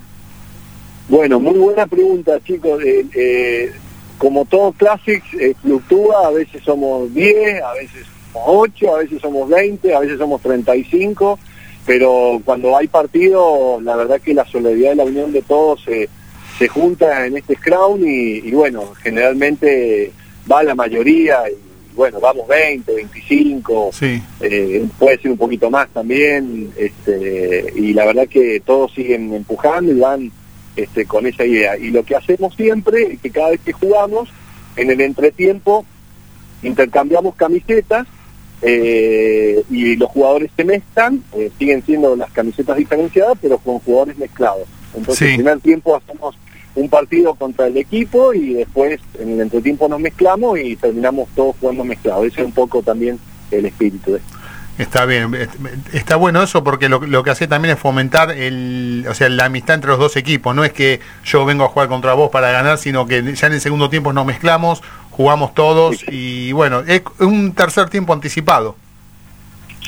Bueno, 1.09 1.39
muy 1.39 1.57
buena 1.59 1.85
pregunta, 1.85 2.33
chicos. 2.43 2.81
Eh, 2.83 3.05
eh, 3.15 3.71
como 4.17 4.45
todo 4.45 4.71
Classics, 4.71 5.33
eh, 5.39 5.53
fluctúa, 5.61 6.27
a 6.27 6.31
veces 6.31 6.63
somos 6.63 7.13
10, 7.13 7.61
a 7.61 7.73
veces 7.73 8.05
8, 8.33 8.95
a 8.95 8.99
veces 8.99 9.21
somos 9.21 9.49
20, 9.49 9.93
a 9.93 9.99
veces 9.99 10.17
somos 10.17 10.41
35, 10.41 11.39
pero 11.85 12.41
cuando 12.45 12.77
hay 12.77 12.87
partido, 12.87 13.79
la 13.81 13.95
verdad 13.95 14.21
que 14.21 14.33
la 14.33 14.45
solidaridad 14.45 14.93
y 14.93 14.95
la 14.97 15.03
unión 15.05 15.31
de 15.31 15.41
todos 15.41 15.83
se, 15.83 16.09
se 16.57 16.67
junta 16.67 17.25
en 17.25 17.37
este 17.37 17.55
Scrum 17.55 18.01
y, 18.05 18.39
y 18.47 18.51
bueno, 18.51 18.93
generalmente 19.01 20.11
va 20.51 20.63
la 20.63 20.75
mayoría 20.75 21.39
y 21.49 21.55
bueno, 21.95 22.19
vamos 22.19 22.47
20, 22.47 22.91
25, 22.91 23.91
Sí. 23.93 24.19
eh, 24.41 24.83
puede 24.97 25.19
ser 25.19 25.29
un 25.31 25.37
poquito 25.37 25.69
más 25.69 25.87
también, 25.89 26.71
este, 26.75 27.71
y 27.75 27.93
la 27.93 28.05
verdad 28.05 28.27
que 28.27 28.61
todos 28.65 28.91
siguen 28.93 29.31
empujando 29.33 29.91
y 29.91 29.99
van 29.99 30.31
este, 30.75 31.05
con 31.05 31.27
esa 31.27 31.45
idea. 31.45 31.77
Y 31.77 31.91
lo 31.91 32.03
que 32.03 32.15
hacemos 32.15 32.55
siempre 32.55 33.13
es 33.13 33.19
que 33.21 33.29
cada 33.29 33.51
vez 33.51 33.59
que 33.63 33.73
jugamos, 33.73 34.29
en 34.75 34.89
el 34.89 35.01
entretiempo, 35.01 35.85
intercambiamos 36.63 37.35
camisetas 37.35 38.07
eh, 38.63 39.61
y 39.69 39.95
los 39.97 40.09
jugadores 40.09 40.49
se 40.55 40.63
mezclan, 40.63 41.21
eh, 41.33 41.51
siguen 41.59 41.83
siendo 41.85 42.15
las 42.15 42.31
camisetas 42.31 42.77
diferenciadas, 42.77 43.37
pero 43.41 43.57
con 43.57 43.79
jugadores 43.79 44.17
mezclados. 44.17 44.63
Entonces, 44.95 45.17
Sí. 45.17 45.25
en 45.25 45.31
el 45.31 45.37
primer 45.37 45.59
tiempo 45.59 45.95
hacemos 45.95 46.35
un 46.75 46.89
partido 46.89 47.35
contra 47.35 47.67
el 47.67 47.77
equipo 47.77 48.33
y 48.33 48.53
después 48.53 48.99
en 49.19 49.33
el 49.33 49.41
entretiempo 49.41 49.87
nos 49.87 49.99
mezclamos 49.99 50.57
y 50.59 50.75
terminamos 50.75 51.27
todos 51.35 51.55
jugando 51.59 51.83
mezclados. 51.83 52.25
Ese 52.25 52.41
es 52.41 52.47
un 52.47 52.53
poco 52.53 52.81
también 52.81 53.19
el 53.51 53.65
espíritu 53.65 54.11
de 54.13 54.17
esto. 54.17 54.33
Está 54.79 55.05
bien, 55.05 55.35
est- 55.35 55.53
está 55.93 56.15
bueno 56.15 56.41
eso 56.41 56.63
porque 56.63 56.89
lo, 56.89 56.99
lo 57.05 57.21
que 57.23 57.29
hace 57.29 57.47
también 57.47 57.75
es 57.75 57.79
fomentar 57.79 58.31
el, 58.31 59.05
o 59.07 59.13
sea, 59.13 59.29
la 59.29 59.45
amistad 59.45 59.75
entre 59.75 59.91
los 59.91 59.99
dos 59.99 60.15
equipos. 60.17 60.55
No 60.55 60.63
es 60.63 60.73
que 60.73 60.99
yo 61.23 61.45
vengo 61.45 61.63
a 61.63 61.67
jugar 61.67 61.89
contra 61.89 62.15
vos 62.15 62.31
para 62.31 62.49
ganar, 62.51 62.79
sino 62.79 63.05
que 63.05 63.35
ya 63.35 63.45
en 63.47 63.53
el 63.53 63.61
segundo 63.61 63.91
tiempo 63.91 64.13
nos 64.13 64.25
mezclamos, 64.25 64.81
jugamos 65.13 65.53
todos 65.53 65.97
Sí. 65.99 66.05
y 66.11 66.51
bueno, 66.51 66.81
es 66.87 67.01
un 67.19 67.53
tercer 67.53 67.89
tiempo 67.89 68.13
anticipado. 68.13 68.75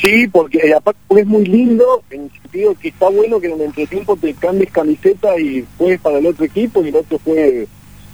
Sí, 0.02 0.28
porque 0.28 0.74
aparte 0.74 1.00
es 1.22 1.26
muy 1.26 1.46
lindo 1.46 2.04
en 2.10 2.24
el 2.24 2.32
sentido 2.32 2.76
que 2.76 2.90
está 2.90 3.10
bueno 3.10 3.40
que 3.40 3.48
en 3.48 3.54
el 3.54 3.62
entretiempo 3.62 4.16
te 4.18 4.34
cambies 4.34 4.72
camiseta 4.72 5.40
y 5.40 5.66
juegues 5.78 6.00
para 6.02 6.18
el 6.20 6.28
otro 6.28 6.46
equipo 6.46 6.84
y 6.84 6.90
el 6.90 6.96
otro 6.98 7.20
juegue 7.24 7.68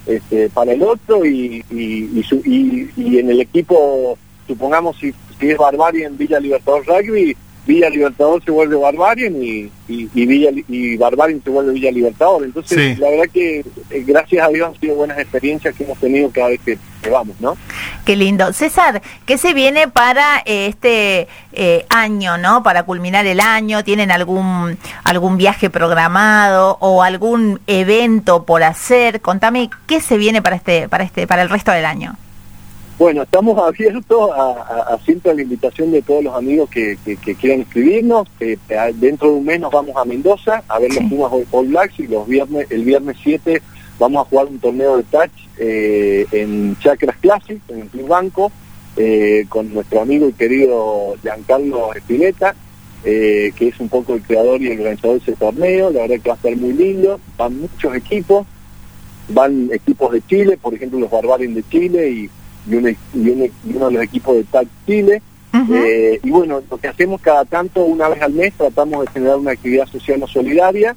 este, 0.06 0.48
para 0.50 0.72
el 0.72 0.82
otro 0.82 1.24
y, 1.24 1.64
y, 1.70 2.18
y, 2.18 2.22
su- 2.22 2.42
y- 2.44 2.88
y 2.96 3.18
en 3.18 3.30
el 3.30 3.40
equipo, 3.40 4.16
supongamos 4.46 4.96
si, 4.98 5.12
si 5.38 5.50
es 5.50 5.58
Barbarian 5.58 6.16
Villa 6.16 6.38
Libertador 6.40 6.84
Rugby, 6.86 7.36
Villa 7.64 7.88
Libertador 7.88 8.42
se 8.44 8.50
vuelve 8.50 8.74
Barbarian 8.76 9.34
y, 9.40 9.70
y, 9.88 10.08
y 10.14 10.26
Villa, 10.26 10.50
y 10.68 10.96
Barbarian 10.96 11.40
se 11.44 11.50
vuelve 11.50 11.72
Villa 11.72 11.92
Libertador. 11.92 12.44
Entonces, 12.44 12.96
Sí. 12.96 13.00
la 13.00 13.10
verdad 13.10 13.26
que 13.32 13.60
eh, 13.60 14.04
gracias 14.04 14.44
a 14.44 14.48
Dios 14.50 14.68
han 14.68 14.80
sido 14.80 14.96
buenas 14.96 15.18
experiencias 15.18 15.74
que 15.74 15.84
hemos 15.84 15.98
tenido 15.98 16.28
cada 16.30 16.48
vez 16.48 16.60
que, 16.64 16.76
que 17.00 17.10
vamos, 17.10 17.40
¿no? 17.40 17.56
Qué 18.04 18.16
lindo. 18.16 18.52
César, 18.52 19.00
¿qué 19.26 19.38
se 19.38 19.54
viene 19.54 19.86
para 19.86 20.38
eh, 20.44 20.66
este 20.66 21.28
eh, 21.52 21.86
año, 21.88 22.36
no? 22.36 22.64
Para 22.64 22.82
culminar 22.82 23.26
el 23.26 23.38
año, 23.38 23.84
¿tienen 23.84 24.10
algún 24.10 24.76
algún 25.04 25.36
viaje 25.36 25.70
programado 25.70 26.78
o 26.80 27.02
algún 27.04 27.60
evento 27.68 28.44
por 28.44 28.64
hacer? 28.64 29.20
Contame 29.20 29.70
qué 29.86 30.00
se 30.00 30.16
viene 30.18 30.42
para 30.42 30.56
este 30.56 30.88
para 30.88 31.04
este 31.04 31.28
para 31.28 31.42
el 31.42 31.48
resto 31.48 31.70
del 31.70 31.84
año. 31.84 32.16
Bueno, 33.02 33.22
estamos 33.22 33.58
abiertos 33.58 34.30
a, 34.30 34.42
a- 34.52 34.94
a 34.94 34.98
siempre 35.00 35.32
a 35.32 35.34
la 35.34 35.42
invitación 35.42 35.90
de 35.90 36.02
todos 36.02 36.22
los 36.22 36.36
amigos 36.36 36.70
que, 36.70 36.96
que- 37.04 37.16
que 37.16 37.34
quieran 37.34 37.58
inscribirnos. 37.62 38.28
Eh, 38.38 38.56
eh, 38.68 38.92
dentro 38.94 39.26
de 39.32 39.34
un 39.38 39.44
mes 39.44 39.58
nos 39.58 39.72
vamos 39.72 39.96
a 39.96 40.04
Mendoza 40.04 40.62
a 40.68 40.78
ver 40.78 40.88
los 40.90 40.98
Sí. 40.98 41.06
Pumas 41.06 41.32
All- 41.50 41.66
Blacks 41.66 41.98
y 41.98 42.06
los 42.06 42.28
viernes, 42.28 42.68
el 42.70 42.84
viernes 42.84 43.16
7 43.20 43.60
vamos 43.98 44.24
a 44.24 44.28
jugar 44.30 44.46
un 44.46 44.60
torneo 44.60 44.98
de 44.98 45.02
touch 45.02 45.32
eh, 45.58 46.26
en 46.30 46.76
Chakras 46.78 47.16
Classic, 47.16 47.60
en 47.70 47.80
el 47.80 47.88
Club 47.88 48.06
Banco, 48.06 48.52
eh, 48.96 49.46
con 49.48 49.74
nuestro 49.74 50.02
amigo 50.02 50.28
y 50.28 50.32
querido 50.34 51.16
Giancarlo 51.22 51.92
Espineta, 51.94 52.54
eh, 53.04 53.50
que 53.56 53.66
es 53.66 53.80
un 53.80 53.88
poco 53.88 54.14
el 54.14 54.22
creador 54.22 54.62
y 54.62 54.68
el 54.68 54.78
organizador 54.78 55.16
de 55.16 55.22
ese 55.24 55.32
torneo. 55.32 55.90
La 55.90 56.02
verdad 56.02 56.20
que 56.22 56.28
va 56.28 56.34
a 56.34 56.36
estar 56.36 56.56
muy 56.56 56.72
lindo. 56.72 57.18
Van 57.36 57.62
muchos 57.62 57.96
equipos 57.96 58.46
van 59.28 59.70
equipos 59.72 60.12
de 60.12 60.20
Chile, 60.24 60.56
por 60.60 60.72
ejemplo 60.74 60.98
los 61.00 61.10
Barbarians 61.10 61.54
de 61.56 61.64
Chile 61.68 62.08
y, 62.10 62.30
y, 62.70 62.74
un- 62.76 62.88
y 62.88 63.30
un- 63.30 63.42
y 63.64 63.76
uno 63.76 63.86
de 63.88 63.92
los 63.94 64.02
equipos 64.04 64.36
de 64.36 64.44
TAC 64.44 64.66
Chile. 64.86 65.22
Eh, 65.74 66.20
y 66.22 66.30
bueno, 66.30 66.62
lo 66.70 66.78
que 66.78 66.88
hacemos 66.88 67.20
cada 67.20 67.44
tanto, 67.44 67.84
una 67.84 68.08
vez 68.08 68.22
al 68.22 68.32
mes, 68.32 68.54
tratamos 68.56 69.04
de 69.04 69.10
generar 69.12 69.36
una 69.36 69.50
actividad 69.52 69.86
social 69.86 70.22
o 70.22 70.26
solidaria, 70.26 70.96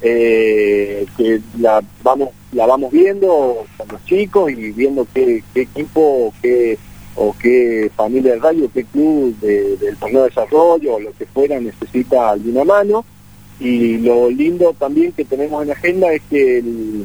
eh, 0.00 1.04
que 1.16 1.40
la 1.58 1.82
vamos 2.02 2.28
la 2.52 2.64
vamos 2.66 2.90
viendo 2.92 3.64
con 3.76 3.88
los 3.88 4.04
chicos 4.06 4.50
y 4.50 4.54
viendo 4.72 5.06
qué, 5.12 5.42
qué 5.52 5.62
equipo 5.62 6.32
qué, 6.40 6.78
o 7.16 7.34
qué 7.38 7.90
familia 7.94 8.32
de 8.34 8.38
radio, 8.38 8.70
qué 8.72 8.84
club 8.84 9.36
de- 9.40 9.76
del 9.76 9.96
torneo 9.96 10.22
de 10.22 10.28
desarrollo 10.28 10.94
o 10.94 11.00
lo 11.00 11.12
que 11.12 11.26
fuera 11.26 11.60
necesita 11.60 12.30
alguna 12.30 12.64
mano. 12.64 13.04
Y 13.60 13.98
lo 13.98 14.30
lindo 14.30 14.72
también 14.78 15.12
que 15.12 15.24
tenemos 15.24 15.60
en 15.62 15.68
la 15.68 15.74
agenda 15.74 16.12
es 16.12 16.22
que 16.30 16.58
el- 16.58 17.04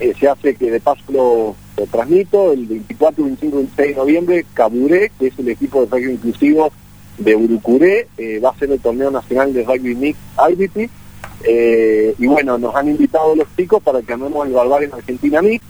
eh, 0.00 0.12
se 0.20 0.28
hace 0.28 0.54
que 0.54 0.70
de 0.70 0.80
paso 0.80 1.56
lo 1.76 1.86
transmito 1.86 2.52
el 2.52 2.66
24, 2.66 3.24
25 3.24 3.54
y 3.54 3.58
26 3.58 3.88
de 3.88 3.94
noviembre, 3.94 4.46
Caburé, 4.54 5.10
que 5.18 5.28
es 5.28 5.38
el 5.38 5.48
equipo 5.48 5.84
de 5.84 5.86
rugby 5.86 6.12
inclusivo 6.12 6.72
de 7.18 7.36
Urucuré, 7.36 8.08
eh, 8.18 8.40
va 8.40 8.50
a 8.50 8.58
ser 8.58 8.70
el 8.70 8.80
torneo 8.80 9.10
nacional 9.10 9.52
de 9.52 9.64
rugby 9.64 9.94
mix 9.94 10.18
IBT. 10.50 10.90
Eh, 11.44 12.14
y 12.18 12.26
bueno, 12.26 12.58
nos 12.58 12.74
han 12.74 12.88
invitado 12.88 13.34
los 13.34 13.46
chicos 13.56 13.82
para 13.82 14.02
que 14.02 14.12
armemos 14.12 14.46
el 14.46 14.52
Barbarian 14.52 14.92
Argentina 14.92 15.42
Mix, 15.42 15.64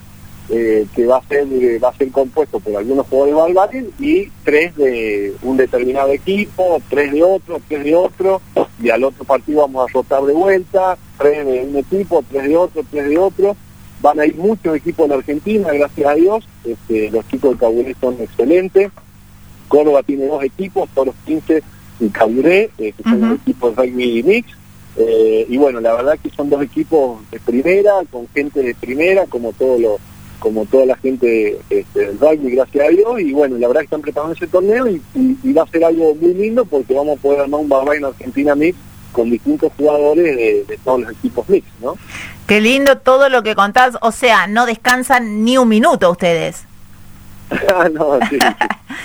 eh, 0.50 0.86
que 0.94 1.06
va 1.06 1.18
a 1.18 1.22
ser 1.22 1.46
eh, 1.50 1.78
va 1.78 1.88
a 1.88 1.96
ser 1.96 2.10
compuesto 2.10 2.60
por 2.60 2.76
algunos 2.76 3.06
jugadores 3.06 3.34
Barbarian 3.34 3.86
y 3.98 4.28
tres 4.44 4.76
de 4.76 5.34
un 5.42 5.56
determinado 5.56 6.12
equipo, 6.12 6.82
tres 6.90 7.12
de 7.12 7.22
otro, 7.22 7.60
tres 7.68 7.84
de 7.84 7.94
otro, 7.94 8.42
y 8.82 8.90
al 8.90 9.04
otro 9.04 9.24
partido 9.24 9.62
vamos 9.62 9.88
a 9.88 9.92
rotar 9.92 10.22
de 10.24 10.32
vuelta, 10.32 10.98
tres 11.18 11.46
de 11.46 11.62
un 11.62 11.76
equipo, 11.76 12.22
tres 12.30 12.48
de 12.48 12.56
otro, 12.56 12.82
tres 12.90 13.08
de 13.08 13.18
otro. 13.18 13.56
Van 14.02 14.18
a 14.20 14.26
ir 14.26 14.34
muchos 14.36 14.76
equipos 14.76 15.08
la 15.08 15.14
Argentina, 15.16 15.68
gracias 15.72 16.06
a 16.10 16.14
Dios. 16.14 16.44
Este, 16.64 17.10
los 17.10 17.26
chicos 17.28 17.52
de 17.52 17.58
Caburé 17.58 17.96
son 18.00 18.16
excelentes. 18.20 18.90
Córdoba 19.68 20.02
tiene 20.02 20.26
dos 20.26 20.42
equipos, 20.42 20.88
Toros 20.94 21.14
15 21.24 21.62
y 22.00 22.08
Caburé, 22.08 22.70
eh, 22.78 22.92
que 22.96 23.02
son 23.04 23.14
Ujú. 23.18 23.26
los 23.26 23.38
equipos 23.40 23.76
de 23.76 23.82
rugby 23.82 24.22
mix. 24.22 24.48
Eh, 24.96 25.46
y 25.48 25.56
bueno, 25.56 25.80
la 25.80 25.94
verdad 25.94 26.18
que 26.22 26.28
son 26.30 26.50
dos 26.50 26.62
equipos 26.62 27.20
de 27.30 27.40
primera, 27.40 27.92
con 28.10 28.26
gente 28.34 28.60
de 28.62 28.74
primera, 28.74 29.24
como 29.26 29.52
todo 29.52 29.78
lo, 29.78 29.98
como 30.38 30.66
toda 30.66 30.84
la 30.84 30.96
gente 30.96 31.58
este, 31.70 32.00
del 32.00 32.18
rugby, 32.18 32.50
gracias 32.56 32.84
a 32.86 32.90
Dios. 32.90 33.20
Y 33.20 33.32
bueno, 33.32 33.56
la 33.56 33.68
verdad 33.68 33.80
que 33.82 33.86
están 33.86 34.02
preparando 34.02 34.34
ese 34.34 34.48
torneo 34.48 34.88
y, 34.88 35.00
y- 35.14 35.38
y 35.44 35.52
va 35.52 35.62
a 35.62 35.68
ser 35.68 35.84
algo 35.84 36.14
muy 36.16 36.34
lindo 36.34 36.64
porque 36.66 36.92
vamos 36.92 37.18
a 37.18 37.22
poder 37.22 37.40
armar 37.40 37.60
un 37.60 37.68
Barbarian 37.68 38.02
en 38.04 38.10
Argentina 38.10 38.54
mix 38.54 38.76
con 39.12 39.30
distintos 39.30 39.70
jugadores 39.76 40.36
de, 40.36 40.64
de 40.66 40.78
todos 40.84 41.02
los 41.02 41.12
equipos 41.12 41.48
mix, 41.48 41.66
¿no? 41.82 41.94
Qué 42.52 42.60
lindo 42.60 42.98
todo 42.98 43.30
lo 43.30 43.42
que 43.42 43.54
contás. 43.54 43.96
O 44.02 44.12
sea, 44.12 44.46
no 44.46 44.66
descansan 44.66 45.42
ni 45.42 45.56
un 45.56 45.70
minuto 45.70 46.10
ustedes. 46.10 46.64
Ah, 47.74 47.88
no, 47.90 48.18
sí, 48.28 48.38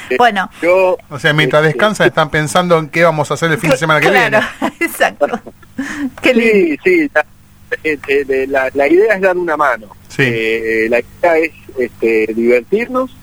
sí. 0.09 0.15
Bueno, 0.17 0.49
Yo, 0.61 0.97
O 1.09 1.17
sea, 1.17 1.31
mientras 1.31 1.61
este, 1.61 1.73
descansan 1.73 2.07
están 2.07 2.29
pensando 2.29 2.77
en 2.77 2.89
qué 2.89 3.05
vamos 3.05 3.31
a 3.31 3.35
hacer 3.35 3.49
el 3.51 3.57
fin 3.57 3.69
de 3.69 3.77
semana 3.77 4.01
que 4.01 4.09
claro, 4.09 4.39
viene. 4.59 4.75
exacto. 4.81 5.27
Qué 6.21 6.33
lindo. 6.33 6.81
Sí, 6.83 6.99
sí, 7.05 7.09
la, 7.13 7.25
eh, 7.85 7.97
eh, 8.07 8.45
la- 8.49 8.69
la 8.73 8.87
idea 8.89 9.15
es 9.15 9.21
dar 9.21 9.37
una 9.37 9.55
mano. 9.55 9.87
Sí. 10.09 10.23
Eh, 10.25 10.87
la 10.89 10.99
idea 10.99 11.37
es 11.37 11.51
este, 11.77 12.33
divertirnos, 12.33 13.15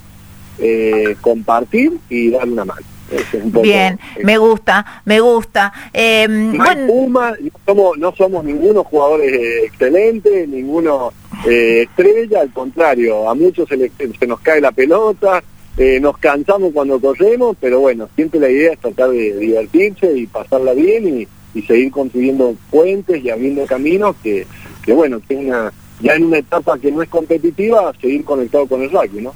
eh, 0.59 1.17
compartir 1.21 1.93
y 2.09 2.31
dar 2.31 2.49
una 2.49 2.65
mano. 2.65 2.87
Ese 3.11 3.39
es 3.39 3.45
un 3.45 3.53
poco, 3.53 3.63
Bien, 3.63 3.99
eh, 4.17 4.21
me 4.25 4.39
gusta, 4.39 5.03
me 5.05 5.21
gusta. 5.21 5.73
Eh, 5.93 6.27
no 6.29 6.63
hay 6.65 6.75
bueno, 6.77 6.87
Puma, 6.87 7.35
no 7.41 7.51
somos, 7.67 7.99
no 7.99 8.15
somos 8.17 8.45
ninguno 8.45 8.83
jugadores 8.85 9.33
eh, 9.33 9.65
excelentes, 9.67 10.49
ninguno 10.49 11.13
eh, 11.47 11.83
estrella, 11.89 12.41
al 12.41 12.51
contrario, 12.53 13.29
a 13.29 13.35
muchos 13.35 13.69
se, 13.69 13.77
le- 13.77 13.91
se 14.19 14.27
nos 14.27 14.41
cae 14.41 14.61
la 14.61 14.73
pelota, 14.73 15.43
eh, 15.77 15.99
nos 16.01 16.17
cansamos 16.19 16.73
cuando 16.73 17.01
corremos, 17.01 17.57
pero 17.61 17.81
bueno, 17.81 18.09
siempre 18.15 18.41
la 18.41 18.49
idea 18.49 18.73
es 18.73 18.79
tratar 18.79 19.11
de 19.11 19.37
divertirse 19.37 20.17
y 20.17 20.27
pasarla 20.27 20.73
bien 20.73 21.21
y, 21.21 21.29
y 21.59 21.63
seguir 21.63 21.91
construyendo 21.91 22.55
puentes 22.71 23.23
y 23.23 23.31
abriendo 23.31 23.67
caminos 23.67 24.17
que, 24.23 24.47
que 24.85 24.93
bueno, 24.93 25.21
que 25.29 25.35
una, 25.37 25.73
ya 26.01 26.15
en 26.15 26.25
una 26.25 26.39
etapa 26.39 26.79
que 26.79 26.91
no 26.91 27.03
es 27.03 27.09
competitiva, 27.09 27.93
seguir 28.01 28.25
conectado 28.25 28.67
con 28.67 28.83
el 28.83 28.91
rugby, 28.91 29.23
¿no? 29.23 29.35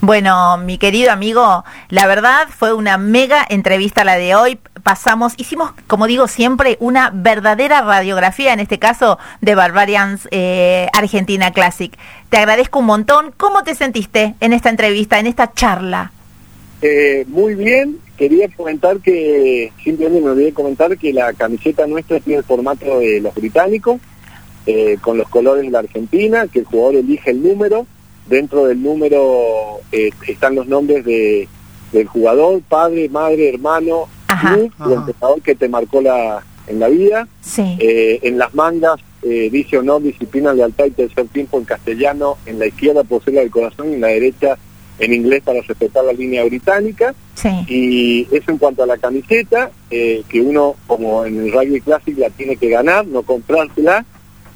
Bueno, 0.00 0.58
mi 0.58 0.78
querido 0.78 1.10
amigo, 1.10 1.64
la 1.88 2.06
verdad 2.06 2.46
fue 2.56 2.72
una 2.72 2.98
mega 2.98 3.44
entrevista 3.48 4.04
la 4.04 4.16
de 4.16 4.36
hoy. 4.36 4.58
Pasamos, 4.84 5.34
hicimos, 5.38 5.72
como 5.88 6.06
digo 6.06 6.28
siempre, 6.28 6.76
una 6.78 7.10
verdadera 7.12 7.80
radiografía, 7.80 8.52
en 8.52 8.60
este 8.60 8.78
caso, 8.78 9.18
de 9.40 9.56
Barbarians 9.56 10.28
eh, 10.30 10.86
Argentina 10.92 11.52
Classic. 11.52 11.92
Te 12.30 12.36
agradezco 12.36 12.78
un 12.78 12.86
montón. 12.86 13.34
¿Cómo 13.36 13.64
te 13.64 13.74
sentiste 13.74 14.36
en 14.38 14.52
esta 14.52 14.70
entrevista, 14.70 15.18
en 15.18 15.26
esta 15.26 15.52
charla? 15.52 16.12
Eh, 16.80 17.24
muy 17.26 17.56
bien, 17.56 17.98
quería 18.16 18.48
comentar 18.56 18.98
que, 18.98 19.72
simplemente 19.82 20.24
me 20.24 20.30
olvidé 20.30 20.52
comentar 20.52 20.96
que 20.96 21.12
la 21.12 21.32
camiseta 21.32 21.88
nuestra 21.88 22.20
tiene 22.20 22.38
el 22.38 22.44
formato 22.44 23.00
de 23.00 23.20
los 23.20 23.34
británicos, 23.34 24.00
eh, 24.64 24.96
con 25.00 25.18
los 25.18 25.28
colores 25.28 25.64
de 25.64 25.70
la 25.72 25.80
Argentina, 25.80 26.46
que 26.46 26.60
el 26.60 26.66
jugador 26.66 26.96
elige 26.96 27.32
el 27.32 27.42
número, 27.42 27.84
dentro 28.28 28.66
del 28.66 28.82
número 28.82 29.80
eh, 29.92 30.10
están 30.26 30.54
los 30.54 30.66
nombres 30.66 31.04
de, 31.04 31.48
del 31.92 32.06
jugador, 32.06 32.60
padre, 32.62 33.08
madre, 33.08 33.48
hermano, 33.48 34.08
Ajá. 34.28 34.54
club, 34.54 34.72
o 34.78 34.92
entrenador 34.92 35.42
que 35.42 35.54
te 35.54 35.68
marcó 35.68 36.00
la, 36.00 36.44
en 36.66 36.78
la 36.80 36.88
vida. 36.88 37.28
Sí. 37.40 37.76
Eh, 37.78 38.20
en 38.22 38.38
las 38.38 38.54
mangas 38.54 39.00
eh, 39.22 39.48
dice 39.50 39.78
honor, 39.78 40.02
disciplina, 40.02 40.52
lealtad 40.52 40.86
y 40.86 40.90
tercer 40.90 41.26
tiempo 41.28 41.58
en 41.58 41.64
castellano, 41.64 42.38
en 42.46 42.58
la 42.58 42.66
izquierda 42.66 43.02
por 43.04 43.24
ser 43.24 43.34
la 43.34 43.40
del 43.40 43.50
corazón 43.50 43.90
y 43.90 43.94
en 43.94 44.00
la 44.00 44.08
derecha 44.08 44.56
en 44.98 45.12
inglés 45.12 45.42
para 45.44 45.60
respetar 45.60 46.04
la 46.04 46.12
línea 46.12 46.44
británica. 46.44 47.14
Sí. 47.34 47.48
Y 47.68 48.28
eso 48.34 48.50
en 48.50 48.58
cuanto 48.58 48.82
a 48.82 48.86
la 48.86 48.98
camiseta, 48.98 49.70
eh, 49.90 50.22
que 50.28 50.40
uno 50.40 50.74
como 50.86 51.24
en 51.24 51.38
el 51.38 51.52
rugby 51.52 51.80
clásico 51.80 52.20
la 52.20 52.30
tiene 52.30 52.56
que 52.56 52.68
ganar, 52.68 53.06
no 53.06 53.22
comprársela. 53.22 54.04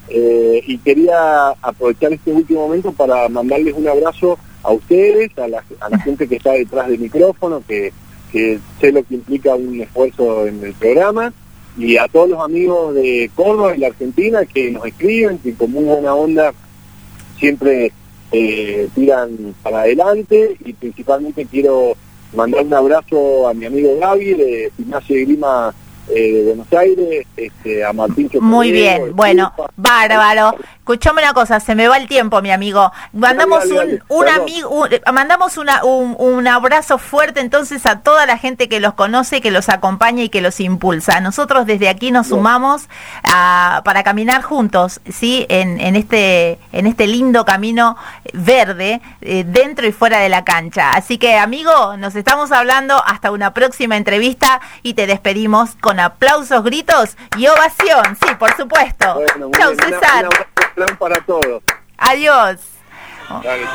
Eh, 0.09 0.63
y 0.67 0.79
quería 0.79 1.51
aprovechar 1.63 2.13
este 2.13 2.33
último 2.33 2.67
momento 2.67 2.93
para 2.93 3.29
mandarles 3.29 3.75
un 3.75 3.89
abrazo 3.89 4.39
a 4.63 4.73
ustedes, 4.73 5.37
a 5.39 5.49
la, 5.49 5.65
a 5.81 5.89
la 5.89 5.99
gente 5.99 6.29
que 6.29 6.37
está 6.37 6.53
detrás 6.53 6.89
del 6.89 6.99
micrófono, 6.99 7.63
que, 7.67 7.93
que 8.31 8.59
sé 8.81 8.93
lo 8.93 9.03
que 9.05 9.15
implica 9.15 9.55
un 9.55 9.81
esfuerzo 9.81 10.47
en 10.47 10.63
el 10.65 10.75
programa, 10.75 11.33
y 11.79 11.97
a 11.97 12.07
todos 12.09 12.29
los 12.29 12.41
amigos 12.41 12.95
de 12.95 13.31
Córdoba 13.35 13.75
y 13.75 13.81
la 13.81 13.87
Argentina 13.89 14.45
que 14.45 14.71
nos 14.71 14.85
escriben, 14.85 15.39
que 15.39 15.55
con 15.55 15.73
muy 15.73 15.85
buena 15.85 16.15
onda 16.15 16.53
siempre 17.39 17.93
eh, 18.31 18.89
tiran 18.95 19.55
para 19.63 19.81
adelante, 19.81 20.57
y 20.65 20.73
principalmente 20.75 21.47
quiero 21.47 21.95
mandar 22.35 22.65
un 22.65 22.75
abrazo 22.75 23.49
a 23.49 23.55
mi 23.55 23.67
amigo 23.67 23.97
Gaby 23.99 24.35
de 24.35 24.73
Gimnasia 24.77 25.17
de 25.17 25.25
Grima 25.25 25.75
eh, 26.09 26.33
de 26.33 26.43
Buenos 26.45 26.73
Aires, 26.73 27.27
este, 27.37 27.85
a 27.85 27.93
Martín 27.93 28.29
Muy 28.41 28.69
Chocolero, 28.69 28.73
bien, 29.05 29.17
bueno, 29.17 29.53
bárbaro. 29.77 30.55
Escuchame 30.79 31.23
una 31.23 31.33
cosa, 31.33 31.61
se 31.61 31.77
me 31.77 31.87
va 31.87 31.97
el 31.97 32.09
tiempo, 32.09 32.43
mi 32.43 32.51
amigo. 32.51 32.91
Mandamos 33.13 33.61
Dale, 33.69 33.75
dale, 33.77 34.03
un, 34.09 34.19
un 34.25 34.29
amigo, 34.29 34.69
un- 34.69 34.93
eh, 34.93 35.01
mandamos 35.13 35.57
una, 35.57 35.85
un, 35.85 36.17
un 36.19 36.49
abrazo 36.49 36.99
fuerte 36.99 37.39
entonces 37.41 37.87
a 37.87 38.01
toda 38.01 38.27
la 38.27 38.37
gente 38.37 38.69
que 38.69 38.81
los 38.81 38.95
conoce, 38.95 39.41
que 39.41 39.53
los 39.53 39.69
acompaña 39.69 40.25
y 40.25 40.29
que 40.29 40.41
los 40.41 40.59
impulsa. 40.59 41.21
Nosotros 41.21 41.67
desde 41.67 41.89
aquí 41.89 42.11
nos 42.11 42.27
Bien. 42.27 42.39
sumamos 42.39 42.89
a- 43.23 43.83
para 43.85 44.03
caminar 44.03 44.43
juntos, 44.43 45.01
sí, 45.09 45.47
en, 45.49 45.81
en 45.81 45.95
este, 45.95 46.59
en 46.73 46.89
este 46.89 47.07
lindo 47.07 47.45
camino 47.45 47.97
verde 48.33 49.01
eh, 49.21 49.45
dentro 49.47 49.87
y 49.87 49.93
fuera 49.93 50.19
de 50.19 50.29
la 50.29 50.43
cancha. 50.45 50.91
Así 50.91 51.17
que, 51.17 51.37
amigo, 51.37 51.97
nos 51.97 52.17
estamos 52.17 52.51
hablando 52.51 53.01
hasta 53.07 53.31
una 53.31 53.55
próxima 53.55 53.97
entrevista 53.97 54.61
y 54.83 54.95
te 54.95 55.07
despedimos 55.07 55.77
con 55.81 55.92
aplausos, 56.01 56.63
gritos 56.65 57.17
y 57.37 57.47
ovación. 57.47 58.17
Sí, 58.25 58.35
por 58.39 58.55
supuesto. 58.57 59.15
Bueno, 59.15 59.51
Chau, 59.59 59.75
bien, 59.77 59.91
César. 60.01 60.29
plan 60.75 60.97
para 60.99 61.21
todos. 61.21 61.63
Adiós. 61.99 62.59
Dale. 63.43 63.67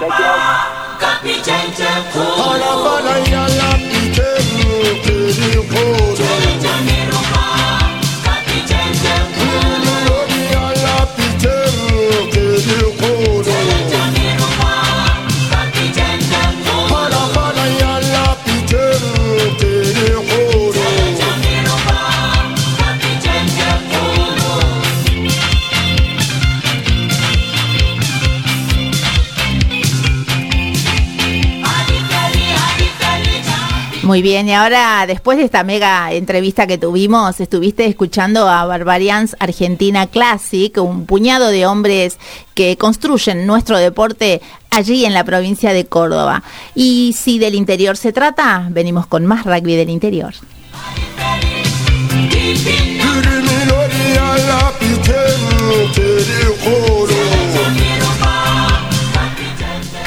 Muy 34.07 34.21
bien, 34.21 34.47
y 34.47 34.53
ahora 34.53 35.05
después 35.05 35.37
de 35.37 35.43
esta 35.43 35.65
mega 35.65 36.13
entrevista 36.13 36.65
que 36.65 36.77
tuvimos, 36.77 37.41
estuviste 37.41 37.85
escuchando 37.85 38.47
a 38.47 38.63
Barbarians 38.63 39.35
Argentina 39.37 40.07
Classic, 40.07 40.77
un 40.77 41.05
puñado 41.05 41.49
de 41.49 41.65
hombres 41.65 42.17
que 42.53 42.77
construyen 42.77 43.45
nuestro 43.45 43.77
deporte 43.77 44.41
allí 44.69 45.03
en 45.03 45.13
la 45.13 45.25
provincia 45.25 45.73
de 45.73 45.87
Córdoba. 45.87 46.41
Y 46.73 47.17
si 47.19 47.37
del 47.37 47.53
interior 47.53 47.97
se 47.97 48.13
trata, 48.13 48.69
venimos 48.71 49.07
con 49.07 49.25
más 49.25 49.43
rugby 49.43 49.75
del 49.75 49.89
interior. 49.89 50.33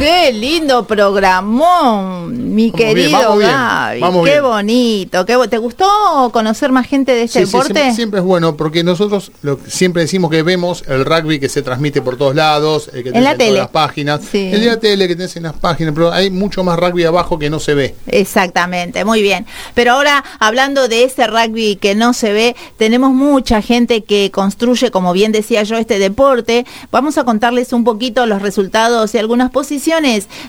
Qué 0.01 0.32
lindo 0.32 0.86
programón, 0.86 2.55
mi 2.55 2.70
Vamos 2.70 2.80
querido 2.80 3.36
bien, 3.36 3.51
Gaby. 3.51 4.01
qué 4.24 4.30
bien. 4.30 4.42
bonito. 4.42 5.26
Qué 5.26 5.36
bo- 5.36 5.46
¿Te 5.46 5.59
gustó 5.59 5.86
conocer 6.32 6.72
más 6.72 6.86
gente 6.86 7.12
de 7.12 7.24
este 7.24 7.40
Sí, 7.40 7.44
sí, 7.46 7.53
deporte? 7.53 7.74
siempre, 7.74 7.94
siempre 7.94 8.20
es 8.20 8.24
bueno 8.26 8.57
porque 8.57 8.82
nosotros 8.82 9.30
lo 9.42 9.59
siempre 9.68 10.01
decimos 10.03 10.30
que 10.30 10.42
vemos 10.42 10.84
el 10.88 11.05
rugby 11.05 11.38
que 11.38 11.51
se 11.51 11.61
transmite 11.61 12.01
por 12.01 12.16
todos 12.16 12.34
lados, 12.34 12.88
el 12.94 13.03
que 13.03 13.09
En 13.11 13.14
tenés 13.16 13.24
la 13.24 13.30
en 13.32 13.38
todas 13.38 13.53
las 13.53 13.68
páginas, 13.68 14.20
Sí. 14.30 14.48
el 14.51 14.61
de 14.61 14.66
la 14.68 14.80
tele 14.80 15.07
que 15.07 15.16
tenés 15.16 15.36
en 15.36 15.42
las 15.42 15.53
páginas, 15.53 15.92
pero 15.94 16.11
hay 16.11 16.30
mucho 16.30 16.64
más 16.64 16.78
rugby 16.78 17.05
abajo 17.05 17.38
que 17.38 17.51
no 17.51 17.61
se 17.61 17.74
ve. 17.74 17.94
Exactamente, 18.07 19.05
muy 19.05 19.20
bien. 19.20 19.44
Pero 19.74 19.92
ahora, 19.92 20.24
hablando 20.38 20.88
de 20.88 21.05
ese 21.05 21.26
rugby 21.26 21.76
que 21.76 21.94
no 21.94 22.14
se 22.14 22.32
ve, 22.32 22.57
tenemos 22.78 23.11
mucha 23.11 23.61
gente 23.61 24.03
que 24.03 24.30
construye, 24.30 24.90
como 24.90 25.12
bien 25.12 25.30
decía 25.30 25.62
yo, 25.62 25.76
este 25.76 25.98
deporte. 25.98 26.64
Vamos 26.90 27.18
a 27.18 27.24
contarles 27.24 27.74
un 27.74 27.84
poquito 27.84 28.24
los 28.24 28.40
resultados 28.40 29.14
y 29.14 29.18
algunas 29.18 29.51
posiciones 29.51 29.89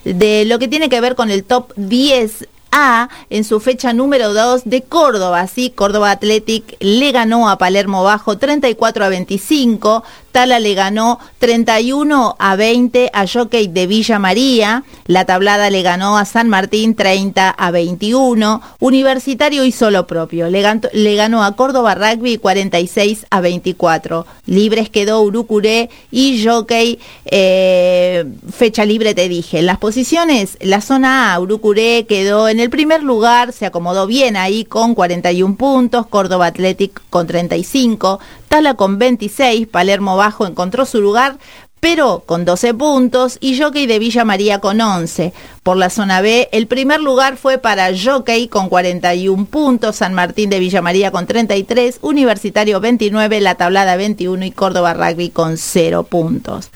de 0.04 0.46
lo 0.46 0.60
que 0.60 0.68
tiene 0.68 0.90
que 0.90 1.02
ver 1.02 1.16
con 1.16 1.32
el 1.32 1.44
top 1.44 1.74
10. 1.76 2.48
A 2.74 3.10
en 3.30 3.44
su 3.44 3.60
fecha 3.60 3.92
número 3.92 4.34
2 4.34 4.62
de 4.64 4.84
Córdoba, 4.84 5.46
sí, 5.48 5.72
Córdoba 5.72 6.12
Athletic 6.12 6.78
le 6.80 7.12
ganó 7.12 7.50
a 7.50 7.58
Palermo 7.58 8.02
Bajo 8.02 8.38
34 8.38 9.04
a 9.04 9.10
25, 9.10 10.06
Tala 10.32 10.60
le 10.60 10.74
ganó 10.74 11.20
31 11.40 12.36
a 12.40 12.56
20 12.56 13.10
a 13.14 13.28
Jockey 13.28 13.68
de 13.68 13.88
Villa 13.88 14.20
María, 14.20 14.84
La 15.06 15.26
Tablada 15.26 15.70
le 15.70 15.82
ganó 15.82 16.18
a 16.18 16.26
San 16.26 16.50
Martín 16.50 16.96
30 16.96 17.50
a 17.50 17.72
21, 17.72 18.62
Universitario 18.80 19.66
hizo 19.66 19.92
lo 19.92 20.08
propio, 20.08 20.50
le 20.50 20.62
ganó, 20.62 20.82
le 20.94 21.16
ganó 21.16 21.44
a 21.44 21.56
Córdoba 21.56 21.96
Rugby 21.96 22.38
46 22.38 23.26
a 23.30 23.42
24, 23.42 24.26
Libres 24.46 24.90
quedó 24.90 25.22
Urucuré 25.22 25.90
y 26.12 26.44
Jockey 26.44 27.00
eh, 27.26 28.26
fecha 28.52 28.86
libre 28.86 29.14
te 29.14 29.28
dije. 29.30 29.62
Las 29.62 29.78
posiciones, 29.78 30.58
la 30.62 30.82
zona 30.82 31.34
A, 31.34 31.40
Urucuré 31.40 32.06
quedó 32.08 32.50
en 32.50 32.60
el 32.60 32.70
primer 32.70 33.04
lugar, 33.04 33.54
se 33.54 33.66
acomodó 33.66 34.08
bien 34.08 34.38
ahí 34.38 34.66
con 34.66 34.96
41 34.96 35.56
puntos, 35.56 36.08
Córdoba 36.08 36.48
Athletic 36.48 37.02
con 37.10 37.28
35, 37.28 38.20
Tala 38.52 38.74
con 38.74 39.00
26, 39.00 39.66
Palermo 39.68 40.18
Bajo 40.18 40.46
encontró 40.46 40.86
su 40.86 41.00
lugar, 41.00 41.38
pero 41.80 42.24
con 42.26 42.44
12 42.44 42.74
puntos 42.74 43.38
y 43.40 43.58
Jockey 43.58 43.86
de 43.86 43.98
Villa 43.98 44.26
María 44.26 44.60
con 44.60 44.82
11. 44.82 45.32
Por 45.64 45.78
la 45.78 45.90
zona 45.90 46.20
B, 46.20 46.50
el 46.52 46.68
primer 46.68 47.00
lugar 47.00 47.38
fue 47.38 47.60
para 47.60 47.92
Jockey 47.98 48.50
con 48.50 48.68
41 48.68 49.46
puntos, 49.46 49.96
San 49.96 50.14
Martín 50.14 50.50
de 50.50 50.60
Villa 50.60 50.82
María 50.82 51.12
con 51.12 51.28
33, 51.28 52.00
Universitario 52.02 52.82
29, 52.82 53.40
La 53.40 53.56
Tablada 53.56 53.96
21 53.96 54.44
y 54.44 54.52
Córdoba 54.52 54.96
Rugby 54.96 55.30
con 55.30 55.56
0 55.56 56.04
puntos. 56.04 56.72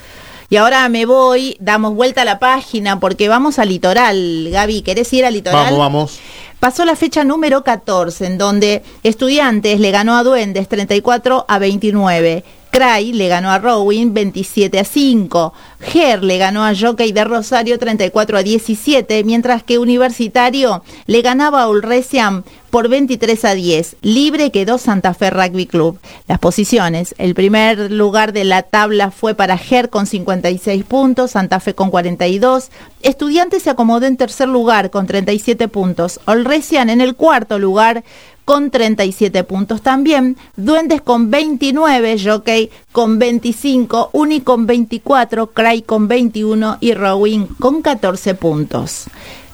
Y 0.49 0.55
ahora 0.55 0.87
me 0.87 1.05
voy, 1.05 1.57
damos 1.59 1.93
vuelta 1.93 2.21
a 2.21 2.25
la 2.25 2.39
página 2.39 3.01
porque 3.01 3.27
vamos 3.27 3.59
al 3.59 3.67
litoral. 3.67 4.47
Gaby, 4.49 4.81
¿querés 4.81 5.11
ir 5.11 5.25
al 5.25 5.33
litoral? 5.33 5.65
Vamos, 5.65 5.79
vamos. 5.79 6.19
Pasó 6.59 6.85
la 6.85 6.95
fecha 6.95 7.23
número 7.23 7.63
14, 7.63 8.25
en 8.25 8.37
donde 8.37 8.83
Estudiantes 9.03 9.79
le 9.79 9.91
ganó 9.91 10.15
a 10.15 10.23
Duendes 10.23 10.67
34 10.67 11.45
a 11.47 11.59
29. 11.59 12.43
Cray 12.75 13.13
le 13.13 13.29
ganó 13.29 13.51
a 13.51 13.59
Rowing 13.59 14.13
27 14.13 14.79
a 14.79 14.83
5. 14.83 15.53
Ger 15.79 16.21
le 16.25 16.37
ganó 16.37 16.65
a 16.65 16.75
Jockey 16.75 17.13
de 17.13 17.23
Rosario 17.23 17.79
34 17.79 18.39
a 18.39 18.43
17, 18.43 19.23
mientras 19.23 19.63
que 19.63 19.79
Universitario 19.79 20.83
le 21.05 21.21
ganaba 21.21 21.61
a 21.61 21.69
Ulresian 21.69 22.43
por 22.71 22.89
23 22.89 23.45
a 23.45 23.53
10. 23.53 23.95
Libre 24.01 24.51
quedó 24.51 24.77
Santa 24.77 25.13
Fe 25.13 25.29
Rugby 25.29 25.67
Club. 25.67 25.99
Las 26.27 26.39
posiciones. 26.39 27.15
El 27.17 27.33
primer 27.33 27.89
lugar 27.89 28.33
de 28.33 28.43
la 28.43 28.63
tabla 28.63 29.09
fue 29.09 29.35
para 29.35 29.57
Ger 29.57 29.89
con 29.89 30.05
56 30.05 30.83
puntos, 30.83 31.31
Santa 31.31 31.61
Fe 31.61 31.75
con 31.75 31.91
42. 31.91 32.71
Estudiantes 33.01 33.63
se 33.63 33.69
acomodó 33.69 34.05
en 34.05 34.17
tercer 34.17 34.49
lugar 34.49 34.89
con 34.89 35.07
37 35.07 35.69
puntos. 35.69 36.19
Olresian 36.25 36.89
en 36.89 36.99
el 36.99 37.15
cuarto 37.15 37.57
lugar 37.57 38.03
con 38.45 38.69
37 38.69 39.43
puntos 39.43 39.81
también, 39.81 40.37
Duendes 40.55 41.01
con 41.01 41.31
29, 41.31 42.17
Jockey 42.23 42.69
con 42.91 43.19
25, 43.19 44.11
Uni 44.13 44.41
con 44.41 44.67
24, 44.67 45.47
Cray 45.47 45.81
con 45.81 46.07
21 46.07 46.77
y 46.79 46.93
Rowing 46.93 47.47
con 47.59 47.81
14 47.81 48.35
puntos. 48.35 49.07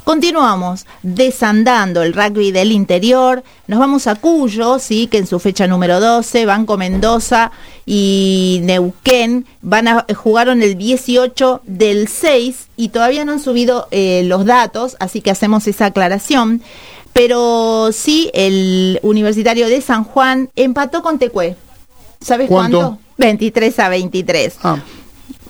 Continuamos 0.03 0.87
desandando 1.03 2.01
el 2.01 2.13
rugby 2.13 2.51
del 2.51 2.71
interior. 2.71 3.43
Nos 3.67 3.79
vamos 3.79 4.07
a 4.07 4.15
Cuyo, 4.15 4.79
sí, 4.79 5.07
que 5.07 5.19
en 5.19 5.27
su 5.27 5.39
fecha 5.39 5.67
número 5.67 5.99
12, 5.99 6.45
Banco 6.45 6.75
Mendoza 6.75 7.51
y 7.85 8.59
Neuquén 8.63 9.45
van 9.61 9.87
a 9.87 10.05
jugaron 10.15 10.63
el 10.63 10.75
18 10.75 11.61
del 11.65 12.07
6 12.07 12.67
y 12.77 12.89
todavía 12.89 13.25
no 13.25 13.33
han 13.33 13.39
subido 13.39 13.87
eh, 13.91 14.23
los 14.25 14.45
datos, 14.45 14.97
así 14.99 15.21
que 15.21 15.31
hacemos 15.31 15.67
esa 15.67 15.85
aclaración. 15.85 16.61
Pero 17.13 17.89
sí, 17.91 18.31
el 18.33 18.99
Universitario 19.03 19.67
de 19.67 19.81
San 19.81 20.03
Juan 20.03 20.49
empató 20.55 21.01
con 21.01 21.19
Tecué. 21.19 21.55
¿Sabes 22.21 22.47
¿Cuánto? 22.47 22.79
cuánto? 22.79 22.99
23 23.17 23.79
a 23.79 23.89
23. 23.89 24.53
Ah, 24.63 24.77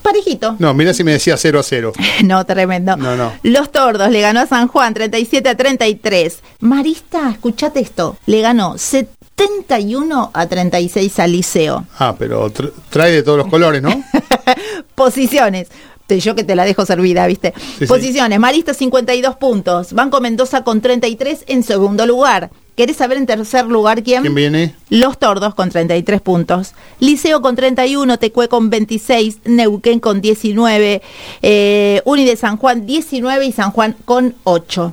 Parejito. 0.02 0.56
no, 0.58 0.74
mira 0.74 0.92
si 0.92 1.04
me 1.04 1.12
decía 1.12 1.36
0 1.36 1.60
a 1.60 1.62
0. 1.62 1.92
No, 2.24 2.44
tremendo. 2.44 2.96
No, 2.96 3.16
no. 3.16 3.32
Los 3.42 3.70
Tordos 3.70 4.10
le 4.10 4.20
ganó 4.20 4.40
a 4.40 4.46
San 4.46 4.66
Juan 4.68 4.92
37 4.94 5.48
a 5.48 5.56
33. 5.56 6.40
Marista, 6.60 7.30
escuchate 7.30 7.80
esto, 7.80 8.16
le 8.26 8.40
ganó 8.40 8.76
71 8.78 10.30
a 10.34 10.46
36 10.46 11.18
al 11.20 11.32
Liceo. 11.32 11.86
Ah, 11.98 12.14
pero 12.18 12.50
tr- 12.52 12.72
trae 12.90 13.12
de 13.12 13.22
todos 13.22 13.38
los 13.38 13.46
colores, 13.48 13.80
¿no? 13.80 14.02
Posiciones. 14.94 15.68
Te- 16.12 16.20
Yo 16.20 16.34
que 16.34 16.44
te 16.44 16.54
la 16.54 16.64
dejo 16.64 16.84
servida, 16.84 17.26
¿viste? 17.26 17.54
sí. 17.78 17.86
Posiciones. 17.86 18.38
Marista 18.38 18.74
52 18.74 19.36
puntos. 19.36 19.92
Banco 19.94 20.20
Mendoza 20.20 20.62
con 20.62 20.80
33 20.82 21.44
en 21.46 21.62
segundo 21.62 22.06
lugar. 22.06 22.50
¿Querés 22.76 22.96
saber 22.96 23.18
en 23.18 23.26
tercer 23.26 23.66
lugar 23.66 24.02
quién? 24.02 24.22
¿Quién 24.22 24.34
viene? 24.34 24.74
Los 24.88 25.18
Tordos 25.18 25.54
con 25.54 25.70
33 25.70 26.20
puntos. 26.22 26.72
Liceo 27.00 27.40
con 27.42 27.54
31, 27.56 28.18
Tecue 28.18 28.48
con 28.48 28.70
26, 28.70 29.38
Neuquén 29.44 30.00
con 30.00 30.20
19, 30.22 31.02
eh, 31.42 32.02
Uni 32.04 32.24
de 32.24 32.36
San 32.36 32.56
Juan 32.56 32.86
19 32.86 33.44
y 33.46 33.52
San 33.52 33.72
Juan 33.72 33.94
con 34.06 34.34
8. 34.44 34.92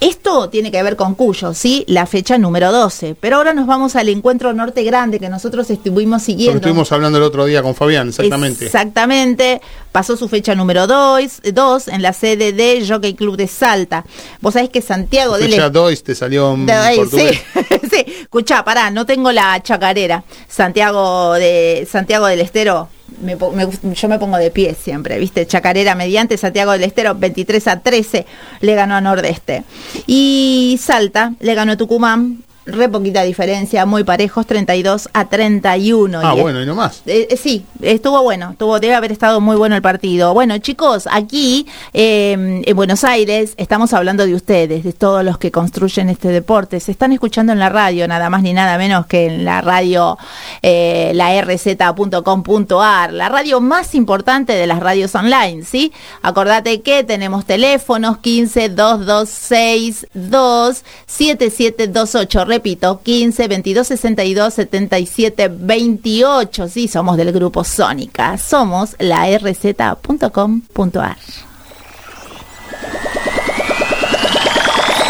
Esto 0.00 0.48
tiene 0.48 0.70
que 0.70 0.82
ver 0.82 0.96
con 0.96 1.14
Cuyo, 1.14 1.52
¿sí? 1.52 1.84
La 1.86 2.06
fecha 2.06 2.38
número 2.38 2.72
12. 2.72 3.16
Pero 3.20 3.36
ahora 3.36 3.52
nos 3.52 3.66
vamos 3.66 3.96
al 3.96 4.08
encuentro 4.08 4.50
Norte 4.54 4.82
Grande 4.82 5.20
que 5.20 5.28
nosotros 5.28 5.68
estuvimos 5.68 6.22
siguiendo. 6.22 6.56
estuvimos 6.56 6.90
hablando 6.90 7.18
el 7.18 7.24
otro 7.24 7.44
día 7.44 7.62
con 7.62 7.74
Fabián, 7.74 8.08
exactamente. 8.08 8.64
Exactamente. 8.64 9.60
Pasó 9.92 10.16
su 10.16 10.26
fecha 10.28 10.54
número 10.54 10.86
2 10.86 11.88
en 11.88 12.00
la 12.00 12.14
sede 12.14 12.52
de 12.54 12.82
Jockey 12.88 13.12
Club 13.14 13.36
de 13.36 13.46
Salta. 13.46 14.06
Vos 14.40 14.54
sabés 14.54 14.70
que 14.70 14.80
Santiago 14.80 15.36
del 15.36 15.50
Fecha 15.50 15.68
2 15.68 16.02
te 16.02 16.14
salió 16.14 16.56
de 16.56 16.72
ahí, 16.72 16.96
portugués. 16.96 17.42
sí, 17.52 17.78
sí. 17.90 18.04
Escuchá, 18.22 18.64
pará, 18.64 18.90
no 18.90 19.04
tengo 19.04 19.32
la 19.32 19.62
chacarera. 19.62 20.24
Santiago 20.48 21.34
de 21.34 21.86
Santiago 21.90 22.26
del 22.26 22.40
Estero, 22.40 22.88
me 23.20 23.36
me 23.36 23.94
yo 23.94 24.08
me 24.08 24.18
pongo 24.18 24.36
de 24.36 24.50
pie 24.50 24.74
siempre, 24.74 25.18
¿viste? 25.18 25.46
Chacarera 25.46 25.94
mediante 25.94 26.36
Santiago 26.36 26.72
del 26.72 26.84
Estero, 26.84 27.14
23 27.14 27.66
a 27.68 27.80
13, 27.80 28.26
le 28.60 28.74
ganó 28.74 28.94
a 28.94 29.00
Nordeste. 29.00 29.64
Y 30.06 30.78
Salta 30.80 31.34
le 31.40 31.54
ganó 31.54 31.72
a 31.72 31.76
Tucumán, 31.76 32.44
re 32.66 32.88
poquita 32.88 33.22
diferencia, 33.22 33.86
muy 33.86 34.04
parejos, 34.04 34.46
32 34.46 35.08
a 35.12 35.28
31. 35.28 36.20
Ah, 36.22 36.34
Y 36.36 36.40
bueno, 36.40 36.62
y 36.62 36.66
no 36.66 36.74
más. 36.74 37.02
eh, 37.06 37.26
eh, 37.30 37.36
sí, 37.36 37.64
estuvo 37.82 38.22
bueno, 38.22 38.50
estuvo, 38.52 38.78
debe 38.78 38.94
haber 38.94 39.12
estado 39.12 39.40
muy 39.40 39.56
bueno 39.56 39.74
el 39.76 39.82
partido. 39.82 40.34
Bueno, 40.34 40.56
chicos, 40.58 41.08
aquí 41.10 41.66
eh, 41.92 42.62
en 42.64 42.76
Buenos 42.76 43.02
Aires 43.04 43.54
estamos 43.56 43.92
hablando 43.92 44.26
de 44.26 44.34
ustedes, 44.34 44.84
de 44.84 44.92
todos 44.92 45.24
los 45.24 45.38
que 45.38 45.50
construyen 45.50 46.08
este 46.10 46.28
deporte. 46.28 46.78
Se 46.80 46.92
están 46.92 47.12
escuchando 47.12 47.52
en 47.52 47.58
la 47.58 47.68
radio, 47.70 48.06
nada 48.06 48.30
más 48.30 48.42
ni 48.42 48.52
nada 48.52 48.76
menos 48.78 49.06
que 49.06 49.26
en 49.26 49.44
la 49.44 49.60
radio, 49.62 50.18
eh, 50.62 51.12
la 51.14 51.40
rz.com.ar, 51.42 53.12
la 53.12 53.28
radio 53.28 53.60
más 53.60 53.94
importante 53.94 54.52
de 54.52 54.66
las 54.66 54.80
radios 54.80 55.14
online, 55.14 55.64
¿sí? 55.64 55.92
Acordate 56.22 56.82
que 56.82 57.04
tenemos 57.04 57.44
teléfonos 57.46 58.18
15 58.18 58.68
226 58.70 60.06
2 60.14 60.84
7728, 61.06 62.44
repito, 62.50 63.00
15 63.02 63.48
22 63.48 63.86
62 63.86 64.54
77 64.54 65.48
28, 65.50 66.68
sí, 66.68 66.88
somos 66.88 67.16
del 67.16 67.32
grupo 67.32 67.64
Sónica, 67.64 68.36
somos 68.36 68.96
la 68.98 69.26
rz.com.ar. 69.38 71.16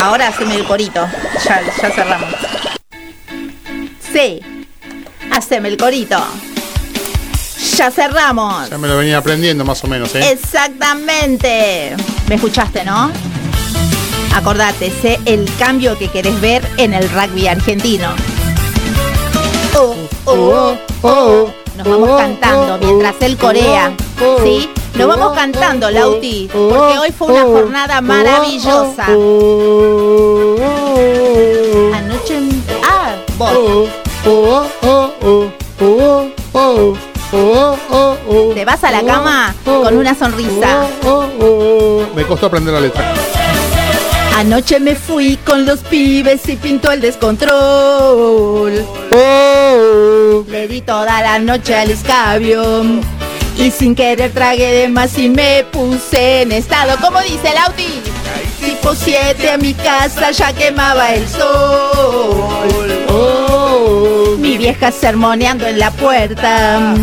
Ahora 0.00 0.28
haceme 0.28 0.54
el 0.54 0.64
corito. 0.64 1.06
Ya, 1.44 1.60
ya 1.82 1.90
cerramos. 1.90 2.34
Sí. 4.12 4.40
Haceme 5.30 5.68
el 5.68 5.76
corito. 5.76 6.18
Ya 7.76 7.90
cerramos. 7.90 8.70
Ya 8.70 8.78
me 8.78 8.88
lo 8.88 8.96
venía 8.96 9.18
aprendiendo 9.18 9.64
más 9.64 9.84
o 9.84 9.88
menos, 9.88 10.14
¿eh? 10.14 10.32
Exactamente. 10.32 11.94
¿Me 12.28 12.34
escuchaste, 12.36 12.84
no? 12.84 13.12
Acordate, 14.34 14.90
sé 15.02 15.18
el 15.24 15.48
cambio 15.58 15.98
que 15.98 16.08
querés 16.08 16.40
ver 16.40 16.62
en 16.76 16.94
el 16.94 17.08
rugby 17.10 17.48
argentino. 17.48 18.08
Oh, 19.76 19.94
oh, 20.26 20.74
oh. 21.02 21.50
Nos 21.76 21.88
vamos 21.88 22.20
cantando 22.20 22.78
mientras 22.78 23.14
él 23.20 23.36
corea. 23.36 23.92
¿Sí? 24.44 24.68
Nos 24.94 25.08
vamos 25.08 25.32
cantando, 25.34 25.90
Lauti, 25.90 26.48
porque 26.52 26.98
hoy 26.98 27.10
fue 27.16 27.28
una 27.28 27.42
jornada 27.42 28.00
maravillosa. 28.00 29.04
Anoche. 31.94 32.36
en- 32.36 32.62
Ah, 32.82 33.14
vos. 33.38 33.88
Te 38.54 38.64
vas 38.64 38.84
a 38.84 38.90
la 38.90 39.02
cama 39.02 39.54
con 39.64 39.96
una 39.96 40.14
sonrisa. 40.14 40.86
Me 42.14 42.24
costó 42.26 42.46
aprender 42.46 42.74
la 42.74 42.80
letra. 42.80 43.12
Anoche 44.36 44.80
me 44.80 44.94
fui 44.94 45.36
con 45.36 45.66
los 45.66 45.80
pibes 45.80 46.48
y 46.48 46.56
pintó 46.56 46.90
el 46.92 47.00
descontrol. 47.00 48.86
Le 50.48 50.68
di 50.68 50.80
toda 50.80 51.20
la 51.22 51.38
noche 51.38 51.74
al 51.74 51.90
escabio. 51.90 52.82
Y 53.56 53.70
sin 53.70 53.94
querer 53.94 54.32
tragué 54.32 54.72
de 54.72 54.88
más 54.88 55.18
y 55.18 55.28
me 55.28 55.64
puse 55.70 56.42
en 56.42 56.52
estado. 56.52 56.96
como 57.00 57.20
dice 57.20 57.52
Lauti? 57.54 58.00
Tipo 58.64 58.94
7 58.94 59.50
a 59.50 59.58
mi 59.58 59.74
casa 59.74 60.30
ya 60.30 60.52
quemaba 60.52 61.14
el 61.14 61.28
sol. 61.28 62.78
Mi 64.38 64.56
vieja 64.56 64.90
sermoneando 64.90 65.66
en 65.66 65.78
la 65.78 65.90
puerta. 65.90 66.94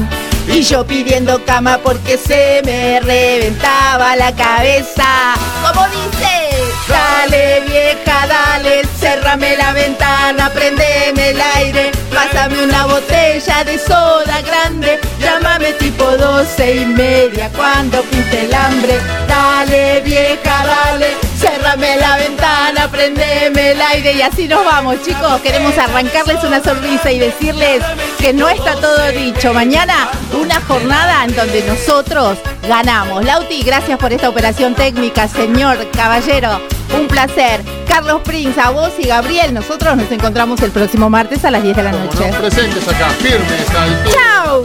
Y 0.47 0.61
yo 0.63 0.86
pidiendo 0.86 1.43
cama 1.45 1.80
porque 1.84 2.17
se 2.17 2.61
me 2.63 2.99
reventaba 3.01 4.15
la 4.15 4.34
cabeza. 4.34 5.36
Como 5.61 5.86
dice, 5.88 6.47
dale 6.88 7.61
vieja, 7.67 8.28
dale, 8.28 8.84
cerrame 8.99 9.55
la 9.57 9.73
ventana, 9.73 10.49
prendeme 10.49 11.30
el 11.30 11.41
aire, 11.55 11.91
pásame 12.13 12.63
una 12.63 12.86
botella 12.86 13.63
de 13.63 13.78
soda 13.78 14.41
grande, 14.41 14.99
llámame 15.19 15.73
tipo 15.73 16.05
doce 16.17 16.75
y 16.75 16.86
media 16.86 17.49
cuando 17.55 18.01
pinte 18.03 18.45
el 18.45 18.53
hambre. 18.53 18.99
Dale 19.28 20.01
vieja, 20.01 20.65
dale, 20.65 21.26
cerrame 21.38 21.98
la 21.98 22.18
ventana, 22.18 22.90
prendeme 22.90 23.72
el 23.72 23.82
aire 23.82 24.14
y 24.14 24.22
así 24.22 24.48
nos 24.48 24.66
vamos 24.66 25.02
chicos. 25.04 25.40
Queremos 25.42 25.78
arrancarles 25.78 26.44
una 26.44 26.62
sonrisa 26.64 27.12
y 27.12 27.20
decirles 27.20 27.84
que 28.20 28.34
no 28.34 28.50
está 28.50 28.76
todo 28.76 29.12
dicho. 29.12 29.54
Mañana 29.54 30.10
una 30.40 30.60
jornada 30.62 31.24
en 31.26 31.36
donde 31.36 31.64
nosotros 31.64 32.38
ganamos. 32.68 33.24
Lauti, 33.24 33.64
gracias 33.64 33.98
por 34.00 34.12
esta 34.14 34.30
operación 34.30 34.76
técnica, 34.76 35.28
señor 35.28 35.78
caballero. 35.92 36.60
Un 36.98 37.08
placer. 37.08 37.62
Carlos 37.88 38.22
Prince, 38.24 38.60
a 38.60 38.70
vos 38.70 38.92
y 39.00 39.08
Gabriel, 39.08 39.54
nosotros 39.54 39.96
nos 39.98 40.12
encontramos 40.12 40.62
el 40.62 40.72
próximo 40.72 41.10
martes 41.10 41.44
a 41.46 41.52
las 41.52 41.64
10 41.64 41.76
de 41.76 41.84
la 41.84 41.92
Como 41.92 42.04
noche. 42.06 42.30
no, 42.32 42.38
presentes 42.40 42.88
acá, 42.88 43.10
firmes 43.10 43.70
al 43.76 44.04
¡Chao! 44.12 44.64